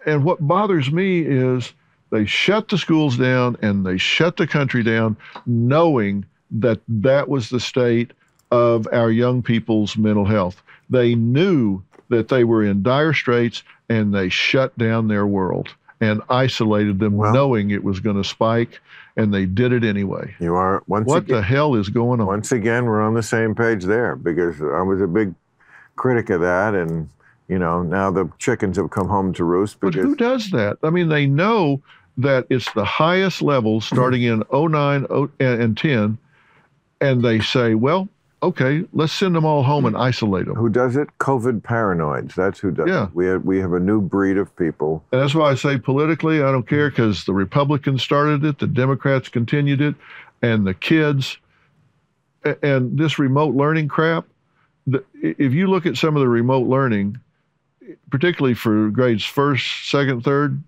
And 0.06 0.24
what 0.24 0.46
bothers 0.46 0.90
me 0.90 1.20
is 1.20 1.72
they 2.11 2.24
shut 2.24 2.68
the 2.68 2.78
schools 2.78 3.16
down 3.16 3.56
and 3.62 3.84
they 3.84 3.98
shut 3.98 4.37
the 4.37 4.46
country 4.46 4.82
down, 4.82 5.16
knowing 5.46 6.24
that 6.50 6.80
that 6.88 7.28
was 7.28 7.50
the 7.50 7.61
state 7.61 8.12
of 8.50 8.88
our 8.92 9.11
young 9.11 9.42
people's 9.42 9.96
mental 9.96 10.24
health. 10.24 10.62
They 10.88 11.14
knew 11.14 11.82
that 12.08 12.28
they 12.28 12.44
were 12.44 12.64
in 12.64 12.82
dire 12.82 13.12
straits 13.12 13.62
and 13.90 14.14
they 14.14 14.28
shut 14.30 14.76
down 14.78 15.08
their 15.08 15.26
world 15.26 15.68
and 16.00 16.22
isolated 16.30 16.98
them, 17.00 17.16
Well- 17.16 17.32
knowing 17.34 17.70
it 17.70 17.82
was 17.84 18.00
going 18.00 18.16
to 18.16 18.24
spike, 18.24 18.80
and 19.16 19.34
they 19.34 19.44
did 19.46 19.72
it 19.72 19.84
anyway. 19.84 20.34
You 20.38 20.54
are 20.54 20.82
once 20.87 21.06
What 21.06 21.24
again, 21.24 21.37
the 21.37 21.42
hell 21.42 21.74
is 21.74 21.88
going 21.88 22.20
on? 22.20 22.26
once 22.26 22.52
again 22.52 22.87
we're 22.87 23.02
on 23.02 23.14
the 23.14 23.22
same 23.22 23.54
page 23.54 23.84
there 23.84 24.14
because 24.16 24.62
I 24.62 24.80
was 24.82 25.00
a 25.02 25.08
big 25.08 25.34
critic 25.96 26.30
of 26.30 26.40
that 26.40 26.74
and 26.74 27.08
you 27.48 27.58
know 27.58 27.82
now 27.82 28.11
the 28.11 28.30
chickens 28.38 28.76
have 28.76 28.90
come 28.90 29.08
home 29.08 29.32
to 29.34 29.44
roost 29.44 29.80
But 29.80 29.94
who 29.94 30.14
does 30.14 30.50
that? 30.50 30.78
I 30.82 30.90
mean, 30.90 31.08
they 31.08 31.26
know 31.26 31.82
that 32.18 32.46
it's 32.50 32.70
the 32.72 32.84
highest 32.84 33.42
level 33.42 33.80
mm-hmm. 33.80 33.94
starting 33.94 34.22
in 34.22 34.42
09 34.52 35.06
oh- 35.11 35.30
and 35.40 35.62
and 35.62 35.76
10, 35.76 36.18
and 37.00 37.22
they 37.22 37.40
say, 37.40 37.74
well, 37.74 38.08
okay, 38.42 38.84
let's 38.92 39.12
send 39.12 39.34
them 39.34 39.44
all 39.44 39.62
home 39.62 39.84
and 39.87 39.94
mm-hmm. 39.94 40.04
isolate 40.04 40.46
them. 40.46 40.54
who 40.54 40.68
does 40.68 40.96
it? 40.96 41.08
COVID 41.18 41.62
paranoids. 41.62 42.34
That's 42.34 42.58
who 42.58 42.70
does 42.70 42.88
Yeah. 42.88 43.04
it. 43.04 43.14
We 43.14 43.26
have, 43.26 43.44
we 43.44 43.58
have 43.58 43.72
a 43.72 43.80
new 43.80 44.00
breed 44.00 44.37
of 44.37 44.54
people. 44.56 45.04
And 45.12 45.20
that's 45.20 45.34
why 45.34 45.50
I 45.50 45.54
say 45.54 45.78
politically, 45.78 46.42
I 46.42 46.52
don't 46.52 46.66
care 46.66 46.90
mm-hmm. 46.90 47.02
because 47.02 47.24
the 47.24 47.32
Republicans 47.32 48.02
started 48.02 48.44
it, 48.44 48.58
the 48.58 48.66
Democrats 48.66 49.28
continued 49.28 49.80
it, 49.80 49.94
and 50.42 50.66
the 50.66 50.74
kids, 50.74 51.38
and 52.62 52.96
this 52.96 53.18
remote 53.18 53.54
learning 53.54 53.88
crap. 53.88 54.24
If 55.20 55.52
you 55.52 55.66
look 55.66 55.84
at 55.84 55.96
some 55.96 56.16
of 56.16 56.20
the 56.20 56.28
remote 56.28 56.66
learning, 56.66 57.18
particularly 58.11 58.55
for 58.55 58.90
grades 58.90 59.24
first, 59.24 59.90
second, 59.90 60.22
third, 60.24 60.62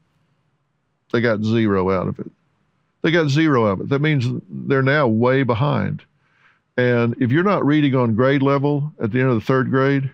they 1.13 1.21
got 1.21 1.43
zero 1.43 1.91
out 1.91 2.09
of 2.09 2.19
it. 2.19 2.31
They 3.03 3.11
got 3.11 3.29
zero 3.29 3.67
out 3.67 3.73
of 3.73 3.81
it. 3.83 3.89
That 3.89 4.01
means 4.01 4.27
they're 4.49 4.83
now 4.83 5.09
way 5.09 5.43
behind. 5.43 6.03
And 6.77 7.15
if 7.21 7.33
you're 7.33 7.45
not 7.45 7.65
reading 7.65 7.95
on 7.95 8.15
grade 8.15 8.43
level 8.43 8.93
at 9.03 9.13
the 9.13 9.21
end 9.21 9.31
of 9.31 9.35
the 9.35 9.45
third 9.45 9.71
grade, 9.71 10.11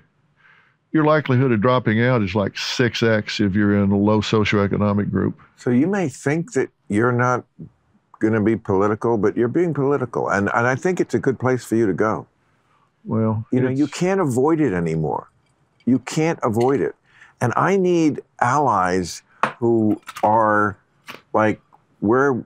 your 0.93 1.05
likelihood 1.05 1.53
of 1.53 1.61
dropping 1.61 2.03
out 2.03 2.23
is 2.23 2.35
like 2.35 2.55
6x 2.55 3.45
if 3.45 3.55
you're 3.55 3.77
in 3.83 3.91
a 3.91 3.97
low 3.97 4.21
socioeconomic 4.21 5.11
group. 5.11 5.39
So 5.57 5.71
you 5.71 5.87
may 5.87 6.09
think 6.09 6.53
that 6.53 6.71
you're 6.89 7.13
not 7.13 7.45
going 8.19 8.33
to 8.33 8.41
be 8.41 8.57
political, 8.57 9.19
but 9.19 9.37
you're 9.37 9.49
being 9.49 9.75
political, 9.75 10.29
and 10.29 10.51
and 10.55 10.67
I 10.67 10.75
think 10.75 11.01
it's 11.01 11.15
a 11.15 11.19
good 11.19 11.39
place 11.39 11.65
for 11.65 11.77
you 11.77 11.87
to 11.87 11.93
go. 11.93 12.27
Well, 13.05 13.47
You 13.53 13.61
know, 13.61 13.69
you 13.69 13.87
can't 13.87 14.21
avoid 14.21 14.61
it 14.61 14.73
anymore. 14.73 15.29
You 15.87 16.01
can't 16.01 16.39
avoid 16.43 16.81
it. 16.81 16.95
And 17.41 17.53
I 17.57 17.77
need 17.77 18.21
allies 18.41 19.23
who 19.59 20.01
are 20.23 20.79
like 21.33 21.61
where 22.01 22.45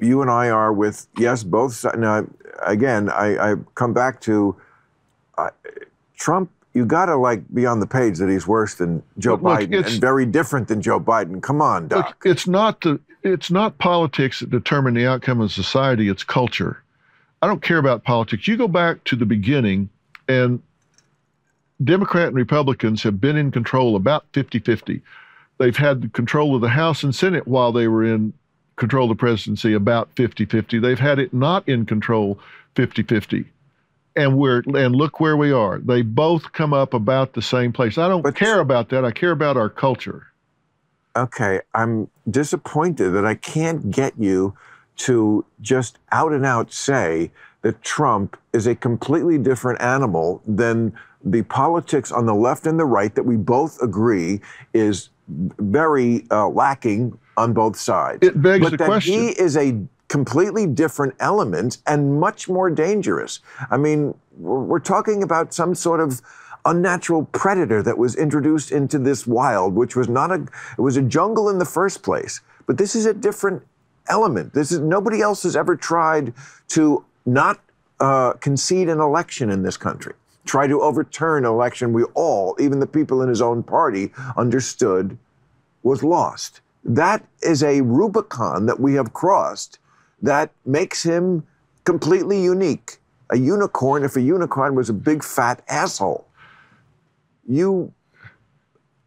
you 0.00 0.20
and 0.20 0.30
I 0.30 0.50
are 0.50 0.72
with, 0.72 1.06
yes, 1.18 1.44
both 1.44 1.74
sides. 1.74 1.98
Now, 1.98 2.26
again, 2.66 3.08
I, 3.08 3.52
I 3.52 3.56
come 3.74 3.92
back 3.92 4.20
to 4.22 4.56
uh, 5.38 5.50
Trump. 6.16 6.50
You 6.74 6.86
got 6.86 7.06
to 7.06 7.16
like 7.16 7.42
be 7.54 7.66
on 7.66 7.80
the 7.80 7.86
page 7.86 8.18
that 8.18 8.30
he's 8.30 8.46
worse 8.46 8.74
than 8.74 9.02
Joe 9.18 9.32
Look, 9.34 9.42
Biden 9.42 9.86
and 9.86 10.00
very 10.00 10.24
different 10.24 10.68
than 10.68 10.80
Joe 10.80 10.98
Biden. 10.98 11.42
Come 11.42 11.60
on, 11.60 11.88
Doc. 11.88 12.06
Look, 12.06 12.16
it's 12.24 12.48
not 12.48 12.80
the 12.80 12.98
it's 13.22 13.50
not 13.50 13.78
politics 13.78 14.40
that 14.40 14.50
determine 14.50 14.94
the 14.94 15.06
outcome 15.06 15.40
of 15.40 15.52
society, 15.52 16.08
it's 16.08 16.24
culture. 16.24 16.82
I 17.42 17.46
don't 17.46 17.62
care 17.62 17.78
about 17.78 18.04
politics. 18.04 18.48
You 18.48 18.56
go 18.56 18.68
back 18.68 19.04
to 19.04 19.16
the 19.16 19.26
beginning 19.26 19.90
and 20.28 20.62
Democrat 21.82 22.28
and 22.28 22.36
Republicans 22.36 23.02
have 23.02 23.20
been 23.20 23.36
in 23.36 23.50
control 23.50 23.96
about 23.96 24.30
50-50. 24.32 25.00
They've 25.58 25.76
had 25.76 26.12
control 26.12 26.54
of 26.54 26.60
the 26.60 26.68
House 26.68 27.02
and 27.02 27.14
Senate 27.14 27.46
while 27.46 27.72
they 27.72 27.88
were 27.88 28.04
in 28.04 28.32
control 28.76 29.10
of 29.10 29.16
the 29.16 29.20
presidency 29.20 29.74
about 29.74 30.14
50-50. 30.14 30.80
They've 30.80 30.98
had 30.98 31.18
it 31.18 31.32
not 31.32 31.66
in 31.68 31.86
control 31.86 32.38
50-50. 32.74 33.44
and 34.14 34.36
we're 34.36 34.62
and 34.74 34.94
look 34.94 35.20
where 35.20 35.38
we 35.38 35.50
are. 35.52 35.78
They 35.78 36.02
both 36.02 36.52
come 36.52 36.74
up 36.74 36.92
about 36.92 37.32
the 37.32 37.40
same 37.40 37.72
place. 37.72 37.96
I 37.96 38.08
don't 38.08 38.20
But- 38.22 38.34
care 38.34 38.60
about 38.60 38.90
that. 38.90 39.06
I 39.06 39.10
care 39.10 39.30
about 39.30 39.56
our 39.56 39.70
culture. 39.70 40.26
Okay, 41.16 41.60
I'm 41.74 42.08
disappointed 42.30 43.10
that 43.10 43.24
I 43.24 43.34
can't 43.34 43.90
get 43.90 44.12
you 44.18 44.54
to 44.98 45.44
just 45.62 45.98
out 46.10 46.32
and 46.32 46.44
out 46.44 46.72
say 46.74 47.30
that 47.62 47.82
Trump 47.82 48.36
is 48.52 48.66
a 48.66 48.74
completely 48.74 49.38
different 49.38 49.80
animal 49.80 50.42
than 50.46 50.92
the 51.24 51.42
politics 51.42 52.12
on 52.12 52.26
the 52.26 52.34
left 52.34 52.66
and 52.66 52.78
the 52.78 52.84
right 52.84 53.14
that 53.14 53.22
we 53.22 53.36
both 53.36 53.80
agree 53.82 54.40
is 54.72 55.10
very 55.28 56.26
uh, 56.30 56.48
lacking 56.48 57.18
on 57.36 57.52
both 57.52 57.76
sides. 57.76 58.18
It 58.22 58.40
begs 58.40 58.64
but 58.64 58.70
the 58.72 58.76
that 58.78 58.86
question. 58.86 59.14
he 59.14 59.28
is 59.30 59.56
a 59.56 59.78
completely 60.08 60.66
different 60.66 61.14
element 61.20 61.78
and 61.86 62.20
much 62.20 62.48
more 62.48 62.70
dangerous. 62.70 63.40
I 63.70 63.76
mean, 63.76 64.14
we're, 64.36 64.60
we're 64.60 64.78
talking 64.78 65.22
about 65.22 65.54
some 65.54 65.74
sort 65.74 66.00
of 66.00 66.20
unnatural 66.64 67.24
predator 67.32 67.82
that 67.82 67.98
was 67.98 68.14
introduced 68.14 68.70
into 68.70 68.98
this 68.98 69.26
wild, 69.26 69.74
which 69.74 69.96
was 69.96 70.08
not 70.08 70.30
a 70.30 70.46
it 70.76 70.80
was 70.80 70.96
a 70.96 71.02
jungle 71.02 71.48
in 71.48 71.58
the 71.58 71.64
first 71.64 72.02
place. 72.02 72.40
But 72.66 72.78
this 72.78 72.94
is 72.94 73.06
a 73.06 73.14
different 73.14 73.62
element. 74.08 74.54
This 74.54 74.70
is 74.70 74.80
nobody 74.80 75.20
else 75.20 75.42
has 75.44 75.56
ever 75.56 75.76
tried 75.76 76.34
to 76.68 77.04
not 77.24 77.60
uh, 78.00 78.34
concede 78.34 78.88
an 78.88 79.00
election 79.00 79.50
in 79.50 79.62
this 79.62 79.76
country. 79.76 80.14
Try 80.44 80.66
to 80.66 80.80
overturn 80.80 81.44
an 81.44 81.50
election 81.50 81.92
we 81.92 82.04
all, 82.14 82.56
even 82.58 82.80
the 82.80 82.86
people 82.86 83.22
in 83.22 83.28
his 83.28 83.40
own 83.40 83.62
party, 83.62 84.12
understood 84.36 85.16
was 85.82 86.02
lost. 86.02 86.60
That 86.84 87.24
is 87.42 87.62
a 87.62 87.80
Rubicon 87.82 88.66
that 88.66 88.80
we 88.80 88.94
have 88.94 89.12
crossed 89.12 89.78
that 90.20 90.50
makes 90.64 91.02
him 91.02 91.46
completely 91.84 92.42
unique. 92.42 92.98
A 93.30 93.38
unicorn, 93.38 94.04
if 94.04 94.16
a 94.16 94.20
unicorn 94.20 94.74
was 94.74 94.88
a 94.88 94.92
big 94.92 95.24
fat 95.24 95.62
asshole, 95.68 96.26
you, 97.48 97.92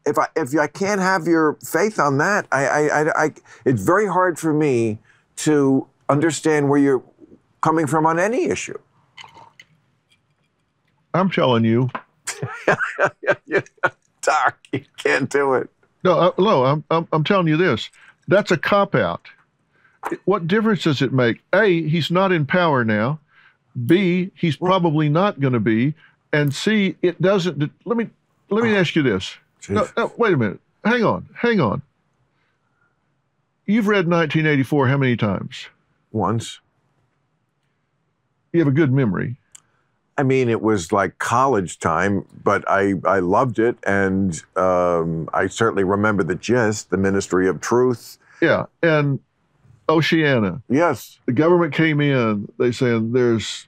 if 0.06 0.18
I 0.18 0.28
if 0.36 0.58
I 0.58 0.68
can't 0.68 1.02
have 1.02 1.28
your 1.28 1.58
faith 1.64 2.00
on 2.00 2.18
that, 2.18 2.48
I, 2.52 2.66
I, 2.66 3.02
I, 3.02 3.26
I 3.26 3.34
it's 3.66 3.82
very 3.82 4.08
hard 4.08 4.40
for 4.40 4.54
me 4.54 5.00
to 5.38 5.88
understand 6.10 6.70
where 6.70 6.80
you're 6.80 7.04
coming 7.62 7.88
from 7.88 8.06
on 8.06 8.20
any 8.20 8.46
issue. 8.46 8.78
I'm 11.16 11.30
telling 11.30 11.64
you. 11.64 11.90
Doc, 14.22 14.58
you 14.72 14.84
can't 14.98 15.30
do 15.30 15.54
it. 15.54 15.70
No, 16.04 16.20
uh, 16.20 16.32
no. 16.38 16.66
I'm, 16.66 16.84
I'm 16.92 17.08
I'm 17.12 17.24
telling 17.24 17.48
you 17.48 17.58
this. 17.58 17.90
That's 18.28 18.52
a 18.52 18.58
cop 18.58 18.96
out. 18.96 19.28
What 20.26 20.48
difference 20.48 20.84
does 20.84 21.02
it 21.02 21.14
make? 21.14 21.42
A, 21.54 21.88
he's 21.88 22.12
not 22.12 22.32
in 22.32 22.46
power 22.46 22.84
now. 22.84 23.20
B, 23.86 24.32
he's 24.36 24.58
probably 24.58 25.10
not 25.10 25.40
going 25.40 25.54
to 25.54 25.60
be. 25.60 25.94
And 26.32 26.54
C, 26.54 26.96
it 27.02 27.22
doesn't. 27.22 27.72
Let 27.86 27.98
me 27.98 28.10
let 28.50 28.64
me 28.64 28.76
ask 28.76 28.96
you 28.96 29.04
this. 29.04 29.38
No, 29.70 29.88
no, 29.98 30.12
wait 30.18 30.34
a 30.34 30.38
minute. 30.38 30.60
Hang 30.84 31.04
on. 31.04 31.28
Hang 31.36 31.60
on. 31.60 31.82
You've 33.66 33.88
read 33.88 34.08
1984 34.08 34.88
how 34.90 34.98
many 34.98 35.18
times? 35.18 35.68
Once. 36.12 36.60
You 38.54 38.60
have 38.60 38.68
a 38.68 38.72
good 38.72 38.94
memory. 38.94 39.38
I 40.18 40.24
mean, 40.24 40.48
it 40.50 40.62
was 40.62 40.92
like 40.94 41.18
college 41.20 41.80
time, 41.80 42.26
but 42.44 42.64
I, 42.70 42.94
I 43.06 43.20
loved 43.20 43.60
it. 43.60 43.78
And 43.86 44.42
um, 44.56 45.30
I 45.34 45.48
certainly 45.48 45.84
remember 45.84 46.24
the 46.24 46.36
gist, 46.36 46.90
the 46.90 46.98
Ministry 46.98 47.48
of 47.50 47.60
Truth. 47.60 48.18
Yeah. 48.42 48.66
And 48.82 49.20
Oceania, 49.90 50.62
Yes. 50.70 51.20
the 51.26 51.34
government 51.34 51.74
came 51.74 52.02
in. 52.02 52.52
They 52.58 52.72
said, 52.72 53.14
"There's, 53.14 53.68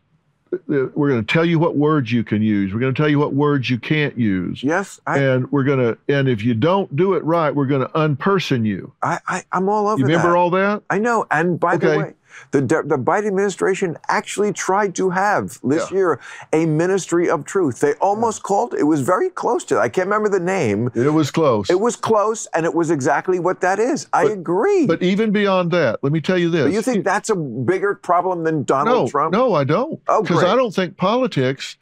we're 0.67 0.87
going 1.09 1.23
to 1.23 1.31
tell 1.33 1.45
you 1.45 1.59
what 1.59 1.75
words 1.75 2.11
you 2.11 2.23
can 2.23 2.41
use. 2.41 2.73
We're 2.73 2.79
going 2.79 2.93
to 2.93 2.99
tell 2.99 3.09
you 3.09 3.19
what 3.19 3.33
words 3.33 3.69
you 3.69 3.77
can't 3.77 4.17
use, 4.17 4.63
Yes. 4.63 4.99
I, 5.05 5.19
and 5.19 5.51
we're 5.51 5.63
going 5.65 5.79
to. 5.79 5.97
And 6.07 6.27
if 6.27 6.43
you 6.43 6.53
don't 6.53 6.95
do 6.95 7.13
it 7.13 7.23
right, 7.23 7.53
we're 7.53 7.65
going 7.67 7.81
to 7.81 7.89
unperson 7.93 8.65
you. 8.65 8.93
I, 9.03 9.19
I, 9.27 9.43
I'm 9.51 9.69
all 9.69 9.87
over 9.89 9.99
You 9.99 10.05
remember 10.05 10.29
that. 10.31 10.37
all 10.37 10.49
that? 10.51 10.81
I 10.89 10.97
know. 10.97 11.25
And 11.29 11.59
by 11.59 11.77
the 11.77 11.87
way, 11.97 12.13
the, 12.51 12.61
the 12.61 12.97
Biden 12.97 13.27
administration 13.27 13.97
actually 14.09 14.53
tried 14.53 14.95
to 14.95 15.09
have 15.09 15.59
this 15.63 15.91
Yeah. 15.91 15.97
year 15.97 16.19
a 16.53 16.65
Ministry 16.65 17.29
of 17.29 17.45
Truth. 17.45 17.79
They 17.79 17.93
almost 17.95 18.43
called 18.43 18.73
it 18.73 18.83
was 18.83 19.01
very 19.01 19.29
close 19.29 19.63
to. 19.65 19.79
I 19.79 19.89
can't 19.89 20.07
remember 20.07 20.29
the 20.29 20.43
name. 20.43 20.89
It 20.95 21.13
was 21.13 21.31
close. 21.31 21.69
It 21.69 21.79
was 21.79 21.95
close, 21.95 22.47
and 22.53 22.65
it 22.65 22.73
was 22.73 22.91
exactly 22.91 23.39
what 23.39 23.61
that 23.61 23.79
is. 23.79 24.07
I 24.13 24.25
agree. 24.25 24.85
but 24.85 25.01
even 25.01 25.31
beyond 25.31 25.71
that, 25.71 26.03
let 26.03 26.11
me 26.11 26.21
tell 26.21 26.37
you 26.37 26.49
this. 26.49 26.65
But 26.65 26.73
you 26.73 26.81
think 26.81 27.03
that's 27.03 27.29
a 27.29 27.35
bigger 27.35 27.95
problem 27.95 28.43
than 28.43 28.63
Donald 28.63 29.05
no, 29.05 29.09
Trump? 29.09 29.33
No, 29.33 29.53
I 29.53 29.63
don't. 29.63 29.99
Oh, 30.07 30.21
Because. 30.21 30.43
I 30.43 30.55
don't 30.55 30.73
think 30.73 30.97
politics, 30.97 31.77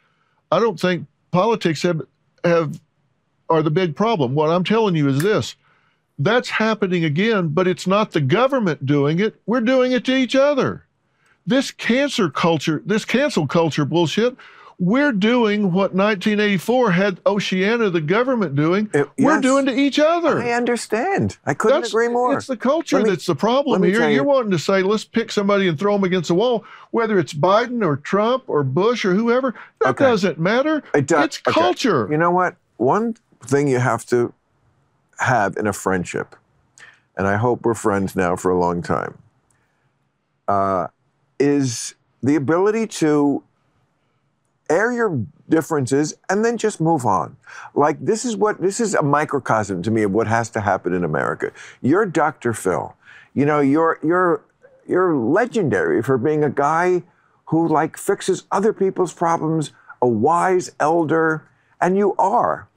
I 0.50 0.58
don't 0.58 0.78
think 0.78 1.06
politics 1.30 1.82
have 1.82 2.02
have 2.44 2.80
are 3.48 3.62
the 3.62 3.70
big 3.70 3.94
problem. 3.94 4.34
What 4.34 4.50
I'm 4.50 4.64
telling 4.64 4.96
you 4.96 5.08
is 5.08 5.20
this. 5.20 5.56
That's 6.18 6.48
happening 6.48 7.04
again, 7.04 7.48
but 7.48 7.66
it's 7.68 7.86
not 7.86 8.12
the 8.12 8.20
government 8.22 8.86
doing 8.86 9.20
it. 9.20 9.36
We're 9.46 9.60
doing 9.60 9.92
it 9.92 10.04
to 10.06 10.14
each 10.16 10.34
other. 10.34 10.84
This 11.46 11.70
cancer 11.70 12.30
culture, 12.30 12.82
this 12.86 13.04
cancel 13.04 13.46
culture 13.46 13.84
bullshit, 13.84 14.34
we're 14.78 15.12
doing 15.12 15.72
what 15.72 15.94
1984 15.94 16.90
had 16.90 17.20
Oceania, 17.26 17.88
the 17.88 18.00
government, 18.00 18.54
doing. 18.56 18.90
It- 18.92 19.08
We're 19.18 19.34
yes. 19.34 19.42
doing 19.42 19.64
to 19.66 19.74
each 19.74 19.98
other. 19.98 20.38
I 20.42 20.52
understand. 20.52 21.38
I 21.46 21.54
couldn't 21.54 21.76
That's- 21.76 21.92
agree 21.92 22.08
more. 22.08 22.34
It's 22.36 22.46
the 22.46 22.56
culture 22.58 22.98
me- 23.00 23.08
that's 23.10 23.24
the 23.26 23.34
problem 23.36 23.82
here. 23.82 24.06
you- 24.08 24.16
You're 24.16 24.24
wanting 24.24 24.50
to 24.50 24.58
say, 24.58 24.82
let's 24.82 25.04
pick 25.04 25.32
somebody 25.32 25.66
and 25.68 25.78
throw 25.78 25.94
them 25.94 26.04
against 26.04 26.28
the 26.28 26.34
wall, 26.34 26.64
whether 26.90 27.18
it's 27.18 27.32
Biden 27.32 27.82
or 27.82 27.96
Trump 27.96 28.42
or 28.48 28.62
Bush 28.64 29.04
or 29.06 29.14
whoever. 29.14 29.54
That 29.80 29.90
Okay. 29.90 30.04
doesn't 30.04 30.38
matter. 30.38 30.82
It 30.94 31.06
does- 31.06 31.24
It's 31.26 31.40
okay. 31.48 31.58
culture. 31.58 32.08
You 32.10 32.18
know 32.18 32.30
what? 32.30 32.56
One 32.76 33.14
thing 33.46 33.68
you 33.68 33.78
have 33.78 34.04
to 34.06 34.34
have 35.18 35.56
in 35.56 35.66
a 35.66 35.72
friendship, 35.72 36.36
and 37.16 37.26
I 37.26 37.36
hope 37.36 37.64
we're 37.64 37.74
friends 37.74 38.14
now 38.16 38.36
for 38.36 38.50
a 38.50 38.58
long 38.58 38.82
time, 38.82 39.18
uh, 40.48 40.88
is 41.38 41.94
the 42.22 42.36
ability 42.36 42.86
to 42.86 43.42
air 44.68 44.92
your 44.92 45.24
differences 45.48 46.14
and 46.28 46.44
then 46.44 46.56
just 46.56 46.80
move 46.80 47.06
on. 47.06 47.36
Like 47.74 48.04
this 48.04 48.24
is 48.24 48.36
what 48.36 48.60
this 48.60 48.80
is 48.80 48.94
a 48.94 49.02
microcosm 49.02 49.82
to 49.82 49.90
me 49.90 50.02
of 50.02 50.12
what 50.12 50.26
has 50.26 50.50
to 50.50 50.60
happen 50.60 50.92
in 50.92 51.04
America. 51.04 51.52
You're 51.82 52.06
Dr. 52.06 52.52
Phil. 52.52 52.94
You 53.34 53.46
know, 53.46 53.60
you're 53.60 53.98
you're 54.02 54.42
you're 54.88 55.14
legendary 55.14 56.02
for 56.02 56.18
being 56.18 56.42
a 56.42 56.50
guy 56.50 57.02
who 57.46 57.68
like 57.68 57.96
fixes 57.96 58.44
other 58.50 58.72
people's 58.72 59.12
problems, 59.12 59.72
a 60.02 60.08
wise 60.08 60.74
elder, 60.80 61.48
and 61.80 61.96
you 61.96 62.14
are. 62.18 62.68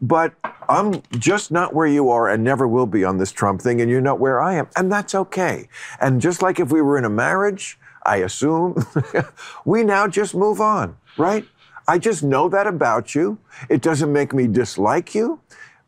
But 0.00 0.34
I'm 0.68 1.02
just 1.12 1.50
not 1.50 1.74
where 1.74 1.86
you 1.86 2.10
are 2.10 2.28
and 2.28 2.44
never 2.44 2.68
will 2.68 2.86
be 2.86 3.04
on 3.04 3.18
this 3.18 3.32
Trump 3.32 3.62
thing, 3.62 3.80
and 3.80 3.90
you're 3.90 4.00
not 4.00 4.20
where 4.20 4.40
I 4.40 4.54
am. 4.54 4.68
And 4.76 4.92
that's 4.92 5.14
okay. 5.14 5.68
And 6.00 6.20
just 6.20 6.42
like 6.42 6.60
if 6.60 6.70
we 6.70 6.82
were 6.82 6.98
in 6.98 7.04
a 7.04 7.10
marriage, 7.10 7.78
I 8.04 8.16
assume, 8.18 8.86
we 9.64 9.82
now 9.82 10.06
just 10.06 10.34
move 10.34 10.60
on, 10.60 10.96
right? 11.16 11.44
I 11.86 11.98
just 11.98 12.22
know 12.22 12.48
that 12.50 12.66
about 12.66 13.14
you. 13.14 13.38
It 13.68 13.80
doesn't 13.80 14.12
make 14.12 14.34
me 14.34 14.46
dislike 14.46 15.14
you 15.14 15.40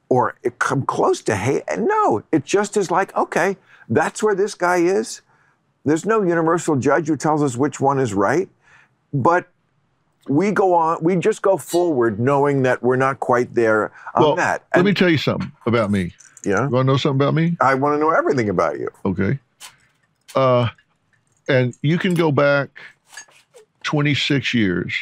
or 0.08 0.34
come 0.58 0.82
close 0.82 1.22
to 1.22 1.36
hate. 1.36 1.62
No, 1.78 2.22
it 2.32 2.44
just 2.44 2.76
is 2.76 2.90
like, 2.90 3.14
okay, 3.14 3.58
that's 3.88 4.22
where 4.22 4.34
this 4.34 4.54
guy 4.54 4.78
is. 4.78 5.20
There's 5.84 6.04
no 6.04 6.22
universal 6.22 6.76
judge 6.76 7.08
who 7.08 7.16
tells 7.16 7.42
us 7.42 7.56
which 7.56 7.80
one 7.80 7.98
is 7.98 8.12
right. 8.14 8.48
But 9.12 9.48
we 10.28 10.50
go 10.52 10.74
on, 10.74 11.02
we 11.02 11.16
just 11.16 11.42
go 11.42 11.56
forward 11.56 12.20
knowing 12.20 12.62
that 12.62 12.82
we're 12.82 12.96
not 12.96 13.20
quite 13.20 13.54
there 13.54 13.92
on 14.14 14.22
well, 14.22 14.36
that. 14.36 14.64
let 14.76 14.84
me 14.84 14.92
tell 14.94 15.08
you 15.08 15.18
something 15.18 15.50
about 15.66 15.90
me. 15.90 16.12
yeah, 16.44 16.64
You 16.64 16.70
want 16.70 16.86
to 16.86 16.92
know 16.92 16.96
something 16.96 17.16
about 17.16 17.34
me? 17.34 17.56
I 17.60 17.74
want 17.74 17.94
to 17.94 17.98
know 17.98 18.10
everything 18.10 18.48
about 18.48 18.78
you. 18.78 18.88
Okay. 19.04 19.38
Uh, 20.34 20.68
and 21.48 21.74
you 21.82 21.98
can 21.98 22.14
go 22.14 22.30
back 22.30 22.68
26 23.82 24.54
years 24.54 24.92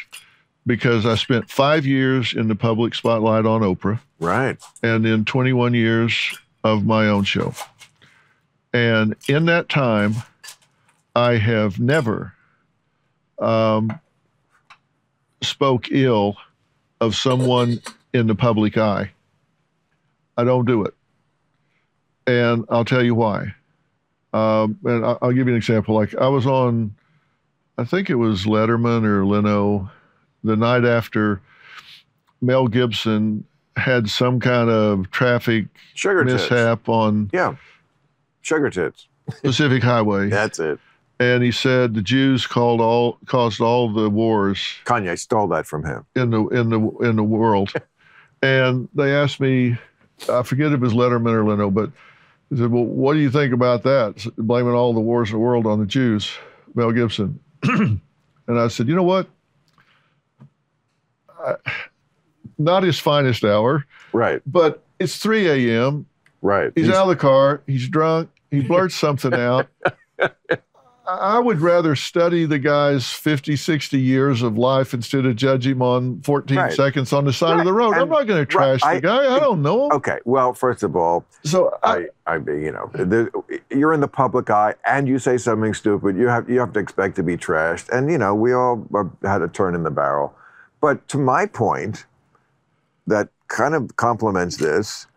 because 0.65 1.05
I 1.05 1.15
spent 1.15 1.49
five 1.49 1.85
years 1.85 2.33
in 2.33 2.47
the 2.47 2.55
public 2.55 2.95
spotlight 2.95 3.45
on 3.45 3.61
Oprah. 3.61 3.99
Right. 4.19 4.57
and 4.83 5.05
then 5.05 5.23
21 5.23 5.73
years 5.73 6.37
of 6.65 6.85
my 6.85 7.07
own 7.07 7.23
show. 7.23 7.53
And 8.73 9.15
in 9.29 9.45
that 9.45 9.69
time, 9.69 10.15
I 11.15 11.37
have 11.37 11.79
never 11.79 12.33
um, 13.39 13.97
spoke 15.41 15.91
ill 15.91 16.37
of 17.01 17.15
someone 17.15 17.79
in 18.13 18.27
the 18.27 18.35
public 18.35 18.77
eye. 18.77 19.11
I 20.37 20.43
don't 20.43 20.65
do 20.65 20.83
it. 20.85 20.93
And 22.27 22.65
I'll 22.69 22.85
tell 22.85 23.03
you 23.03 23.15
why. 23.15 23.53
Um, 24.33 24.77
and 24.85 25.03
I'll 25.05 25.31
give 25.31 25.47
you 25.47 25.53
an 25.53 25.57
example. 25.57 25.95
Like 25.95 26.15
I 26.15 26.27
was 26.27 26.45
on, 26.45 26.93
I 27.77 27.83
think 27.83 28.09
it 28.09 28.15
was 28.15 28.45
Letterman 28.45 29.03
or 29.05 29.25
Leno, 29.25 29.89
the 30.43 30.55
night 30.55 30.85
after 30.85 31.41
Mel 32.41 32.67
Gibson 32.67 33.43
had 33.75 34.09
some 34.09 34.39
kind 34.39 34.69
of 34.69 35.09
traffic 35.11 35.65
Sugar 35.95 36.23
tits. 36.25 36.43
mishap 36.43 36.87
on 36.89 37.29
Yeah. 37.33 37.55
Sugar 38.41 38.69
tits. 38.69 39.07
Pacific 39.43 39.81
Highway. 39.83 40.29
That's 40.29 40.59
it. 40.59 40.79
And 41.19 41.43
he 41.43 41.51
said 41.51 41.93
the 41.93 42.01
Jews 42.01 42.47
called 42.47 42.81
all 42.81 43.17
caused 43.25 43.61
all 43.61 43.91
the 43.91 44.09
wars 44.09 44.59
Kanye 44.85 45.17
stole 45.19 45.47
that 45.49 45.65
from 45.65 45.83
him. 45.83 46.05
in 46.15 46.29
the 46.29 46.47
in 46.47 46.69
the 46.69 46.79
in 47.01 47.15
the 47.15 47.23
world. 47.23 47.73
and 48.41 48.87
they 48.93 49.13
asked 49.13 49.39
me, 49.39 49.77
I 50.29 50.43
forget 50.43 50.67
if 50.67 50.73
it 50.73 50.79
was 50.79 50.93
Letterman 50.93 51.33
or 51.33 51.45
Leno, 51.45 51.69
but 51.69 51.91
they 52.49 52.57
said, 52.57 52.71
"Well, 52.71 52.85
what 52.85 53.13
do 53.13 53.19
you 53.19 53.29
think 53.29 53.53
about 53.53 53.83
that? 53.83 54.25
Blaming 54.37 54.73
all 54.73 54.93
the 54.93 54.99
wars 54.99 55.29
in 55.29 55.33
the 55.33 55.39
world 55.39 55.67
on 55.67 55.79
the 55.79 55.85
Jews?" 55.85 56.31
Mel 56.75 56.91
Gibson, 56.91 57.39
and 57.63 57.99
I 58.47 58.67
said, 58.67 58.87
"You 58.87 58.95
know 58.95 59.03
what? 59.03 59.27
I, 61.43 61.55
not 62.57 62.83
his 62.83 62.99
finest 62.99 63.43
hour, 63.43 63.85
Right, 64.11 64.41
but 64.45 64.83
it's 64.99 65.17
3 65.17 65.69
a.m. 65.69 66.05
right. 66.41 66.71
He's, 66.75 66.89
out 66.89 67.03
of 67.03 67.07
the 67.09 67.15
car. 67.15 67.61
He's 67.65 67.87
drunk. 67.87 68.29
He 68.51 68.61
blurts 68.61 68.95
something 68.95 69.33
out. 69.33 69.67
I 71.09 71.35
I 71.35 71.39
would 71.39 71.59
rather 71.61 71.95
study 71.95 72.45
the 72.45 72.59
guy's 72.59 73.09
50, 73.09 73.55
60 73.55 73.99
years 73.99 74.41
of 74.41 74.57
life 74.57 74.93
instead 74.93 75.25
of 75.25 75.35
judge 75.35 75.65
him 75.65 75.81
on 75.81 76.21
14 76.21 76.57
Right. 76.57 76.73
seconds 76.73 77.11
on 77.13 77.25
the 77.25 77.33
side 77.33 77.59
of 77.59 77.65
the 77.65 77.73
Right. 77.73 77.85
road. 77.85 77.93
I'm 78.01 78.09
not 78.09 78.27
going 78.27 78.39
to 78.41 78.45
trash 78.45 78.81
I- 78.83 78.95
the 78.95 79.01
guy. 79.01 79.35
I 79.35 79.39
don't 79.39 79.61
know 79.61 79.85
him. 79.85 79.91
Okay, 79.93 80.19
well, 80.25 80.53
first 80.53 80.83
of 80.83 80.95
all, 80.95 81.25
So 81.43 81.77
I, 81.83 82.07
I, 82.27 82.33
I, 82.33 82.35
you 82.37 82.71
know, 82.71 82.89
there, 82.93 83.29
you're 83.69 83.93
in 83.93 84.01
the 84.01 84.07
public 84.07 84.49
eye, 84.49 84.75
and 84.85 85.07
you 85.07 85.17
say 85.19 85.37
something 85.37 85.73
stupid, 85.73 86.17
you 86.17 86.27
have 86.27 86.49
you 86.49 86.59
have 86.59 86.73
to 86.73 86.79
expect 86.79 87.15
to 87.15 87.23
be 87.23 87.37
trashed, 87.37 87.89
and 87.89 88.11
you 88.11 88.17
know, 88.17 88.35
we 88.35 88.53
all 88.53 88.85
are- 88.93 89.09
had 89.23 89.41
a 89.41 89.47
turn 89.47 89.73
in 89.75 89.83
the 89.83 89.91
barrel. 89.91 90.33
But 90.81 91.07
to 91.09 91.17
my 91.17 91.45
point, 91.45 92.05
that 93.07 93.29
kind 93.47 93.73
of 93.73 93.95
complements 93.95 94.57
this. 94.57 95.07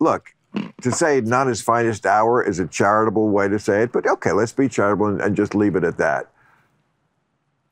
Look, 0.00 0.34
to 0.82 0.92
say 0.92 1.20
not 1.20 1.46
his 1.46 1.60
finest 1.60 2.06
hour 2.06 2.42
is 2.42 2.58
a 2.58 2.66
charitable 2.66 3.28
way 3.28 3.48
to 3.48 3.58
say 3.58 3.82
it, 3.82 3.92
but 3.92 4.06
okay, 4.06 4.32
let's 4.32 4.52
be 4.52 4.68
charitable 4.68 5.06
and, 5.06 5.20
and 5.20 5.36
just 5.36 5.54
leave 5.54 5.76
it 5.76 5.84
at 5.84 5.98
that. 5.98 6.30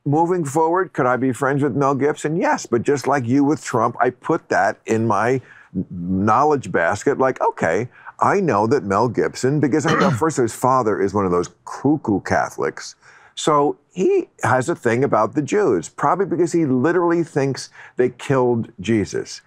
Moving 0.05 0.45
forward, 0.45 0.93
could 0.93 1.05
I 1.05 1.17
be 1.17 1.33
friends 1.33 1.61
with 1.61 1.75
Mel 1.75 1.95
Gibson? 1.95 2.37
Yes, 2.37 2.65
but 2.65 2.83
just 2.83 3.07
like 3.07 3.25
you 3.25 3.43
with 3.43 3.63
Trump, 3.63 3.97
I 3.99 4.11
put 4.11 4.47
that 4.49 4.79
in 4.85 5.05
my 5.05 5.41
knowledge 5.91 6.71
basket. 6.71 7.17
Like, 7.17 7.41
okay, 7.41 7.89
I 8.19 8.39
know 8.39 8.67
that 8.67 8.83
Mel 8.83 9.09
Gibson, 9.09 9.59
because 9.59 9.85
I 9.85 9.93
know 9.99 10.11
first 10.19 10.37
his 10.37 10.55
father 10.55 11.01
is 11.01 11.13
one 11.13 11.25
of 11.25 11.31
those 11.31 11.49
cuckoo 11.65 12.21
Catholics. 12.21 12.95
So 13.35 13.77
he 13.93 14.29
has 14.43 14.67
a 14.67 14.75
thing 14.75 15.03
about 15.03 15.35
the 15.35 15.43
Jews, 15.43 15.89
probably 15.89 16.25
because 16.25 16.53
he 16.53 16.65
literally 16.65 17.23
thinks 17.23 17.69
they 17.95 18.09
killed 18.09 18.71
Jesus. 18.79 19.41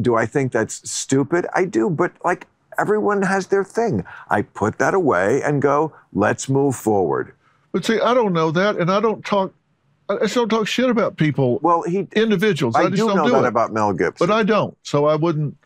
Do 0.00 0.14
I 0.14 0.26
think 0.26 0.52
that's 0.52 0.88
stupid? 0.90 1.46
I 1.54 1.64
do, 1.64 1.88
but 1.90 2.12
like 2.24 2.46
everyone 2.78 3.22
has 3.22 3.46
their 3.46 3.64
thing. 3.64 4.04
I 4.28 4.42
put 4.42 4.78
that 4.78 4.92
away 4.94 5.42
and 5.42 5.62
go, 5.62 5.92
let's 6.12 6.48
move 6.48 6.76
forward. 6.76 7.32
but 7.72 7.84
see, 7.84 8.00
I 8.00 8.12
don't 8.14 8.32
know 8.32 8.50
that, 8.50 8.76
and 8.76 8.90
I 8.90 9.00
don't 9.00 9.24
talk. 9.24 9.52
I 10.08 10.18
just 10.18 10.34
don't 10.36 10.48
talk 10.48 10.68
shit 10.68 10.88
about 10.88 11.16
people, 11.16 11.58
Well, 11.62 11.82
he 11.82 12.06
individuals. 12.14 12.76
I, 12.76 12.82
I 12.82 12.84
just 12.90 12.96
do 12.96 13.08
don't 13.08 13.16
know 13.16 13.24
do 13.26 13.32
that 13.32 13.44
it. 13.44 13.48
about 13.48 13.72
Mel 13.72 13.92
Gibson. 13.92 14.24
but 14.26 14.32
I 14.32 14.42
don't. 14.44 14.76
So 14.84 15.06
I 15.06 15.16
wouldn't. 15.16 15.56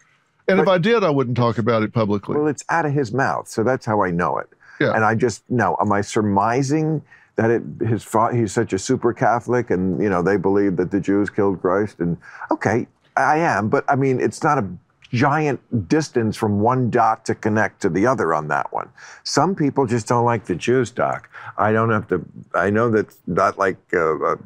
And 0.49 0.59
if 0.61 0.66
I 0.66 0.78
did, 0.78 1.05
I 1.05 1.11
wouldn't 1.11 1.37
talk 1.37 1.59
about 1.59 1.83
it 1.83 1.93
publicly. 1.93 2.37
Well, 2.37 2.47
it's 2.49 2.64
out 2.70 2.87
of 2.87 2.93
his 2.93 3.12
mouth, 3.12 3.49
so 3.49 3.62
that's 3.62 3.85
how 3.87 4.03
I 4.03 4.11
know 4.11 4.39
it. 4.39 4.49
Yeah. 4.81 4.95
And 4.95 5.05
I 5.05 5.14
just 5.14 5.43
no. 5.51 5.76
Am 5.81 5.93
I 5.93 6.01
surmising 6.01 7.03
that 7.37 7.51
it 7.51 7.62
his 7.87 8.03
fa- 8.03 8.35
he's 8.35 8.51
such 8.53 8.72
a 8.72 8.78
super 8.78 9.12
Catholic, 9.12 9.70
and 9.70 10.03
you 10.03 10.09
know 10.09 10.22
they 10.22 10.37
believe 10.39 10.76
that 10.76 10.91
the 10.91 11.01
Jews 11.01 11.28
killed 11.31 11.61
Christ? 11.61 12.01
And 12.01 12.16
okay, 12.51 12.87
I 13.17 13.39
am, 13.39 13.69
but 13.69 13.85
I 13.89 13.97
mean 13.97 14.21
it's 14.21 14.43
not 14.43 14.59
a 14.59 14.67
giant 15.13 15.61
distance 15.89 16.37
from 16.37 16.61
one 16.61 16.89
dot 16.91 17.25
to 17.27 17.35
connect 17.35 17.83
to 17.83 17.89
the 17.89 18.07
other 18.07 18.33
on 18.33 18.49
that 18.49 18.73
one. 18.73 18.89
Some 19.25 19.55
people 19.57 19.87
just 19.87 20.07
don't 20.07 20.25
like 20.25 20.45
the 20.47 20.55
Jews, 20.55 20.91
Doc. 20.91 21.29
I 21.59 21.73
don't 21.73 21.91
have 21.91 22.07
to. 22.09 22.25
I 22.55 22.71
know 22.71 22.91
that's 22.91 23.19
not 23.27 23.59
like. 23.59 23.79
Uh, 23.93 24.19
uh, 24.25 24.37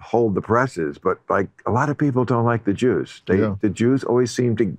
hold 0.00 0.34
the 0.34 0.40
presses 0.40 0.96
but 0.96 1.18
like 1.28 1.48
a 1.66 1.70
lot 1.70 1.90
of 1.90 1.98
people 1.98 2.24
don't 2.24 2.44
like 2.44 2.64
the 2.64 2.72
jews 2.72 3.20
they 3.26 3.40
Yeah. 3.40 3.56
the 3.60 3.68
jews 3.68 4.04
always 4.04 4.30
seem 4.30 4.56
to 4.56 4.74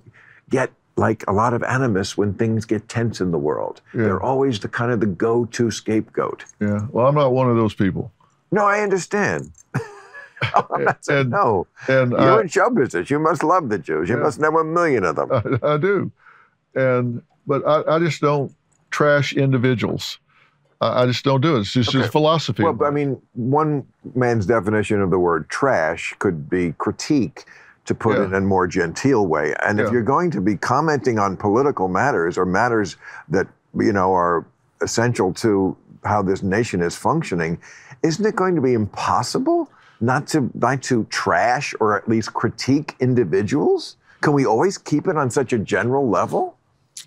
get 0.48 0.72
like 0.96 1.22
a 1.28 1.32
lot 1.32 1.52
of 1.54 1.62
animus 1.62 2.16
when 2.18 2.34
things 2.34 2.64
get 2.64 2.88
tense 2.88 3.20
in 3.20 3.30
the 3.30 3.38
world. 3.38 3.80
Yeah. 3.94 4.02
They're 4.04 4.22
always 4.22 4.58
the 4.60 4.68
kind 4.68 4.90
of 4.90 4.98
the 5.00 5.06
go-to 5.06 5.70
scapegoat. 5.70 6.44
yeah. 6.60 6.86
Well, 6.90 7.06
I'm 7.06 7.14
not 7.14 7.32
one 7.32 7.48
of 7.48 7.56
those 7.56 7.74
people. 7.74 8.10
No, 8.50 8.64
I 8.66 8.80
understand. 8.80 9.52
Oh, 10.54 10.76
not 10.76 11.04
saying 11.04 11.20
And- 11.20 11.30
no. 11.30 11.66
And 11.88 12.12
You're 12.12 12.20
I, 12.20 12.40
in 12.42 12.48
show 12.48 12.70
business. 12.70 13.10
You 13.10 13.18
must 13.18 13.42
love 13.42 13.68
the 13.68 13.78
Jews. 13.78 14.08
You 14.08 14.16
Yeah. 14.16 14.22
must 14.22 14.40
know 14.40 14.56
a 14.58 14.64
million 14.64 15.04
of 15.04 15.16
them. 15.16 15.30
I, 15.32 15.74
I 15.74 15.76
do, 15.76 16.10
and 16.74 17.22
but 17.46 17.66
I, 17.66 17.96
I 17.96 17.98
just 17.98 18.20
don't 18.20 18.52
trash 18.90 19.32
individuals. 19.34 20.18
I, 20.80 21.02
I 21.02 21.06
just 21.06 21.24
don't 21.24 21.40
do 21.40 21.56
it. 21.56 21.60
It's 21.60 21.72
just, 21.72 21.90
Okay. 21.90 21.98
just 22.00 22.12
philosophy. 22.12 22.62
Well, 22.62 22.78
I 22.84 22.90
mean, 22.90 23.20
one 23.34 23.86
man's 24.14 24.46
definition 24.46 25.00
of 25.00 25.10
the 25.10 25.18
word 25.18 25.48
trash 25.48 26.14
could 26.18 26.48
be 26.48 26.72
critique, 26.78 27.44
to 27.86 27.94
put 27.94 28.16
Yeah. 28.16 28.24
it 28.24 28.26
in 28.26 28.34
a 28.34 28.40
more 28.42 28.66
genteel 28.66 29.26
way. 29.26 29.54
And 29.64 29.80
if 29.80 29.90
you're 29.90 30.02
going 30.02 30.30
to 30.32 30.40
be 30.40 30.56
commenting 30.56 31.18
on 31.18 31.36
political 31.36 31.88
matters 31.88 32.38
or 32.38 32.46
matters 32.46 32.96
that 33.28 33.46
you 33.74 33.92
know 33.92 34.12
are 34.14 34.44
essential 34.80 35.32
to 35.34 35.76
how 36.04 36.22
this 36.22 36.42
nation 36.42 36.82
is 36.82 36.96
functioning, 36.96 37.58
isn't 38.02 38.24
it 38.24 38.36
going 38.36 38.54
to 38.54 38.60
be 38.60 38.74
impossible 38.74 39.70
not 40.00 40.26
to 40.28 40.50
not 40.54 40.82
to 40.84 41.04
trash 41.04 41.74
or 41.80 41.96
at 41.96 42.08
least 42.08 42.34
critique 42.34 42.96
individuals? 43.00 43.96
Can 44.20 44.32
we 44.32 44.44
always 44.44 44.76
keep 44.76 45.06
it 45.08 45.16
on 45.16 45.30
such 45.30 45.52
a 45.52 45.58
general 45.58 46.08
level? 46.08 46.56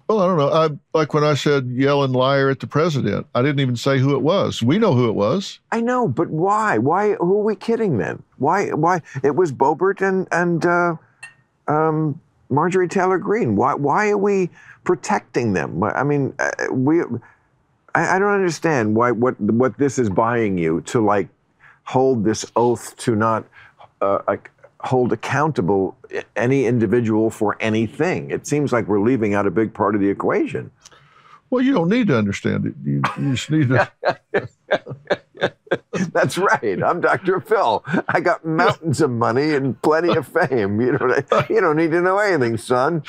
Well, 0.07 0.19
I 0.19 0.27
don't 0.27 0.37
know. 0.37 0.49
I 0.49 0.97
like 0.97 1.13
when 1.13 1.23
I 1.23 1.33
said 1.33 1.67
yelling 1.67 2.11
liar 2.11 2.49
at 2.49 2.59
the 2.59 2.67
president. 2.67 3.27
I 3.35 3.41
didn't 3.41 3.59
even 3.59 3.75
say 3.75 3.99
who 3.99 4.15
it 4.15 4.21
was. 4.21 4.61
We 4.61 4.77
know 4.77 4.93
who 4.93 5.07
it 5.07 5.13
was. 5.13 5.59
I 5.71 5.81
know, 5.81 6.07
but 6.07 6.29
why? 6.29 6.77
Why? 6.77 7.13
Who 7.13 7.39
are 7.39 7.43
we 7.43 7.55
kidding 7.55 7.97
then? 7.97 8.21
Why? 8.37 8.69
Why? 8.69 9.01
It 9.23 9.35
was 9.35 9.51
Boebert 9.51 10.01
and 10.01 10.27
and 10.31 10.65
uh, 10.65 10.95
um, 11.67 12.19
Marjorie 12.49 12.87
Taylor 12.87 13.17
Greene. 13.17 13.55
Why? 13.55 13.75
Why 13.75 14.09
are 14.09 14.17
we 14.17 14.49
protecting 14.83 15.53
them? 15.53 15.83
I 15.83 16.03
mean, 16.03 16.33
uh, 16.39 16.51
we. 16.71 17.01
I, 17.95 18.15
I 18.15 18.19
don't 18.19 18.33
understand 18.33 18.95
why 18.95 19.11
what 19.11 19.39
what 19.39 19.77
this 19.77 19.99
is 19.99 20.09
buying 20.09 20.57
you 20.57 20.81
to 20.81 20.99
like 20.99 21.29
hold 21.84 22.23
this 22.23 22.45
oath 22.55 22.95
to 22.97 23.15
not 23.15 23.45
uh, 24.01 24.19
hold 24.81 25.13
accountable 25.13 25.95
any 26.36 26.65
individual 26.65 27.29
for 27.29 27.57
anything. 27.59 28.31
It 28.31 28.45
seems 28.45 28.73
like 28.73 28.88
we're 28.88 28.99
leaving 29.01 29.34
out 29.34 29.47
a 29.47 29.51
big 29.51 29.73
part 29.73 29.95
of 29.95 30.01
the 30.01 30.09
equation. 30.09 30.71
Well, 31.49 31.61
you 31.61 31.73
don't 31.73 31.89
need 31.89 32.07
to 32.07 32.17
understand 32.17 32.65
it. 32.65 32.73
You, 32.84 33.01
you 33.17 33.36
just 33.36 33.51
need 33.51 33.69
to. 33.69 33.89
That's 36.11 36.38
right. 36.38 36.84
I'm 36.84 36.99
Dr. 37.01 37.39
Phil. 37.39 37.84
I 38.07 38.19
got 38.19 38.43
mountains 38.45 39.01
of 39.01 39.11
money 39.11 39.53
and 39.53 39.79
plenty 39.81 40.15
of 40.15 40.27
fame. 40.27 40.81
You 40.81 40.97
don't, 40.97 41.49
you 41.49 41.61
don't 41.61 41.75
need 41.77 41.91
to 41.91 42.01
know 42.01 42.17
anything, 42.17 42.57
son. 42.57 43.03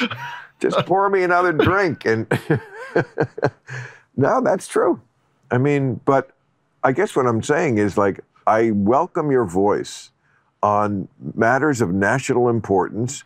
Just 0.60 0.78
pour 0.86 1.08
me 1.10 1.22
another 1.22 1.52
drink. 1.52 2.04
And 2.04 2.26
no, 4.16 4.40
that's 4.40 4.68
true. 4.68 5.00
I 5.50 5.58
mean, 5.58 6.00
but 6.04 6.30
I 6.82 6.92
guess 6.92 7.16
what 7.16 7.26
I'm 7.26 7.42
saying 7.42 7.78
is 7.78 7.96
like, 7.96 8.20
I 8.46 8.72
welcome 8.72 9.30
your 9.30 9.46
voice 9.46 10.10
on 10.62 11.08
matters 11.34 11.80
of 11.80 11.92
national 11.92 12.48
importance 12.48 13.24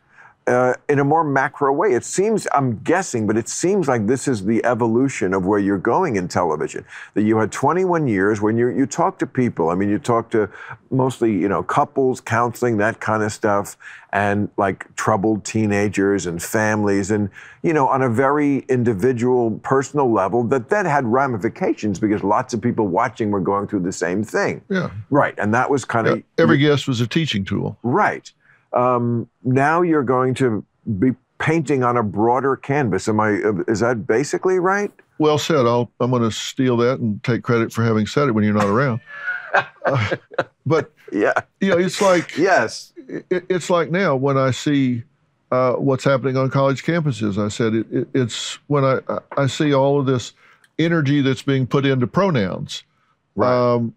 uh, 0.49 0.74
in 0.88 0.99
a 0.99 1.05
more 1.05 1.22
macro 1.22 1.72
way. 1.72 1.92
It 1.92 2.05
seems, 2.05 2.49
I'm 2.55 2.78
guessing, 2.78 3.26
but 3.26 3.36
it 3.36 3.49
seems 3.49 3.86
like 3.86 4.07
this 4.07 4.26
is 4.26 4.44
the 4.44 4.64
evolution 4.64 5.34
of 5.34 5.44
where 5.44 5.59
you're 5.59 5.78
going 5.78 6.16
in 6.16 6.26
television. 6.26 6.86
That 7.14 7.22
you 7.22 7.36
had 7.38 7.53
21 7.53 8.09
years 8.09 8.40
when 8.40 8.57
you 8.57 8.68
you 8.68 8.86
talk 8.86 9.18
to 9.18 9.26
people. 9.26 9.68
I 9.68 9.74
mean, 9.74 9.90
you 9.90 9.99
talk 9.99 10.30
to 10.30 10.49
mostly 10.90 11.32
you 11.32 11.49
know 11.49 11.62
couples, 11.62 12.20
counseling, 12.20 12.78
that 12.78 13.01
kind 13.01 13.22
of 13.22 13.30
stuff, 13.30 13.76
and 14.11 14.49
like 14.57 14.86
troubled 14.96 15.44
teenagers 15.44 16.24
and 16.24 16.42
families, 16.42 17.11
and 17.11 17.28
you 17.62 17.74
know 17.74 17.86
on 17.86 18.01
a 18.01 18.09
very 18.09 18.64
individual, 18.68 19.61
personal 19.62 20.11
level. 20.11 20.44
That 20.44 20.70
then 20.70 20.86
had 20.86 21.05
ramifications 21.05 21.99
because 21.99 22.24
lots 22.24 22.55
of 22.55 22.62
people 22.62 22.88
watching 22.88 23.30
were 23.30 23.40
going 23.40 23.68
through 23.68 23.80
the 23.80 23.92
same 23.92 24.24
thing. 24.24 24.62
Yeah. 24.70 24.90
Right, 25.11 25.34
and 25.36 25.53
that 25.53 25.68
was 25.68 25.84
kind 25.84 26.07
of 26.07 26.22
Every 26.38 26.57
guest 26.57 26.88
was 26.88 27.03
a 27.03 27.07
teaching 27.07 27.44
tool. 27.44 27.78
Right. 27.82 28.32
Um, 28.72 29.28
now 29.44 29.82
you're 29.82 30.02
going 30.02 30.34
to 30.34 30.64
be 30.98 31.12
painting 31.38 31.82
on 31.84 31.96
a 31.96 32.02
broader 32.02 32.56
canvas. 32.56 33.08
Am 33.08 33.20
I? 33.20 33.40
Is 33.68 33.80
that 33.80 34.06
basically 34.06 34.58
right? 34.58 34.92
Well 35.18 35.38
said. 35.38 35.66
I'll, 35.66 35.90
I'm 36.00 36.10
going 36.10 36.22
to 36.22 36.30
steal 36.30 36.76
that 36.78 37.00
and 37.00 37.22
take 37.24 37.42
credit 37.42 37.72
for 37.72 37.82
having 37.82 38.06
said 38.06 38.28
it 38.28 38.32
when 38.32 38.44
you're 38.44 38.54
not 38.54 38.66
around. 38.66 39.00
Uh, 39.86 40.16
but 40.66 40.92
Yeah. 41.10 41.32
you 41.60 41.70
know, 41.70 41.78
it's 41.78 42.02
like 42.02 42.36
Yes. 42.36 42.92
it, 43.08 43.24
it's 43.48 43.70
like 43.70 43.90
now 43.90 44.14
when 44.14 44.36
I 44.36 44.50
see 44.50 45.02
uh, 45.50 45.72
what's 45.72 46.04
happening 46.04 46.36
on 46.36 46.50
college 46.50 46.84
campuses. 46.84 47.42
I 47.42 47.48
said 47.48 47.74
it, 47.74 47.86
it, 47.90 48.08
it's 48.12 48.58
when 48.66 48.84
I 48.84 48.98
I 49.38 49.46
see 49.46 49.72
all 49.72 49.98
of 49.98 50.04
this 50.04 50.34
energy 50.78 51.22
that's 51.22 51.40
being 51.40 51.66
put 51.66 51.86
into 51.86 52.06
pronouns. 52.06 52.84
Right. 53.34 53.50
Um, 53.50 53.94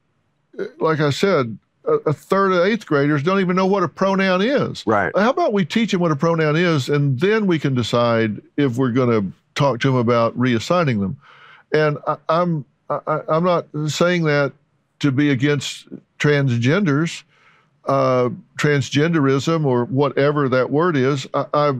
like 0.80 1.01
I 1.01 1.09
said, 1.09 1.57
a, 1.86 2.14
third 2.14 2.52
of 2.52 2.66
eighth 2.66 2.86
graders 2.86 3.24
don't 3.24 3.40
even 3.40 3.56
know 3.56 3.66
what 3.66 3.84
a 3.84 3.88
pronoun 3.88 4.42
is. 4.42 4.86
Right. 4.86 5.12
How 5.16 5.30
about 5.30 5.54
we 5.54 5.66
teach 5.66 5.92
them 5.92 6.02
what 6.02 6.12
a 6.12 6.16
pronoun 6.16 6.56
is, 6.56 6.90
and 6.90 7.20
then 7.20 7.48
we 7.48 7.60
can 7.60 7.74
decide 7.74 8.42
if 8.58 8.78
we're 8.78 8.92
going 8.92 9.10
to 9.10 9.32
talk 9.56 9.80
to 9.82 9.88
them 9.88 9.98
about 9.98 10.38
reassigning 10.38 11.00
them. 11.00 11.18
And 11.74 11.98
I, 12.08 12.18
I'm 12.30 12.66
I, 12.90 13.22
I'm 13.28 13.44
not 13.44 13.68
saying 13.88 14.24
that 14.24 14.54
to 15.00 15.12
be 15.12 15.30
against 15.30 15.88
transgenders, 16.20 17.24
uh, 17.86 18.30
transgenderism, 18.60 19.66
or 19.66 19.86
whatever 19.86 20.50
that 20.50 20.70
word 20.70 20.98
is. 20.98 21.28
I, 21.34 21.46
I, 21.54 21.74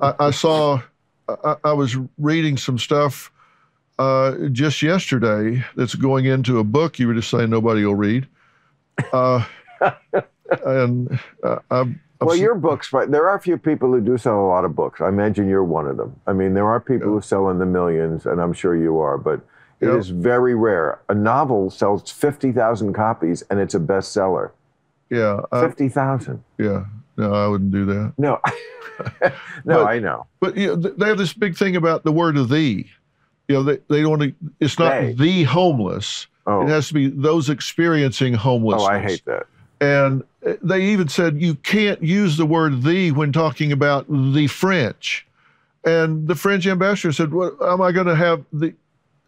I, 0.00 0.14
I 0.18 0.30
saw, 0.30 0.80
I, 1.28 1.56
I 1.64 1.72
was 1.72 1.96
reading 2.18 2.56
some 2.56 2.78
stuff 2.78 3.32
uh, 3.98 4.48
just 4.52 4.82
yesterday 4.82 5.64
that's 5.76 5.94
going 5.94 6.24
into 6.24 6.58
a 6.58 6.64
book 6.64 6.98
you 6.98 7.06
were 7.06 7.14
just 7.14 7.30
saying 7.30 7.50
nobody 7.50 7.84
will 7.84 7.94
read. 7.94 8.26
Uh, 9.12 9.44
and 10.64 11.18
uh, 11.42 11.58
I'm, 11.70 12.00
I'm 12.20 12.26
Well, 12.26 12.36
your 12.36 12.54
books, 12.54 12.92
right? 12.92 13.10
There 13.10 13.26
are 13.28 13.36
a 13.36 13.40
few 13.40 13.56
people 13.58 13.90
who 13.92 14.00
do 14.00 14.16
sell 14.18 14.40
a 14.40 14.46
lot 14.48 14.64
of 14.64 14.74
books. 14.74 15.00
I 15.00 15.08
imagine 15.08 15.48
you're 15.48 15.64
one 15.64 15.86
of 15.86 15.96
them. 15.96 16.14
I 16.26 16.32
mean, 16.32 16.54
there 16.54 16.66
are 16.66 16.80
people 16.80 17.08
Yeah. 17.08 17.14
who 17.14 17.20
sell 17.20 17.48
in 17.50 17.58
the 17.58 17.66
millions, 17.66 18.26
and 18.26 18.40
I'm 18.40 18.52
sure 18.52 18.76
you 18.76 18.98
are, 18.98 19.18
but 19.18 19.40
it 19.80 19.88
is 19.88 20.08
very 20.08 20.54
rare. 20.54 21.00
A 21.08 21.14
novel 21.14 21.68
sells 21.70 22.10
50,000 22.10 22.94
copies 22.94 23.42
and 23.50 23.60
it's 23.60 23.74
a 23.74 23.80
bestseller. 23.80 24.50
yeah, 25.10 25.40
I, 25.52 25.60
50,000. 25.60 26.42
yeah. 26.58 26.84
No, 27.16 27.32
I 27.32 27.46
wouldn't 27.48 27.70
do 27.70 27.84
that. 27.86 28.12
No. 28.18 28.40
no, 29.22 29.30
But- 29.64 29.86
I 29.86 29.98
know. 29.98 30.26
But 30.40 30.56
you 30.56 30.68
know, 30.68 30.76
they 30.76 31.06
have 31.06 31.18
this 31.18 31.32
big 31.34 31.56
thing 31.56 31.76
about 31.76 32.02
the 32.04 32.12
word 32.12 32.36
of 32.36 32.48
thee. 32.48 32.90
You 33.48 33.56
know, 33.56 33.62
they, 33.62 33.78
they 33.90 34.00
don't. 34.02 34.34
It's 34.58 34.78
not 34.78 34.90
They. 35.00 35.12
the 35.12 35.42
homeless. 35.44 36.26
Oh, 36.46 36.62
It 36.62 36.68
has 36.68 36.88
to 36.88 36.94
be 36.94 37.08
those 37.08 37.48
experiencing 37.50 38.34
homelessness. 38.34 38.88
oh 38.88 38.92
I 38.92 38.98
hate 38.98 39.24
that. 39.24 39.46
And 39.80 40.22
uh, 40.46 40.54
they 40.62 40.82
even 40.86 41.08
said 41.08 41.40
you 41.40 41.54
can't 41.56 42.02
use 42.02 42.36
the 42.36 42.46
word 42.46 42.82
"the" 42.82 43.12
when 43.12 43.32
talking 43.32 43.72
about 43.72 44.06
the 44.08 44.46
French. 44.46 45.26
And 45.84 46.26
the 46.28 46.34
French 46.34 46.66
ambassador 46.66 47.12
said, 47.12 47.32
"What 47.32 47.54
am 47.62 47.82
I 47.82 47.92
going 47.92 48.06
to 48.06 48.14
have 48.16 48.44
the? 48.52 48.72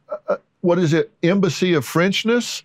Uh, 0.09 0.17
uh, 0.29 0.37
what 0.61 0.79
is 0.79 0.93
it? 0.95 1.11
Embassy 1.23 1.75
of 1.75 1.85
Frenchness? 1.85 2.63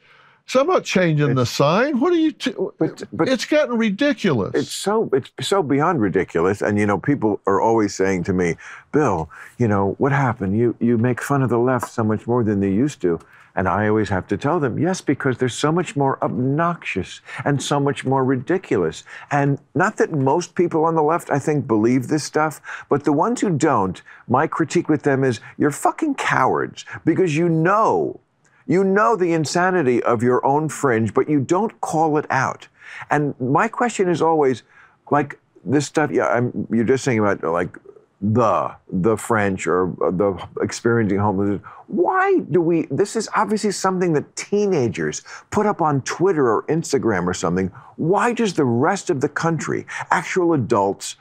So 0.47 0.59
I'm 0.59 0.67
not 0.67 0.83
changing 0.83 1.35
the 1.35 1.45
sign. 1.45 1.99
What 1.99 2.11
are 2.13 2.17
you? 2.17 2.31
T- 2.31 2.53
But, 2.79 3.03
but 3.13 3.29
it's 3.29 3.45
gotten 3.45 3.77
ridiculous. 3.77 4.51
it's 4.53 4.71
so 4.71 5.09
it's 5.13 5.31
so 5.41 5.63
beyond 5.63 6.01
ridiculous 6.01 6.61
and 6.61 6.77
you 6.77 6.85
know 6.85 6.97
people 6.99 7.39
are 7.47 7.61
always 7.61 7.93
saying 7.95 8.23
to 8.25 8.33
me 8.33 8.55
bill 8.91 9.29
you 9.57 9.67
know 9.67 9.95
what 9.97 10.11
happened 10.11 10.57
you 10.57 10.75
you 10.79 10.97
make 10.97 11.21
fun 11.21 11.41
of 11.41 11.49
the 11.49 11.59
left 11.59 11.89
so 11.91 12.03
much 12.03 12.27
more 12.27 12.43
than 12.43 12.59
they 12.59 12.69
used 12.71 12.99
to 13.01 13.17
and 13.55 13.67
i 13.67 13.87
always 13.87 14.09
have 14.09 14.27
to 14.27 14.37
tell 14.37 14.59
them 14.59 14.77
yes 14.79 15.01
because 15.01 15.37
they're 15.37 15.49
so 15.49 15.71
much 15.71 15.95
more 15.95 16.23
obnoxious 16.23 17.21
and 17.45 17.61
so 17.61 17.79
much 17.79 18.05
more 18.05 18.23
ridiculous 18.23 19.03
and 19.29 19.59
not 19.75 19.97
that 19.97 20.11
most 20.11 20.55
people 20.55 20.85
on 20.85 20.95
the 20.95 21.03
left 21.03 21.29
i 21.29 21.39
think 21.39 21.67
believe 21.67 22.07
this 22.07 22.23
stuff 22.23 22.61
but 22.89 23.03
the 23.03 23.13
ones 23.13 23.41
who 23.41 23.49
don't 23.49 24.01
my 24.27 24.47
critique 24.47 24.89
with 24.89 25.03
them 25.03 25.23
is 25.23 25.39
you're 25.57 25.71
fucking 25.71 26.15
cowards 26.15 26.85
because 27.05 27.35
you 27.35 27.49
know 27.49 28.19
you 28.67 28.83
know 28.83 29.15
the 29.15 29.33
insanity 29.33 30.01
of 30.03 30.23
your 30.23 30.45
own 30.45 30.69
fringe, 30.69 31.13
but 31.13 31.29
you 31.29 31.41
don't 31.41 31.81
call 31.81 32.17
it 32.17 32.25
out. 32.29 32.69
And 33.09 33.37
my 33.39 33.67
question 33.67 34.07
is 34.07 34.21
always, 34.21 34.63
like 35.09 35.39
this 35.65 35.85
stuff. 35.85 36.09
Yeah, 36.11 36.27
I'm, 36.27 36.67
you're 36.71 36.85
just 36.85 37.03
saying 37.03 37.19
about 37.19 37.43
like 37.43 37.77
the 38.21 38.75
the 38.91 39.17
French 39.17 39.65
or 39.65 39.91
uh, 40.03 40.11
the 40.11 40.47
experiencing 40.61 41.17
homelessness. 41.17 41.61
Why 41.87 42.39
do 42.51 42.61
we? 42.61 42.85
This 42.91 43.15
is 43.15 43.27
obviously 43.35 43.71
something 43.71 44.13
that 44.13 44.35
teenagers 44.35 45.23
put 45.49 45.65
up 45.65 45.81
on 45.81 46.01
Twitter 46.03 46.47
or 46.47 46.63
Instagram 46.63 47.25
or 47.25 47.33
something. 47.33 47.67
Why 47.95 48.31
does 48.33 48.53
the 48.53 48.65
rest 48.65 49.09
of 49.09 49.21
the 49.21 49.29
country, 49.29 49.85
actual 50.11 50.53
adults? 50.53 51.15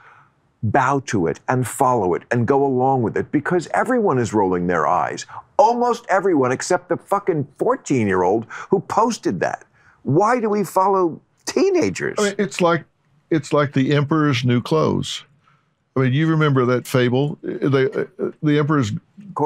bow 0.62 1.00
to 1.06 1.26
it 1.26 1.40
and 1.48 1.66
follow 1.66 2.12
it 2.12 2.22
and 2.30 2.46
go 2.46 2.62
along 2.62 3.00
with 3.00 3.16
it 3.16 3.32
because 3.32 3.66
everyone 3.72 4.18
is 4.18 4.34
rolling 4.34 4.66
their 4.66 4.86
eyes. 4.86 5.24
Almost 5.56 6.04
everyone 6.10 6.52
except 6.52 6.90
the 6.90 6.98
fucking 6.98 7.48
14 7.56 8.06
year 8.06 8.22
old 8.22 8.44
who 8.68 8.80
posted 8.80 9.40
that. 9.40 9.64
Why 10.02 10.38
do 10.38 10.50
we 10.50 10.64
follow 10.64 11.20
teenagers? 11.46 12.16
I 12.18 12.24
mean, 12.24 12.34
it's 12.38 12.60
like 12.60 12.84
it's 13.30 13.54
like 13.54 13.72
the 13.72 13.94
emperor's 13.94 14.44
new 14.44 14.60
clothes. 14.60 15.24
I 15.96 16.00
mean, 16.00 16.12
you 16.12 16.26
remember 16.28 16.64
that 16.66 16.86
fable? 16.86 17.38
The 17.42 18.08
the 18.42 18.58
emperor's 18.58 18.92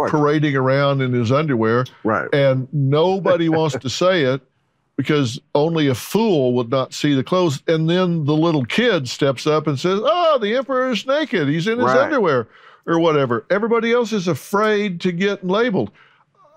parading 0.09 0.57
around 0.57 1.01
in 1.01 1.12
his 1.12 1.32
underwear, 1.32 1.84
Right. 2.05 2.28
and 2.34 2.68
nobody 2.72 3.49
wants 3.49 3.76
to 3.78 3.88
say 3.90 4.22
it 4.22 4.40
because 4.97 5.40
only 5.55 5.88
a 5.88 5.95
fool 5.95 6.53
would 6.55 6.70
not 6.70 6.92
see 6.95 7.14
the 7.14 7.24
clothes. 7.24 7.62
And 7.66 7.88
then 7.88 8.24
the 8.24 8.34
little 8.36 8.64
kid 8.64 9.09
steps 9.09 9.47
up 9.47 9.66
and 9.66 9.78
says, 9.78 10.01
"Oh, 10.03 10.38
the 10.40 10.55
emperor's 10.57 11.07
naked. 11.07 11.49
He's 11.49 11.66
in 11.66 11.78
his 11.78 11.86
Right. 11.86 11.99
underwear." 11.99 12.49
Or 12.86 12.99
whatever. 12.99 13.47
Everybody 13.49 13.92
else 13.95 14.12
is 14.12 14.28
afraid 14.28 15.01
to 15.01 15.12
get 15.12 15.42
labeled. 15.47 15.90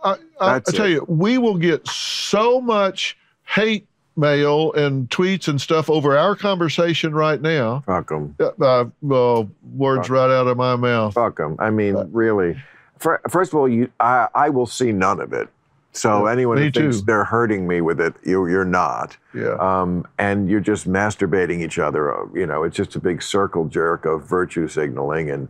I, 0.03 0.15
I, 0.41 0.55
I 0.55 0.59
tell 0.59 0.85
it. 0.85 0.89
you, 0.91 1.05
we 1.07 1.37
will 1.37 1.57
get 1.57 1.87
so 1.87 2.59
much 2.59 3.17
hate 3.45 3.87
mail 4.17 4.73
and 4.73 5.09
tweets 5.09 5.47
and 5.47 5.61
stuff 5.61 5.89
over 5.89 6.17
our 6.17 6.35
conversation 6.35 7.13
right 7.13 7.41
now. 7.41 7.81
Fuck 7.85 8.09
them. 8.09 8.35
Uh, 8.39 8.85
well, 9.01 9.49
words 9.75 10.09
right 10.09 10.29
out 10.29 10.47
of 10.47 10.57
my 10.57 10.75
mouth. 10.75 11.13
Fuck 11.13 11.37
them. 11.37 11.55
I 11.59 11.69
mean, 11.69 11.95
really. 12.11 12.61
Fir- 12.99 13.21
First 13.29 13.53
of 13.53 13.59
all, 13.59 13.69
you, 13.69 13.89
I, 13.99 14.27
I 14.33 14.49
will 14.49 14.65
see 14.65 14.91
none 14.91 15.19
of 15.21 15.33
it. 15.33 15.47
So 15.93 16.25
Yeah, 16.25 16.31
anyone 16.31 16.57
who 16.57 16.69
thinks 16.71 16.99
too. 16.99 17.05
they're 17.05 17.23
hurting 17.23 17.67
me 17.67 17.81
with 17.81 17.99
it, 18.01 18.13
you, 18.23 18.47
you're 18.47 18.65
not. 18.65 19.17
Yeah. 19.33 19.55
um, 19.59 20.05
and 20.19 20.49
you're 20.49 20.59
just 20.59 20.87
masturbating 20.87 21.61
each 21.63 21.79
other. 21.79 22.13
uh, 22.13 22.25
You 22.33 22.45
know, 22.45 22.63
it's 22.63 22.75
just 22.75 22.95
a 22.95 22.99
big 22.99 23.21
circle 23.23 23.65
jerk 23.65 24.05
of 24.05 24.23
virtue 24.27 24.67
signaling 24.67 25.29
and 25.31 25.47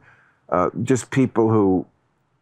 uh, 0.49 0.69
just 0.83 1.09
people 1.11 1.49
who, 1.49 1.85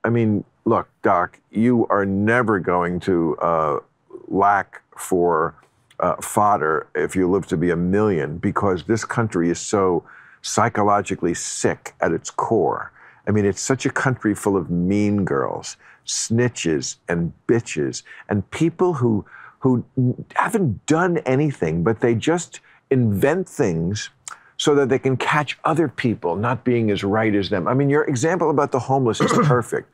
I 0.03 0.09
mean, 0.09 0.43
look, 0.65 0.87
Doc, 1.01 1.39
you 1.51 1.87
are 1.89 2.05
never 2.05 2.59
going 2.59 2.99
to 3.01 3.35
uh, 3.37 3.79
lack 4.27 4.81
for 4.97 5.55
uh, 5.99 6.15
fodder 6.21 6.87
if 6.95 7.15
you 7.15 7.29
live 7.29 7.47
to 7.47 7.57
be 7.57 7.69
a 7.69 7.75
million 7.75 8.37
because 8.37 8.83
this 8.83 9.05
country 9.05 9.49
is 9.49 9.59
so 9.59 10.03
psychologically 10.41 11.33
sick 11.33 11.95
at 12.01 12.11
its 12.11 12.29
core. 12.29 12.91
I 13.27 13.31
mean, 13.31 13.45
it's 13.45 13.61
such 13.61 13.85
a 13.85 13.89
country 13.89 14.35
full 14.35 14.55
of 14.55 14.69
mean 14.69 15.25
girls, 15.25 15.77
snitches, 16.05 16.97
and 17.09 17.33
bitches, 17.47 18.03
and 18.29 18.49
people 18.51 18.93
who 18.93 19.25
who 19.59 19.83
haven't 20.35 20.85
done 20.85 21.17
anything, 21.19 21.83
but 21.83 21.99
they 21.99 22.13
just 22.13 22.59
invent 22.91 23.49
things 23.49 24.11
so 24.57 24.75
that 24.75 24.89
they 24.89 24.99
can 24.99 25.17
catch 25.17 25.57
other 25.65 25.87
people 25.87 26.35
not 26.35 26.63
being 26.63 26.91
as 26.91 27.03
right 27.03 27.33
as 27.33 27.49
them. 27.49 27.67
I 27.67 27.73
mean, 27.73 27.89
your 27.89 28.03
example 28.03 28.51
about 28.51 28.71
the 28.71 28.79
homeless 28.79 29.19
is 29.21 29.31
perfect. 29.43 29.91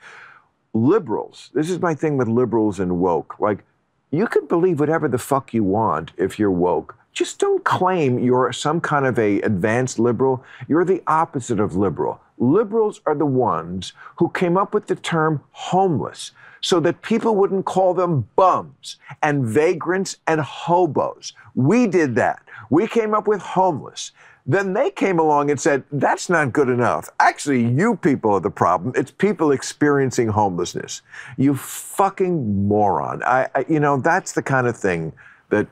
Liberals, 0.74 1.50
this 1.54 1.70
is 1.70 1.80
my 1.80 1.96
thing 1.96 2.18
with 2.18 2.28
liberals 2.28 2.80
and 2.80 3.00
woke. 3.00 3.40
Like, 3.40 3.64
you 4.12 4.28
can 4.28 4.46
believe 4.46 4.80
whatever 4.80 5.08
the 5.08 5.18
fuck 5.18 5.54
you 5.54 5.64
want 5.64 6.12
if 6.18 6.38
you're 6.38 6.52
woke. 6.52 6.98
Just 7.14 7.40
don't 7.40 7.64
claim 7.64 8.20
you're 8.20 8.52
some 8.54 8.82
kind 8.82 9.06
of 9.06 9.18
a 9.18 9.42
advanced 9.42 10.00
liberal. 10.00 10.44
You're 10.68 10.86
the 10.86 11.02
opposite 11.08 11.60
of 11.60 11.76
liberal. 11.76 12.20
Liberals 12.38 13.02
are 13.06 13.16
the 13.16 13.26
ones 13.26 13.94
who 14.18 14.30
came 14.30 14.58
up 14.58 14.74
with 14.74 14.88
the 14.88 14.96
term 14.96 15.42
homeless 15.52 16.32
so 16.62 16.80
that 16.82 17.02
people 17.02 17.36
wouldn't 17.36 17.66
call 17.66 17.94
them 17.94 18.28
bums 18.36 18.98
and 19.24 19.46
vagrants 19.46 20.18
and 20.28 20.42
hobos. 20.42 21.34
We 21.56 21.88
did 21.88 22.16
that. 22.16 22.42
We 22.70 22.88
came 22.88 23.14
up 23.14 23.28
with 23.28 23.42
homeless. 23.42 24.12
Then 24.46 24.74
they 24.74 24.90
came 24.90 25.20
along 25.20 25.52
and 25.52 25.60
said, 25.60 25.84
that's 25.92 26.30
not 26.30 26.52
good 26.52 26.70
enough. 26.70 27.10
Actually, 27.20 27.64
you 27.66 27.96
people 27.96 28.34
are 28.34 28.40
the 28.40 28.50
problem. 28.50 28.94
It's 28.96 29.12
people 29.12 29.52
experiencing 29.52 30.30
homelessness. 30.30 31.02
You 31.38 31.56
fucking 31.56 32.68
moron. 32.68 33.22
I, 33.24 33.50
I 33.54 33.66
you 33.70 33.80
know, 33.80 33.98
that's 33.98 34.32
the 34.32 34.42
kind 34.42 34.66
of 34.68 34.76
thing 34.76 35.14
that 35.50 35.68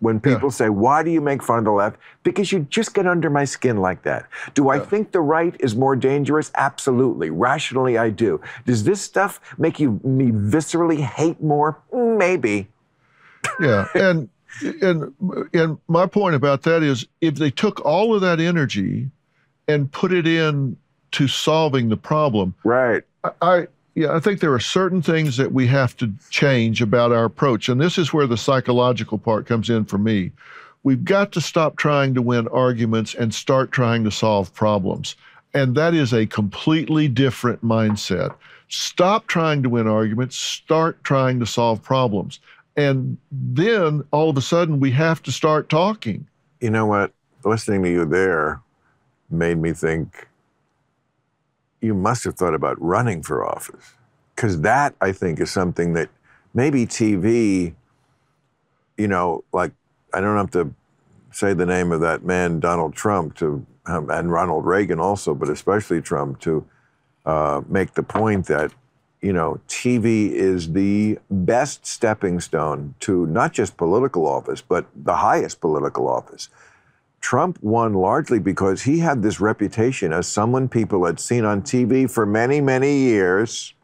when 0.00 0.20
Yeah. 0.24 0.34
people 0.34 0.50
say, 0.50 0.68
why 0.68 1.02
do 1.02 1.10
you 1.10 1.20
make 1.20 1.42
fun 1.42 1.58
of 1.58 1.64
the 1.64 1.72
left? 1.72 1.96
Because 2.22 2.52
you 2.52 2.60
just 2.70 2.94
get 2.94 3.06
under 3.06 3.30
my 3.30 3.44
skin 3.44 3.78
like 3.78 4.02
that. 4.02 4.26
Do 4.54 4.68
I 4.68 4.78
think 4.78 5.10
the 5.12 5.20
right 5.20 5.56
is 5.58 5.74
more 5.74 5.96
dangerous? 5.96 6.52
Absolutely. 6.54 7.30
Rationally, 7.30 7.98
I 7.98 8.10
do. 8.10 8.40
Does 8.66 8.84
this 8.84 9.00
stuff 9.00 9.40
make 9.58 9.80
you 9.80 9.98
me 10.04 10.30
viscerally 10.30 11.00
hate 11.00 11.42
more? 11.42 11.80
Maybe. 11.92 12.68
yeah 13.60 13.86
and 13.94 14.28
and 14.82 15.12
and 15.52 15.78
my 15.88 16.06
point 16.06 16.34
about 16.34 16.62
that 16.62 16.82
is 16.82 17.06
if 17.20 17.34
they 17.36 17.50
took 17.50 17.84
all 17.84 18.14
of 18.14 18.20
that 18.20 18.40
energy 18.40 19.10
and 19.66 19.90
put 19.92 20.12
it 20.12 20.26
in 20.26 20.76
to 21.12 21.28
solving 21.28 21.88
the 21.88 21.96
problem 21.96 22.54
Right. 22.64 23.02
I, 23.24 23.30
I 23.42 23.66
yeah 23.94 24.14
i 24.14 24.20
think 24.20 24.40
there 24.40 24.52
are 24.52 24.60
certain 24.60 25.02
things 25.02 25.36
that 25.36 25.52
we 25.52 25.66
have 25.66 25.96
to 25.98 26.12
change 26.30 26.80
about 26.82 27.12
our 27.12 27.24
approach. 27.24 27.68
And 27.68 27.80
this 27.80 27.98
is 27.98 28.12
where 28.12 28.26
the 28.26 28.36
psychological 28.36 29.18
part 29.18 29.46
comes 29.46 29.70
in 29.70 29.84
for 29.84 29.98
me. 29.98 30.32
We've 30.84 31.04
got 31.04 31.32
to 31.32 31.40
stop 31.40 31.76
trying 31.76 32.14
to 32.14 32.22
win 32.22 32.48
arguments 32.48 33.14
and 33.14 33.34
start 33.34 33.72
trying 33.72 34.04
to 34.04 34.10
solve 34.10 34.54
problems. 34.54 35.16
And 35.54 35.74
that 35.74 35.94
is 35.94 36.12
a 36.12 36.26
completely 36.26 37.08
different 37.08 37.64
mindset. 37.64 38.34
Stop 38.68 39.26
trying 39.26 39.62
to 39.62 39.68
win 39.68 39.88
arguments. 39.88 40.36
Start 40.36 41.02
trying 41.02 41.40
to 41.40 41.46
solve 41.46 41.82
problems 41.82 42.38
and 42.78 43.18
then 43.32 44.04
all 44.12 44.30
of 44.30 44.36
a 44.36 44.40
sudden 44.40 44.78
we 44.78 44.92
have 44.92 45.22
to 45.24 45.32
start 45.32 45.68
talking 45.68 46.26
You 46.60 46.70
know 46.70 46.86
what? 46.86 47.12
Listening 47.44 47.82
to 47.82 47.90
you 47.90 48.04
there 48.04 48.62
made 49.30 49.58
me 49.58 49.72
think 49.72 50.28
you 51.80 51.94
must 51.94 52.24
have 52.24 52.36
thought 52.36 52.54
about 52.54 52.80
running 52.80 53.22
for 53.22 53.44
office. 53.46 53.94
Because 54.34 54.60
that, 54.62 54.94
I 55.00 55.12
think, 55.12 55.40
is 55.40 55.50
something 55.50 55.94
that 55.94 56.08
maybe 56.54 56.86
TV, 56.86 57.74
you 58.96 59.08
know, 59.08 59.44
like 59.52 59.72
I 60.14 60.20
don't 60.20 60.36
have 60.36 60.50
to 60.52 60.72
say 61.32 61.52
the 61.54 61.66
name 61.66 61.92
of 61.92 62.00
that 62.00 62.24
man, 62.24 62.60
Donald 62.60 62.94
Trump, 62.94 63.36
to 63.36 63.66
um, 63.86 64.10
and 64.10 64.30
Ronald 64.30 64.64
Reagan 64.64 65.00
also, 65.00 65.34
but 65.34 65.48
especially 65.48 66.00
Trump, 66.00 66.40
to 66.40 66.64
uh, 67.26 67.62
make 67.68 67.94
the 67.94 68.02
point 68.02 68.46
that 68.46 68.72
you 69.20 69.32
know 69.32 69.60
TV 69.68 70.30
is 70.30 70.72
the 70.72 71.18
best 71.30 71.86
stepping 71.86 72.40
stone 72.40 72.94
to 73.00 73.26
not 73.26 73.52
just 73.52 73.76
political 73.76 74.26
office, 74.26 74.62
but 74.62 74.86
the 74.94 75.16
highest 75.16 75.60
political 75.60 76.08
office. 76.08 76.48
Trump 77.20 77.58
won 77.62 77.94
largely 77.94 78.38
because 78.38 78.82
he 78.82 79.00
had 79.00 79.22
this 79.22 79.40
reputation 79.40 80.12
as 80.12 80.26
someone 80.26 80.68
people 80.68 81.04
had 81.04 81.18
seen 81.18 81.44
on 81.44 81.62
TV 81.62 82.08
for 82.10 82.24
many, 82.24 82.60
many 82.60 82.98
years 82.98 83.74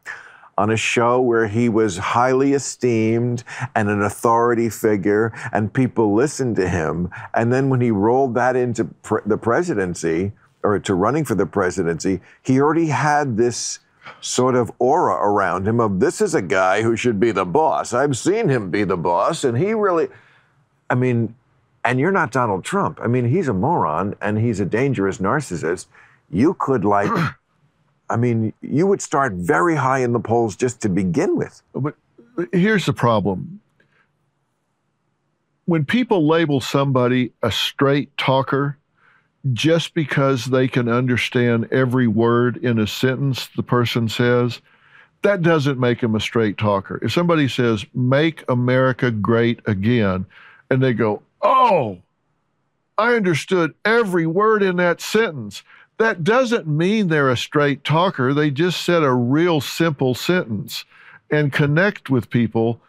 on 0.56 0.70
a 0.70 0.76
show 0.76 1.20
where 1.20 1.48
he 1.48 1.68
was 1.68 1.98
highly 1.98 2.52
esteemed 2.52 3.42
and 3.74 3.88
an 3.88 4.02
authority 4.02 4.68
figure, 4.68 5.32
and 5.52 5.72
people 5.72 6.14
listened 6.14 6.54
to 6.56 6.68
him. 6.68 7.10
And 7.34 7.52
then 7.52 7.68
when 7.68 7.80
he 7.80 7.90
rolled 7.90 8.34
that 8.34 8.54
into 8.54 8.84
pre- 8.84 9.22
the 9.26 9.36
presidency 9.36 10.32
or 10.62 10.78
to 10.78 10.94
running 10.94 11.24
for 11.24 11.34
the 11.34 11.46
presidency, 11.46 12.20
he 12.42 12.60
already 12.60 12.86
had 12.86 13.36
this 13.36 13.80
sort 14.20 14.54
of 14.54 14.72
aura 14.78 15.14
around 15.14 15.66
him 15.66 15.80
of 15.80 16.00
this 16.00 16.20
is 16.20 16.34
a 16.34 16.42
guy 16.42 16.82
who 16.82 16.96
should 16.96 17.20
be 17.20 17.30
the 17.30 17.44
boss. 17.44 17.92
I've 17.92 18.16
seen 18.16 18.48
him 18.48 18.70
be 18.70 18.84
the 18.84 18.96
boss, 18.96 19.44
and 19.44 19.56
he 19.56 19.74
really, 19.74 20.08
I 20.88 20.94
mean, 20.94 21.34
and 21.84 22.00
you're 22.00 22.12
not 22.12 22.32
Donald 22.32 22.64
Trump. 22.64 22.98
I 23.02 23.06
mean, 23.06 23.26
he's 23.26 23.48
a 23.48 23.52
moron 23.52 24.16
and 24.22 24.38
he's 24.38 24.58
a 24.58 24.64
dangerous 24.64 25.18
narcissist. 25.18 25.86
You 26.30 26.54
could 26.54 26.84
like. 26.84 27.10
I 28.10 28.16
mean, 28.16 28.52
you 28.60 28.86
would 28.86 29.00
start 29.00 29.32
very 29.32 29.76
high 29.76 30.00
in 30.00 30.12
the 30.12 30.20
polls 30.20 30.56
just 30.56 30.82
to 30.82 30.88
begin 30.88 31.36
with. 31.36 31.62
But 31.74 31.94
here's 32.52 32.84
the 32.84 32.92
problem. 32.92 33.60
When 35.64 35.86
people 35.86 36.26
label 36.26 36.60
somebody 36.60 37.32
a 37.42 37.50
straight 37.50 38.14
talker 38.18 38.76
just 39.52 39.94
because 39.94 40.46
they 40.46 40.66
can 40.68 40.88
understand 40.88 41.68
every 41.70 42.06
word 42.06 42.56
in 42.58 42.78
a 42.78 42.86
sentence 42.86 43.48
the 43.56 43.62
person 43.62 44.08
says, 44.08 44.60
that 45.22 45.42
doesn't 45.42 45.78
make 45.78 46.00
them 46.00 46.14
a 46.14 46.20
straight 46.20 46.58
talker. 46.58 46.98
If 47.02 47.12
somebody 47.12 47.48
says, 47.48 47.84
make 47.94 48.44
America 48.48 49.10
great 49.10 49.60
again, 49.66 50.26
and 50.70 50.82
they 50.82 50.92
go, 50.92 51.22
oh, 51.42 51.98
I 52.96 53.14
understood 53.14 53.74
every 53.84 54.26
word 54.26 54.62
in 54.62 54.76
that 54.76 55.00
sentence 55.00 55.62
that 55.98 56.24
doesn't 56.24 56.66
mean 56.66 57.08
they're 57.08 57.30
a 57.30 57.36
straight 57.36 57.84
talker. 57.84 58.34
They 58.34 58.50
just 58.50 58.82
said 58.82 59.02
a 59.02 59.12
real 59.12 59.60
simple 59.60 60.14
sentence 60.14 60.84
and 61.30 61.52
connect 61.52 62.10
with 62.10 62.30
people. 62.30 62.80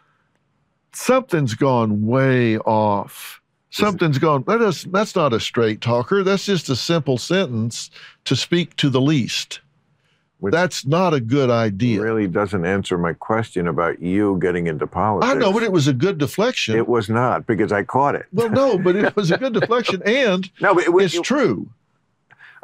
Something's 0.92 1.54
gone 1.54 2.06
way 2.06 2.58
off. 2.58 3.40
Something's 3.76 4.18
gone. 4.18 4.44
That 4.46 4.62
is, 4.62 4.84
that's 4.84 5.14
not 5.14 5.32
a 5.32 5.40
straight 5.40 5.80
talker. 5.80 6.22
That's 6.22 6.46
just 6.46 6.68
a 6.70 6.76
simple 6.76 7.18
sentence 7.18 7.90
to 8.24 8.34
speak 8.34 8.74
to 8.76 8.88
the 8.88 9.00
least. 9.00 9.60
Which 10.38 10.52
that's 10.52 10.84
not 10.86 11.14
a 11.14 11.20
good 11.20 11.48
idea. 11.48 12.00
It 12.00 12.04
really 12.04 12.26
doesn't 12.26 12.64
answer 12.64 12.98
my 12.98 13.14
question 13.14 13.68
about 13.68 14.02
you 14.02 14.38
getting 14.40 14.66
into 14.66 14.86
politics. 14.86 15.30
I 15.30 15.38
know, 15.38 15.50
but 15.50 15.62
it 15.62 15.72
was 15.72 15.88
a 15.88 15.94
good 15.94 16.18
deflection. 16.18 16.76
It 16.76 16.88
was 16.88 17.08
not 17.08 17.46
because 17.46 17.72
I 17.72 17.84
caught 17.84 18.14
it. 18.14 18.26
Well, 18.32 18.50
no, 18.50 18.78
but 18.78 18.96
it 18.96 19.16
was 19.16 19.30
a 19.30 19.38
good 19.38 19.54
deflection, 19.60 20.02
and 20.04 20.50
no, 20.60 20.74
but 20.74 20.84
it, 20.84 20.94
it's 20.94 21.14
it, 21.14 21.24
true. 21.24 21.70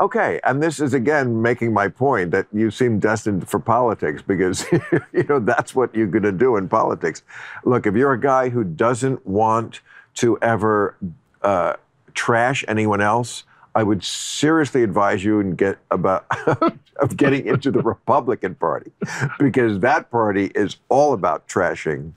Okay, 0.00 0.40
and 0.44 0.62
this 0.62 0.80
is 0.80 0.92
again 0.92 1.40
making 1.40 1.72
my 1.72 1.88
point 1.88 2.30
that 2.32 2.46
you 2.52 2.70
seem 2.70 2.98
destined 2.98 3.48
for 3.48 3.58
politics 3.58 4.20
because 4.20 4.66
you 5.12 5.24
know 5.28 5.38
that's 5.38 5.74
what 5.74 5.94
you're 5.94 6.06
going 6.06 6.24
to 6.24 6.32
do 6.32 6.56
in 6.56 6.68
politics. 6.68 7.22
Look, 7.64 7.86
if 7.86 7.94
you're 7.94 8.12
a 8.12 8.20
guy 8.20 8.50
who 8.50 8.64
doesn't 8.64 9.26
want 9.26 9.80
to 10.14 10.38
ever 10.40 10.96
uh, 11.42 11.74
trash 12.14 12.64
anyone 12.68 13.00
else, 13.00 13.44
I 13.74 13.82
would 13.82 14.04
seriously 14.04 14.82
advise 14.82 15.24
you 15.24 15.40
and 15.40 15.56
get 15.56 15.78
about 15.90 16.26
of 16.96 17.16
getting 17.16 17.46
into 17.46 17.70
the 17.70 17.80
Republican 17.80 18.54
Party 18.54 18.92
because 19.38 19.80
that 19.80 20.10
party 20.10 20.52
is 20.54 20.76
all 20.88 21.14
about 21.14 21.48
trashing. 21.48 22.12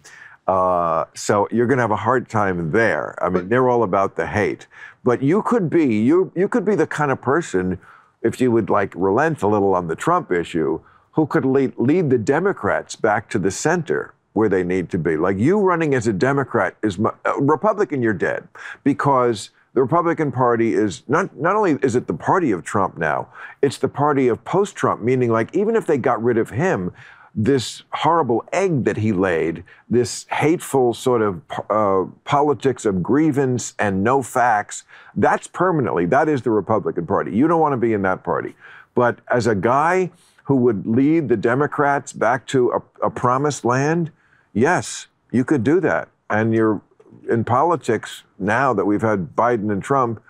Uh, 0.48 1.06
so 1.14 1.48
you're 1.52 1.66
going 1.66 1.78
to 1.78 1.84
have 1.84 1.92
a 1.92 1.96
hard 1.96 2.30
time 2.30 2.72
there. 2.72 3.16
I 3.24 3.30
mean, 3.30 3.50
they're 3.50 3.70
all 3.70 3.84
about 3.84 4.16
the 4.16 4.28
hate. 4.28 4.68
But 5.04 5.22
you 5.22 5.42
could 5.44 5.70
be 5.70 5.98
you 5.98 6.32
you 6.36 6.48
could 6.48 6.66
be 6.66 6.76
the 6.76 6.88
kind 6.88 7.12
of 7.12 7.22
person, 7.22 7.80
if 8.22 8.42
you 8.42 8.52
would 8.52 8.70
like 8.70 8.94
relent 8.96 9.42
a 9.42 9.48
little 9.48 9.76
on 9.76 9.88
the 9.88 9.96
Trump 9.96 10.32
issue, 10.32 10.82
who 11.12 11.26
could 11.26 11.46
lead, 11.46 11.74
lead 11.78 12.10
the 12.10 12.18
Democrats 12.18 12.96
back 12.96 13.30
to 13.30 13.40
the 13.40 13.52
center 13.52 14.14
where 14.36 14.50
they 14.50 14.64
need 14.64 14.90
to 14.90 14.98
be. 14.98 15.16
Like 15.16 15.38
you 15.38 15.60
running 15.60 15.96
as 15.96 16.08
a 16.08 16.14
Democrat 16.14 16.76
is 16.84 17.00
uh, 17.00 17.40
Republican, 17.40 18.04
you're 18.04 18.14
dead 18.14 18.48
because 18.84 19.50
the 19.74 19.82
Republican 19.82 20.32
Party 20.32 20.74
is 20.74 21.04
not 21.08 21.36
not 21.38 21.56
only 21.56 21.78
is 21.82 21.96
it 21.96 22.08
the 22.08 22.14
party 22.14 22.52
of 22.52 22.64
Trump 22.64 22.98
now, 22.98 23.30
it's 23.62 23.78
the 23.78 23.88
party 23.88 24.28
of 24.28 24.44
post-Trump, 24.44 25.02
meaning 25.02 25.32
like 25.32 25.56
even 25.56 25.76
if 25.76 25.88
they 25.88 25.98
got 25.98 26.22
rid 26.22 26.38
of 26.38 26.50
him, 26.50 26.92
this 27.34 27.84
horrible 27.92 28.46
egg 28.52 28.84
that 28.84 28.98
he 28.98 29.14
laid, 29.14 29.64
this 29.90 30.26
hateful 30.32 30.94
sort 30.94 31.22
of 31.22 31.42
uh, 31.70 32.06
politics 32.26 32.86
of 32.86 33.02
grievance 33.02 33.74
and 33.80 34.04
no 34.04 34.22
facts, 34.22 34.84
that's 35.16 35.48
permanently, 35.48 36.06
that 36.06 36.30
is 36.30 36.42
the 36.42 36.52
Republican 36.52 37.06
Party. 37.06 37.36
You 37.36 37.48
don't 37.48 37.60
want 37.60 37.74
to 37.74 37.78
be 37.78 37.94
in 37.94 38.02
that 38.04 38.24
party. 38.24 38.56
But 38.96 39.20
as 39.30 39.48
a 39.48 39.56
guy 39.56 40.12
who 40.46 40.56
would 40.56 40.88
lead 40.88 41.28
the 41.28 41.36
Democrats 41.36 42.14
back 42.14 42.48
to 42.48 42.72
a, 42.72 43.08
a 43.08 43.10
promised 43.10 43.66
land, 43.66 44.12
yes, 44.56 45.08
you 45.32 45.46
could 45.46 45.64
do 45.64 45.80
that. 45.82 46.10
And 46.32 46.56
you're 46.56 46.82
in 47.30 47.44
politics 47.44 48.24
now 48.40 48.74
that 48.74 48.86
we've 48.86 49.02
had 49.02 49.36
Biden 49.36 49.72
and 49.72 49.84
Trump, 49.84 50.22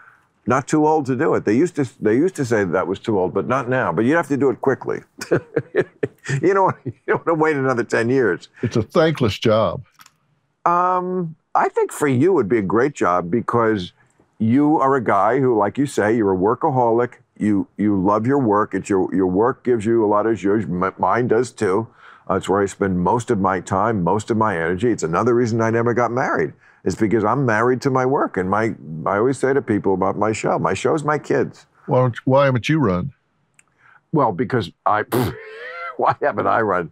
not 0.46 0.68
too 0.68 0.86
old 0.86 1.06
to 1.06 1.16
do 1.16 1.34
it. 1.36 1.46
They 1.46 1.56
used 1.56 1.76
to 1.78 1.90
they 2.02 2.16
used 2.16 2.36
to 2.36 2.46
say 2.46 2.66
that 2.66 2.88
was 2.88 3.00
too 3.00 3.18
old, 3.18 3.34
but 3.34 3.48
not 3.48 3.70
now. 3.70 3.94
But 3.94 4.04
you 4.06 4.16
have 4.16 4.28
to 4.28 4.38
do 4.38 4.50
it 4.50 4.60
quickly. 4.62 5.02
you 5.32 6.54
don't 6.54 6.76
you 6.86 6.94
don't 7.08 7.26
want 7.26 7.28
to 7.28 7.34
wait 7.36 7.56
another 7.56 7.84
ten 7.84 8.10
years. 8.10 8.50
It's 8.62 8.76
a 8.76 8.84
thankless 8.84 9.40
job. 9.40 9.84
Um, 10.66 11.36
I 11.54 11.70
think 11.70 11.92
for 11.92 12.08
you 12.08 12.32
it 12.32 12.34
would 12.34 12.50
be 12.50 12.58
a 12.58 12.64
great 12.64 12.94
job 12.94 13.32
because 13.32 13.94
you 14.38 14.80
are 14.80 14.96
a 14.96 15.04
guy 15.04 15.40
who, 15.40 15.58
like 15.58 15.78
you 15.78 15.86
say, 15.86 16.16
you're 16.16 16.34
a 16.34 16.38
workaholic. 16.38 17.16
You 17.38 17.68
you 17.78 18.02
love 18.02 18.28
your 18.28 18.40
work. 18.40 18.74
It's 18.74 18.90
your 18.90 19.14
your 19.16 19.28
work 19.28 19.64
gives 19.64 19.86
you 19.86 20.06
a 20.06 20.08
lot 20.08 20.26
of 20.26 20.38
joy. 20.38 20.66
Mine 20.98 21.28
does 21.28 21.52
too. 21.52 21.88
Uh, 22.30 22.36
it's 22.36 22.50
where 22.50 22.62
I 22.62 22.66
spend 22.66 23.00
most 23.00 23.30
of 23.30 23.40
my 23.40 23.60
time, 23.60 24.04
most 24.04 24.32
of 24.32 24.38
my 24.38 24.56
energy. 24.56 24.90
It's 24.90 25.04
another 25.04 25.36
reason 25.36 25.62
I 25.62 25.70
never 25.70 25.94
got 25.94 26.12
married 26.12 26.54
is 26.84 26.96
because 26.96 27.24
I'm 27.24 27.46
married 27.46 27.82
to 27.82 27.90
my 27.90 28.06
work. 28.06 28.38
And 28.38 28.50
my, 28.50 28.76
I 29.06 29.18
always 29.18 29.38
say 29.38 29.54
to 29.54 29.62
people 29.62 29.94
about 29.94 30.18
my 30.18 30.32
show, 30.32 30.58
my 30.60 30.74
show's 30.74 31.04
my 31.04 31.18
kids. 31.18 31.66
Why, 31.88 32.12
why 32.24 32.46
haven't 32.46 32.70
you 32.70 32.80
run? 32.80 33.14
Well, 34.12 34.32
because 34.32 34.72
I, 34.86 35.04
why 35.98 36.16
haven't 36.22 36.48
I 36.48 36.62
run? 36.62 36.92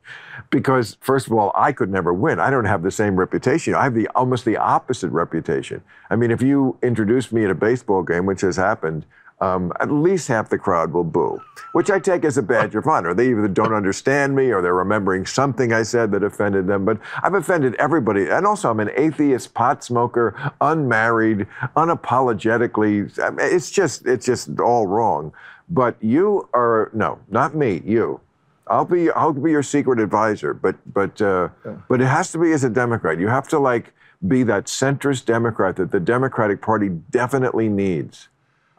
Because 0.49 0.97
first 1.01 1.27
of 1.27 1.33
all, 1.33 1.51
I 1.55 1.71
could 1.71 1.89
never 1.89 2.13
win. 2.13 2.39
I 2.39 2.49
don't 2.49 2.65
have 2.65 2.83
the 2.83 2.91
same 2.91 3.15
reputation. 3.15 3.75
I 3.75 3.83
have 3.83 3.95
the 3.95 4.07
almost 4.09 4.45
the 4.45 4.57
opposite 4.57 5.09
reputation. 5.09 5.81
I 6.09 6.15
mean, 6.15 6.31
if 6.31 6.41
you 6.41 6.77
introduced 6.83 7.31
me 7.31 7.43
at 7.43 7.49
a 7.49 7.55
baseball 7.55 8.03
game, 8.03 8.25
which 8.25 8.41
has 8.41 8.57
happened, 8.57 9.05
um, 9.43 9.73
at 9.81 9.91
least 9.91 10.29
half 10.29 10.49
the 10.49 10.57
crowd 10.57 10.93
will 10.93 11.03
boo, 11.03 11.41
which 11.73 11.91
I 11.91 11.99
take 11.99 12.23
as 12.23 12.37
a 12.37 12.41
badge 12.41 12.75
of 12.75 12.87
honor. 12.87 13.13
They 13.13 13.31
either 13.31 13.49
don't 13.49 13.73
understand 13.73 14.35
me 14.35 14.51
or 14.51 14.61
they're 14.61 14.73
remembering 14.73 15.25
something 15.25 15.73
I 15.73 15.83
said 15.83 16.11
that 16.11 16.23
offended 16.23 16.67
them. 16.67 16.85
But 16.85 16.99
I've 17.21 17.33
offended 17.33 17.75
everybody. 17.75 18.29
And 18.29 18.47
also, 18.47 18.69
I'm 18.69 18.79
an 18.79 18.91
atheist, 18.95 19.53
pot 19.53 19.83
smoker, 19.83 20.53
unmarried, 20.61 21.45
unapologetically. 21.75 23.11
It's 23.39 23.69
just, 23.69 24.05
it's 24.05 24.25
just 24.25 24.59
all 24.61 24.87
wrong. 24.87 25.33
But 25.69 25.97
you 25.99 26.47
are, 26.53 26.89
no, 26.93 27.19
not 27.29 27.53
me, 27.53 27.81
you. 27.85 28.21
I'll 28.67 28.85
be, 28.85 29.11
I'll 29.11 29.33
be 29.33 29.51
your 29.51 29.63
secret 29.63 29.99
advisor. 29.99 30.53
But, 30.53 30.77
but, 30.93 31.21
uh, 31.21 31.49
yeah. 31.65 31.75
but 31.89 31.99
it 31.99 32.07
has 32.07 32.31
to 32.31 32.37
be 32.37 32.53
as 32.53 32.63
a 32.63 32.69
Democrat. 32.69 33.19
You 33.19 33.27
have 33.27 33.49
to 33.49 33.59
like 33.59 33.93
be 34.25 34.43
that 34.43 34.67
centrist 34.67 35.25
Democrat 35.25 35.75
that 35.75 35.91
the 35.91 35.99
Democratic 35.99 36.61
Party 36.61 36.87
definitely 36.87 37.67
needs. 37.67 38.29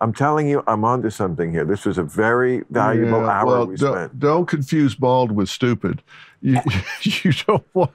I'm 0.01 0.13
telling 0.13 0.49
you, 0.49 0.63
I'm 0.67 0.85
onto 0.85 1.11
something 1.11 1.53
here. 1.53 1.65
This 1.65 1.85
was 1.85 1.99
a 1.99 2.03
very 2.03 2.63
valuable 2.71 3.21
yeah, 3.21 3.31
hour 3.31 3.47
well, 3.47 3.67
we 3.67 3.77
don't, 3.77 3.95
spent. 3.95 4.19
Don't 4.19 4.47
confuse 4.47 4.95
bald 4.95 5.33
with 5.33 5.49
stupid. 5.49 6.03
You, 6.41 6.61
you 7.03 7.33
don't 7.47 7.65
want. 7.75 7.93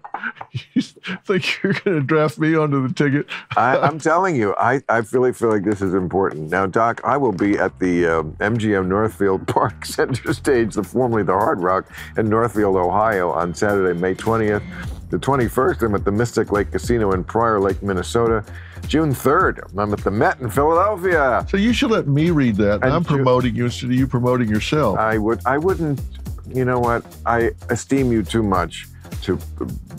You 0.73 0.81
think 0.81 1.61
you're 1.61 1.73
going 1.73 1.99
to 1.99 2.01
draft 2.01 2.39
me 2.39 2.55
onto 2.55 2.87
the 2.87 2.93
ticket? 2.93 3.27
I, 3.55 3.77
am 3.87 3.99
telling 3.99 4.35
you, 4.35 4.55
I, 4.55 4.81
I 4.89 5.03
really 5.11 5.33
feel 5.33 5.49
like 5.49 5.63
this 5.63 5.81
is 5.81 5.93
important. 5.93 6.49
Now, 6.49 6.65
Doc, 6.65 7.01
I 7.03 7.17
will 7.17 7.31
be 7.31 7.59
at 7.59 7.77
the 7.79 8.07
um, 8.07 8.33
MGM 8.39 8.87
Northfield 8.87 9.47
Park 9.47 9.85
Center 9.85 10.33
Stage, 10.33 10.73
the 10.73 10.83
formerly 10.83 11.23
the 11.23 11.33
Hard 11.33 11.61
Rock 11.61 11.91
in 12.17 12.29
Northfield, 12.29 12.75
Ohio, 12.75 13.31
on 13.31 13.53
Saturday, 13.53 13.99
May 13.99 14.15
20th. 14.15 14.63
The 15.11 15.17
21st, 15.17 15.83
I'm 15.83 15.95
at 15.95 16.05
the 16.05 16.11
Mystic 16.11 16.51
Lake 16.51 16.71
Casino 16.71 17.11
in 17.11 17.23
Prior 17.23 17.59
Lake, 17.59 17.81
Minnesota. 17.81 18.43
June 18.87 19.11
3rd, 19.11 19.77
I'm 19.77 19.93
at 19.93 19.99
the 19.99 20.11
Met 20.11 20.39
in 20.39 20.49
Philadelphia. 20.49 21.45
So 21.49 21.57
you 21.57 21.73
should 21.73 21.91
let 21.91 22.07
me 22.07 22.31
read 22.31 22.55
that. 22.57 22.83
And 22.83 22.91
I'm 22.91 23.03
promoting 23.03 23.55
you 23.55 23.65
instead 23.65 23.91
of 23.91 23.95
you 23.95 24.07
promoting 24.07 24.49
yourself. 24.49 24.97
I 24.97 25.17
would. 25.17 25.41
I 25.45 25.57
wouldn't. 25.57 26.01
You 26.47 26.65
know 26.65 26.79
what? 26.79 27.05
I 27.25 27.51
esteem 27.69 28.11
you 28.11 28.23
too 28.23 28.43
much 28.43 28.87
to 29.21 29.39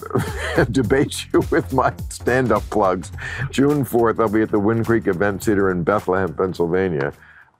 debate 0.70 1.26
you 1.32 1.42
with 1.50 1.72
my 1.72 1.92
stand-up 2.08 2.62
plugs. 2.70 3.12
June 3.50 3.84
4th, 3.84 4.20
I'll 4.20 4.28
be 4.28 4.42
at 4.42 4.50
the 4.50 4.58
Wind 4.58 4.86
Creek 4.86 5.06
Event 5.06 5.44
Center 5.44 5.70
in 5.70 5.84
Bethlehem, 5.84 6.34
Pennsylvania. 6.34 7.12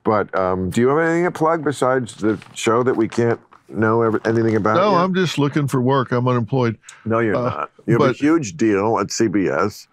But 0.05 0.35
um, 0.37 0.71
do 0.71 0.81
you 0.81 0.89
have 0.89 0.99
anything 0.99 1.25
to 1.25 1.31
plug 1.31 1.65
besides 1.65 2.17
the 2.17 2.41
show 2.55 2.83
that 2.83 2.97
we 2.97 3.09
can't 3.09 3.41
know 3.69 4.03
every, 4.03 4.21
anything 4.25 4.57
about? 4.57 4.77
No, 4.77 4.93
yet? 4.93 4.99
I'm 4.99 5.15
just 5.15 5.39
looking 5.39 5.69
for 5.69 5.81
work. 5.81 6.13
I'm 6.13 6.27
unemployed. 6.27 6.79
No, 7.05 7.19
you're 7.19 7.37
uh, 7.37 7.51
not. 7.51 7.71
You 7.87 7.99
have 7.99 8.11
a 8.11 8.13
huge 8.13 8.57
deal 8.57 8.99
at 8.99 9.09
CBS, 9.09 9.87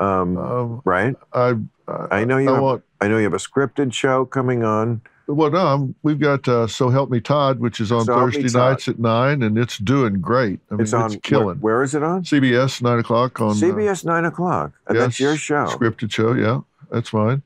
um, 0.00 0.36
Um, 0.36 0.82
right? 0.84 1.14
I, 1.32 1.54
I, 1.86 2.20
I 2.20 2.24
know 2.24 2.38
you. 2.38 2.50
I 2.50 2.54
have, 2.54 2.62
want. 2.62 2.82
I 3.00 3.08
know 3.08 3.18
you 3.18 3.24
have 3.24 3.34
a 3.34 3.36
scripted 3.36 3.92
show 3.92 4.24
coming 4.24 4.64
on. 4.64 5.00
Well, 5.26 5.50
no, 5.50 5.94
we've 6.02 6.18
got 6.18 6.48
uh, 6.48 6.66
So 6.66 6.88
Help 6.88 7.08
Me 7.08 7.20
Todd, 7.20 7.60
which 7.60 7.80
is 7.80 7.92
on 7.92 8.04
So 8.04 8.14
Thursday 8.16 8.48
nights 8.58 8.88
at 8.88 8.98
nine, 8.98 9.42
and 9.44 9.56
it's 9.56 9.78
doing 9.78 10.20
great. 10.20 10.58
I 10.70 10.74
mean, 10.74 10.80
it's 10.82 10.92
on. 10.92 11.20
killing. 11.20 11.60
where- 11.60 11.76
where 11.76 11.82
is 11.84 11.94
it 11.94 12.02
on? 12.02 12.24
CBS 12.24 12.82
nine 12.82 12.98
o'clock 12.98 13.40
on 13.40 13.50
uh, 13.50 13.54
CBS 13.54 14.04
nine 14.04 14.24
o'clock, 14.24 14.72
and 14.88 14.98
that's 14.98 15.20
your 15.20 15.36
show. 15.36 15.66
scripted 15.66 16.10
show. 16.10 16.32
Yeah, 16.32 16.62
that's 16.90 17.10
fine. 17.10 17.42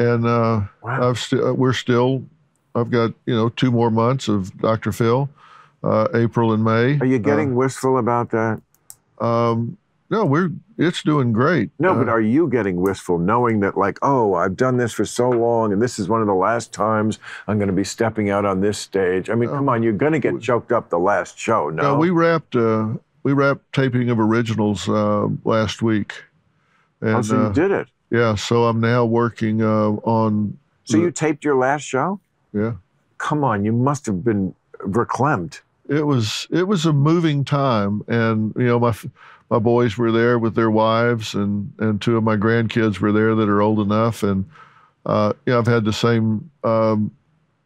And 0.00 0.26
uh, 0.26 0.62
Wow. 0.82 1.10
I've 1.10 1.18
st- 1.20 1.56
we're 1.56 1.72
still. 1.74 2.24
I've 2.74 2.90
got 2.90 3.12
you 3.26 3.34
know 3.34 3.48
two 3.50 3.70
more 3.70 3.90
months 3.90 4.26
of 4.28 4.56
Dr. 4.58 4.90
Phil, 4.92 5.28
uh, 5.84 6.08
April 6.14 6.52
and 6.52 6.64
May. 6.64 6.98
Are 7.00 7.06
you 7.06 7.18
getting 7.18 7.54
wistful 7.54 7.98
about 7.98 8.30
that? 8.30 8.60
Uh, 9.20 9.50
um, 9.52 9.76
no, 10.08 10.24
we're 10.24 10.50
it's 10.80 11.02
doing 11.02 11.32
great. 11.32 11.70
No, 11.78 11.94
but 11.94 12.08
Uh, 12.08 12.12
are 12.12 12.20
you 12.20 12.48
getting 12.48 12.80
wistful 12.80 13.18
knowing 13.18 13.60
that, 13.60 13.76
like, 13.76 13.98
oh, 14.02 14.34
I've 14.34 14.56
done 14.56 14.78
this 14.78 14.92
for 14.92 15.04
so 15.04 15.28
long 15.30 15.72
and 15.72 15.80
this 15.80 15.98
is 15.98 16.08
one 16.08 16.20
of 16.20 16.26
the 16.26 16.34
last 16.34 16.72
times 16.72 17.18
I'm 17.46 17.58
going 17.58 17.68
to 17.68 17.74
be 17.74 17.84
stepping 17.84 18.30
out 18.30 18.44
on 18.44 18.60
this 18.62 18.78
stage? 18.78 19.28
I 19.30 19.34
mean, 19.34 19.50
No. 19.50 19.56
come 19.56 19.68
on, 19.68 19.82
you're 19.82 19.92
going 19.92 20.12
to 20.12 20.18
get 20.18 20.40
choked 20.40 20.72
up 20.72 20.88
the 20.88 20.98
last 20.98 21.38
show, 21.38 21.68
no? 21.70 21.82
no, 21.82 21.98
we 21.98 22.10
wrapped 22.10 22.56
uh, 22.56 22.88
we 23.22 23.32
wrapped 23.34 23.72
taping 23.74 24.08
of 24.08 24.18
originals 24.18 24.88
uh, 24.88 25.28
last 25.44 25.82
week. 25.82 26.14
And, 27.02 27.16
oh, 27.16 27.22
so 27.22 27.34
you 27.36 27.42
uh, 27.42 27.52
did 27.52 27.70
it. 27.70 27.86
Yeah, 28.10 28.34
so 28.34 28.64
I'm 28.64 28.80
now 28.80 29.04
working 29.04 29.62
uh, 29.62 29.90
on. 30.04 30.58
So 30.84 30.96
the- 30.96 31.04
you 31.04 31.10
taped 31.10 31.44
your 31.44 31.56
last 31.56 31.82
show? 31.82 32.18
Yeah, 32.52 32.72
Come 33.18 33.44
on, 33.44 33.64
you 33.66 33.72
must 33.72 34.06
have 34.06 34.24
been 34.24 34.54
verklempt. 34.78 35.60
It 35.90 36.06
was 36.06 36.46
it 36.50 36.68
was 36.68 36.86
a 36.86 36.92
moving 36.92 37.44
time, 37.44 38.02
and 38.06 38.54
you 38.56 38.66
know 38.66 38.78
my 38.78 38.94
my 39.50 39.58
boys 39.58 39.98
were 39.98 40.12
there 40.12 40.38
with 40.38 40.54
their 40.54 40.70
wives, 40.70 41.34
and 41.34 41.72
and 41.80 42.00
two 42.00 42.16
of 42.16 42.22
my 42.22 42.36
grandkids 42.36 43.00
were 43.00 43.12
there 43.12 43.34
that 43.34 43.48
are 43.48 43.60
old 43.60 43.80
enough, 43.80 44.22
and 44.22 44.48
uh, 45.04 45.32
you 45.44 45.52
know 45.52 45.58
I've 45.58 45.66
had 45.66 45.84
the 45.84 45.92
same 45.92 46.48
um, 46.62 47.10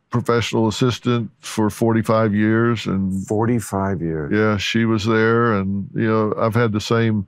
professional 0.09 0.69
assistant 0.69 1.31
for 1.41 1.69
45 1.69 2.35
years, 2.35 2.87
and 2.87 3.27
45 3.27 4.01
years. 4.01 4.33
yeah, 4.33 4.57
she 4.57 4.87
was 4.87 5.05
there, 5.05 5.53
and 5.53 5.91
you 5.95 6.09
know 6.09 6.35
I've 6.39 6.55
had 6.55 6.73
the 6.73 6.81
same. 6.81 7.27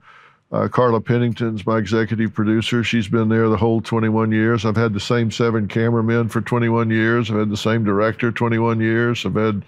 Uh, 0.49 0.65
Carla 0.69 1.01
Pennington's 1.01 1.65
my 1.65 1.77
executive 1.77 2.33
producer. 2.33 2.81
She's 2.81 3.09
been 3.09 3.27
there 3.27 3.49
the 3.49 3.57
whole 3.57 3.81
21 3.81 4.31
years. 4.31 4.65
I've 4.65 4.77
had 4.77 4.93
the 4.93 4.99
same 4.99 5.29
seven 5.29 5.67
cameramen 5.67 6.29
for 6.29 6.39
21 6.39 6.89
years. 6.89 7.29
I've 7.29 7.37
had 7.37 7.49
the 7.49 7.57
same 7.57 7.83
director 7.83 8.31
21 8.31 8.79
years. 8.79 9.25
I've 9.25 9.35
had, 9.35 9.65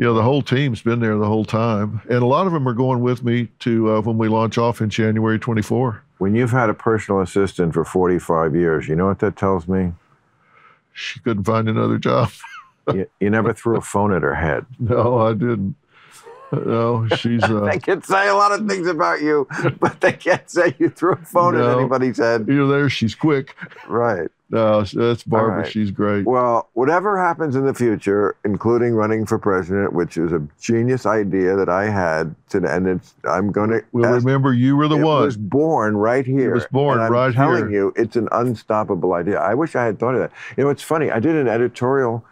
you 0.00 0.06
know, 0.06 0.14
the 0.14 0.22
whole 0.22 0.40
team's 0.40 0.80
been 0.80 1.00
there 1.00 1.18
the 1.18 1.26
whole 1.26 1.44
time, 1.44 2.00
and 2.08 2.22
a 2.22 2.26
lot 2.26 2.46
of 2.46 2.54
them 2.54 2.66
are 2.66 2.72
going 2.72 3.02
with 3.02 3.22
me 3.22 3.48
to 3.58 3.96
uh, 3.96 4.00
when 4.00 4.16
we 4.16 4.28
launch 4.28 4.56
off 4.56 4.80
in 4.80 4.88
January 4.88 5.38
24. 5.38 6.02
When 6.16 6.34
you've 6.34 6.52
had 6.52 6.70
a 6.70 6.74
personal 6.74 7.20
assistant 7.20 7.74
for 7.74 7.84
45 7.84 8.56
years, 8.56 8.88
you 8.88 8.96
know 8.96 9.04
what 9.04 9.18
that 9.18 9.36
tells 9.36 9.68
me? 9.68 9.92
She 10.94 11.20
couldn't 11.20 11.44
find 11.44 11.68
another 11.68 11.98
job. 11.98 12.30
you, 12.94 13.10
you 13.20 13.28
never 13.28 13.52
threw 13.52 13.76
a 13.76 13.82
phone 13.82 14.14
at 14.14 14.22
her 14.22 14.34
head. 14.34 14.64
no, 14.78 15.18
I 15.18 15.34
didn't. 15.34 15.76
No, 16.50 17.06
she's. 17.08 17.42
Uh, 17.50 17.66
They 17.66 17.78
can 17.78 18.02
say 18.02 18.26
a 18.26 18.34
lot 18.34 18.52
of 18.52 18.66
things 18.66 18.86
about 18.86 19.20
you, 19.20 19.46
but 19.80 20.00
they 20.00 20.12
can't 20.12 20.48
say 20.48 20.74
you 20.78 20.88
threw 20.88 21.12
a 21.12 21.16
phone 21.16 21.60
at 21.60 21.76
anybody's 21.78 22.16
head. 22.16 22.46
You're 22.48 22.68
there 22.68 22.88
she's 22.88 23.14
quick. 23.14 23.54
Right. 23.86 24.30
No, 24.52 24.82
that's 24.82 25.22
Barbara. 25.22 25.58
right. 25.58 25.70
She's 25.70 25.92
great. 25.92 26.26
Well, 26.26 26.68
whatever 26.72 27.16
happens 27.16 27.54
in 27.54 27.66
the 27.66 27.72
future, 27.74 28.34
including 28.44 28.94
running 28.94 29.24
for 29.24 29.38
president, 29.38 29.92
which 29.92 30.16
is 30.16 30.32
a 30.32 30.44
genius 30.60 31.06
idea 31.06 31.54
that 31.54 31.68
I 31.68 31.88
had, 31.88 32.34
to, 32.48 32.58
and 32.66 32.88
it's 32.88 33.14
I'm 33.28 33.52
going 33.52 33.70
to. 33.70 33.84
We'll 33.92 34.10
remember 34.10 34.52
you 34.52 34.76
were 34.76 34.88
the 34.88 34.98
it 34.98 35.04
one. 35.04 35.22
was 35.22 35.36
born 35.36 35.96
right 35.96 36.26
here. 36.26 36.52
was 36.52 36.66
born 36.66 36.98
and 36.98 37.06
I'm 37.06 37.12
right 37.12 37.32
telling 37.32 37.68
here. 37.68 37.84
you, 37.84 37.92
it's 37.94 38.16
an 38.16 38.28
unstoppable 38.32 39.12
idea. 39.12 39.38
I 39.38 39.54
wish 39.54 39.76
I 39.76 39.84
had 39.84 40.00
thought 40.00 40.14
of 40.14 40.20
that. 40.20 40.32
You 40.56 40.64
know, 40.64 40.70
it's 40.70 40.82
funny. 40.82 41.12
I 41.12 41.20
did 41.20 41.36
an 41.36 41.46
editorial 41.46 42.24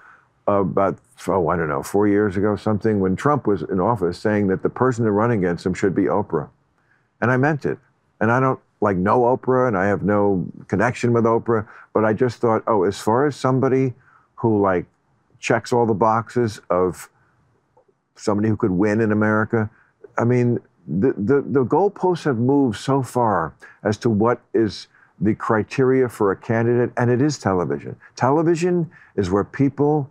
about 0.49 0.99
oh 1.29 1.49
I 1.49 1.57
don't 1.57 1.69
know 1.69 1.83
four 1.83 2.09
years 2.09 2.37
ago 2.37 2.57
something 2.57 3.01
when 3.01 3.15
Trump 3.15 3.47
was 3.47 3.63
in 3.63 3.79
office 3.81 4.19
saying 4.19 4.49
that 4.49 4.63
the 4.63 4.71
person 4.71 5.05
to 5.05 5.13
run 5.13 5.31
against 5.31 5.65
him 5.65 5.75
should 5.75 5.95
be 5.95 6.05
Oprah, 6.05 6.49
and 7.21 7.31
I 7.31 7.37
meant 7.37 7.65
it. 7.65 7.79
And 8.21 8.33
I 8.33 8.41
don't 8.41 8.59
like 8.81 8.97
know 8.97 9.23
Oprah, 9.23 9.69
and 9.69 9.77
I 9.77 9.87
have 9.87 10.03
no 10.03 10.47
connection 10.69 11.13
with 11.13 11.25
Oprah, 11.25 11.67
but 11.93 12.05
I 12.05 12.13
just 12.13 12.39
thought, 12.39 12.63
oh, 12.67 12.85
as 12.85 12.99
far 12.99 13.27
as 13.27 13.37
somebody 13.37 13.95
who 14.37 14.61
like 14.61 14.87
checks 15.41 15.73
all 15.73 15.87
the 15.87 15.95
boxes 15.95 16.61
of 16.71 17.09
somebody 18.17 18.49
who 18.49 18.57
could 18.57 18.71
win 18.71 19.01
in 19.01 19.13
America. 19.13 19.71
I 20.17 20.25
mean, 20.25 20.59
the, 20.87 21.13
the, 21.13 21.43
the 21.43 21.65
goalposts 21.65 22.25
have 22.25 22.39
moved 22.39 22.79
so 22.79 23.03
far 23.03 23.55
as 23.83 23.97
to 23.99 24.11
what 24.11 24.41
is 24.55 24.89
the 25.21 25.35
criteria 25.35 26.09
for 26.09 26.31
a 26.31 26.37
candidate, 26.37 26.93
and 26.97 27.11
it 27.11 27.21
is 27.21 27.39
television. 27.39 27.97
Television 28.17 28.91
is 29.17 29.31
where 29.31 29.45
people 29.45 30.11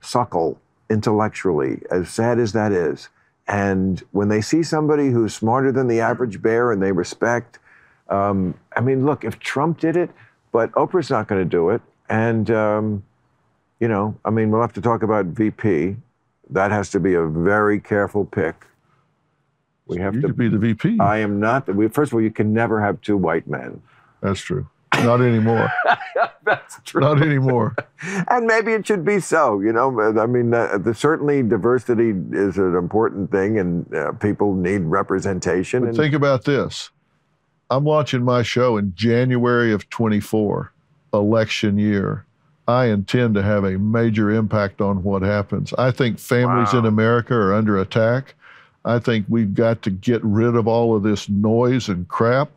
suckle 0.00 0.58
intellectually, 0.90 1.82
as 1.90 2.08
sad 2.08 2.38
as 2.38 2.52
that 2.52 2.72
is. 2.72 3.08
And 3.46 4.02
when 4.12 4.28
they 4.28 4.40
see 4.40 4.62
somebody 4.62 5.10
who's 5.10 5.34
smarter 5.34 5.72
than 5.72 5.88
the 5.88 6.00
average 6.00 6.42
bear 6.42 6.72
and 6.72 6.82
they 6.82 6.92
respect, 6.92 7.58
um, 8.08 8.54
I 8.76 8.80
mean, 8.80 9.04
look, 9.04 9.24
if 9.24 9.38
Trump 9.38 9.80
did 9.80 9.96
it, 9.96 10.10
but 10.52 10.72
Oprah's 10.72 11.10
not 11.10 11.28
going 11.28 11.42
to 11.42 11.48
do 11.48 11.70
it. 11.70 11.82
And, 12.08 12.50
um, 12.50 13.04
you 13.80 13.88
know, 13.88 14.16
I 14.24 14.30
mean, 14.30 14.50
we'll 14.50 14.62
have 14.62 14.72
to 14.74 14.80
talk 14.80 15.02
about 15.02 15.26
VP. 15.26 15.96
That 16.50 16.70
has 16.70 16.90
to 16.90 17.00
be 17.00 17.14
a 17.14 17.26
very 17.26 17.80
careful 17.80 18.24
pick. 18.24 18.64
We 19.86 19.98
have 19.98 20.14
you 20.14 20.22
to. 20.22 20.32
be 20.32 20.48
the 20.48 20.58
VP. 20.58 20.98
I 21.00 21.18
am 21.18 21.40
not. 21.40 21.74
We, 21.74 21.88
first 21.88 22.12
of 22.12 22.16
all, 22.16 22.22
you 22.22 22.30
can 22.30 22.52
never 22.52 22.80
have 22.80 23.00
two 23.00 23.16
white 23.16 23.46
men. 23.46 23.82
That's 24.20 24.40
true. 24.40 24.68
Not 24.94 25.20
anymore. 25.20 25.70
That's 26.44 26.80
true. 26.84 27.00
Not 27.00 27.22
anymore. 27.22 27.76
and 28.02 28.46
maybe 28.46 28.72
it 28.72 28.86
should 28.86 29.04
be 29.04 29.20
so. 29.20 29.60
You 29.60 29.72
know, 29.72 30.18
I 30.18 30.26
mean, 30.26 30.52
uh, 30.52 30.78
the, 30.78 30.94
certainly 30.94 31.42
diversity 31.42 32.12
is 32.32 32.58
an 32.58 32.74
important 32.74 33.30
thing, 33.30 33.58
and 33.58 33.94
uh, 33.94 34.12
people 34.12 34.54
need 34.54 34.82
representation. 34.82 35.80
But 35.80 35.88
and, 35.88 35.96
think 35.96 36.14
about 36.14 36.44
this. 36.44 36.90
I'm 37.70 37.84
launching 37.84 38.24
my 38.24 38.42
show 38.42 38.76
in 38.76 38.94
January 38.94 39.72
of 39.72 39.88
24, 39.90 40.72
election 41.12 41.78
year. 41.78 42.24
I 42.66 42.86
intend 42.86 43.34
to 43.34 43.42
have 43.42 43.64
a 43.64 43.78
major 43.78 44.30
impact 44.30 44.80
on 44.80 45.02
what 45.02 45.22
happens. 45.22 45.72
I 45.78 45.90
think 45.90 46.18
families 46.18 46.72
Wow. 46.72 46.80
in 46.80 46.86
America 46.86 47.34
are 47.34 47.54
under 47.54 47.78
attack. 47.78 48.34
I 48.84 48.98
think 48.98 49.26
we've 49.28 49.54
got 49.54 49.82
to 49.82 49.90
get 49.90 50.22
rid 50.24 50.54
of 50.54 50.66
all 50.68 50.94
of 50.96 51.02
this 51.02 51.28
noise 51.28 51.88
and 51.88 52.06
crap 52.08 52.50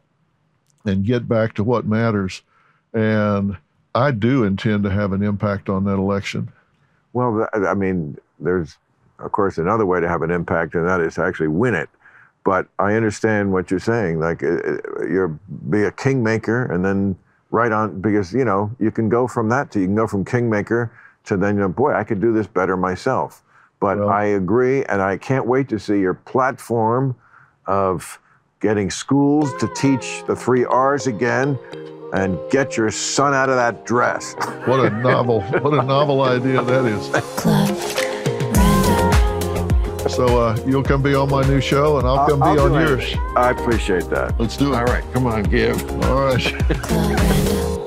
and 0.86 1.06
get 1.06 1.28
back 1.28 1.54
to 1.56 1.64
what 1.64 1.86
matters. 1.86 2.42
And 2.94 3.58
I 3.96 4.12
do 4.12 4.44
intend 4.44 4.84
to 4.84 4.90
have 4.90 5.14
an 5.14 5.24
impact 5.24 5.70
on 5.70 5.84
that 5.86 5.96
election. 5.98 6.50
Well, 7.14 7.48
I 7.54 7.74
mean, 7.74 8.18
there's, 8.40 8.78
of 9.20 9.32
course, 9.34 9.58
another 9.58 9.86
way 9.86 10.00
to 10.00 10.08
have 10.08 10.22
an 10.22 10.32
impact, 10.32 10.76
and 10.76 10.88
that 10.88 11.02
is 11.02 11.16
to 11.16 11.24
actually 11.24 11.50
win 11.50 11.76
it. 11.76 11.90
But 12.44 12.68
I 12.80 12.94
understand 12.96 13.52
what 13.54 13.70
you're 13.70 13.80
saying. 13.80 14.20
Like, 14.20 14.42
uh, 14.44 14.48
uh, 14.48 15.06
you're 15.08 15.40
be 15.70 15.84
a 15.84 15.92
kingmaker, 15.92 16.66
and 16.66 16.84
then 16.84 17.16
right 17.52 17.72
on 17.72 18.02
because 18.02 18.34
you 18.34 18.46
know 18.46 18.72
you 18.80 18.92
can 18.92 19.10
go 19.10 19.28
from 19.28 19.50
that 19.50 19.72
to 19.72 19.80
you 19.80 19.86
can 19.86 19.96
go 19.96 20.08
from 20.08 20.26
kingmaker 20.26 20.92
to 21.26 21.38
then 21.38 21.56
you 21.56 21.62
know, 21.62 21.70
boy, 21.70 21.94
I 21.94 22.04
could 22.04 22.20
do 22.20 22.34
this 22.34 22.48
better 22.48 22.76
myself. 22.76 23.44
But 23.80 24.00
Well- 24.00 24.10
I 24.10 24.26
agree, 24.26 24.84
and 24.86 25.02
I 25.02 25.18
can't 25.18 25.46
wait 25.46 25.70
to 25.70 25.80
see 25.80 26.00
your 26.00 26.14
platform 26.16 27.16
of 27.68 28.20
getting 28.60 28.90
schools 28.90 29.54
to 29.60 29.68
teach 29.68 30.24
the 30.28 30.36
three 30.36 30.66
R's 30.66 31.08
again, 31.08 31.58
and 32.14 32.38
get 32.50 32.76
your 32.78 32.92
son 32.92 33.34
out 33.34 33.50
of 33.50 33.56
that 33.56 33.86
dress. 33.86 34.36
What 34.66 34.80
a 34.80 34.90
novel, 34.90 35.42
what 35.42 35.74
a 35.74 35.82
novel 35.84 36.22
idea 36.24 36.62
that 36.62 36.86
is. 36.86 38.01
Club 40.16 40.30
Random. 40.30 40.58
So 40.58 40.64
uh, 40.64 40.70
you'll 40.70 40.84
come 40.84 41.02
be 41.02 41.16
on 41.16 41.30
my 41.30 41.44
new 41.44 41.62
show, 41.62 41.98
and 41.98 42.08
I'll 42.08 42.28
come 42.28 42.44
I'll 42.44 42.56
be 42.56 42.60
on 42.60 42.74
yours. 42.74 43.02
anything. 43.02 43.20
I 43.36 43.52
appreciate 43.52 44.10
that. 44.10 44.40
Let's 44.40 44.58
do 44.58 44.74
it. 44.74 44.78
All 44.78 44.86
right, 44.86 45.04
come 45.14 45.26
on, 45.26 45.44
give. 45.44 45.82
All 46.06 46.16
right. 46.26 46.42
Club 46.42 47.20
Random. 47.20 47.81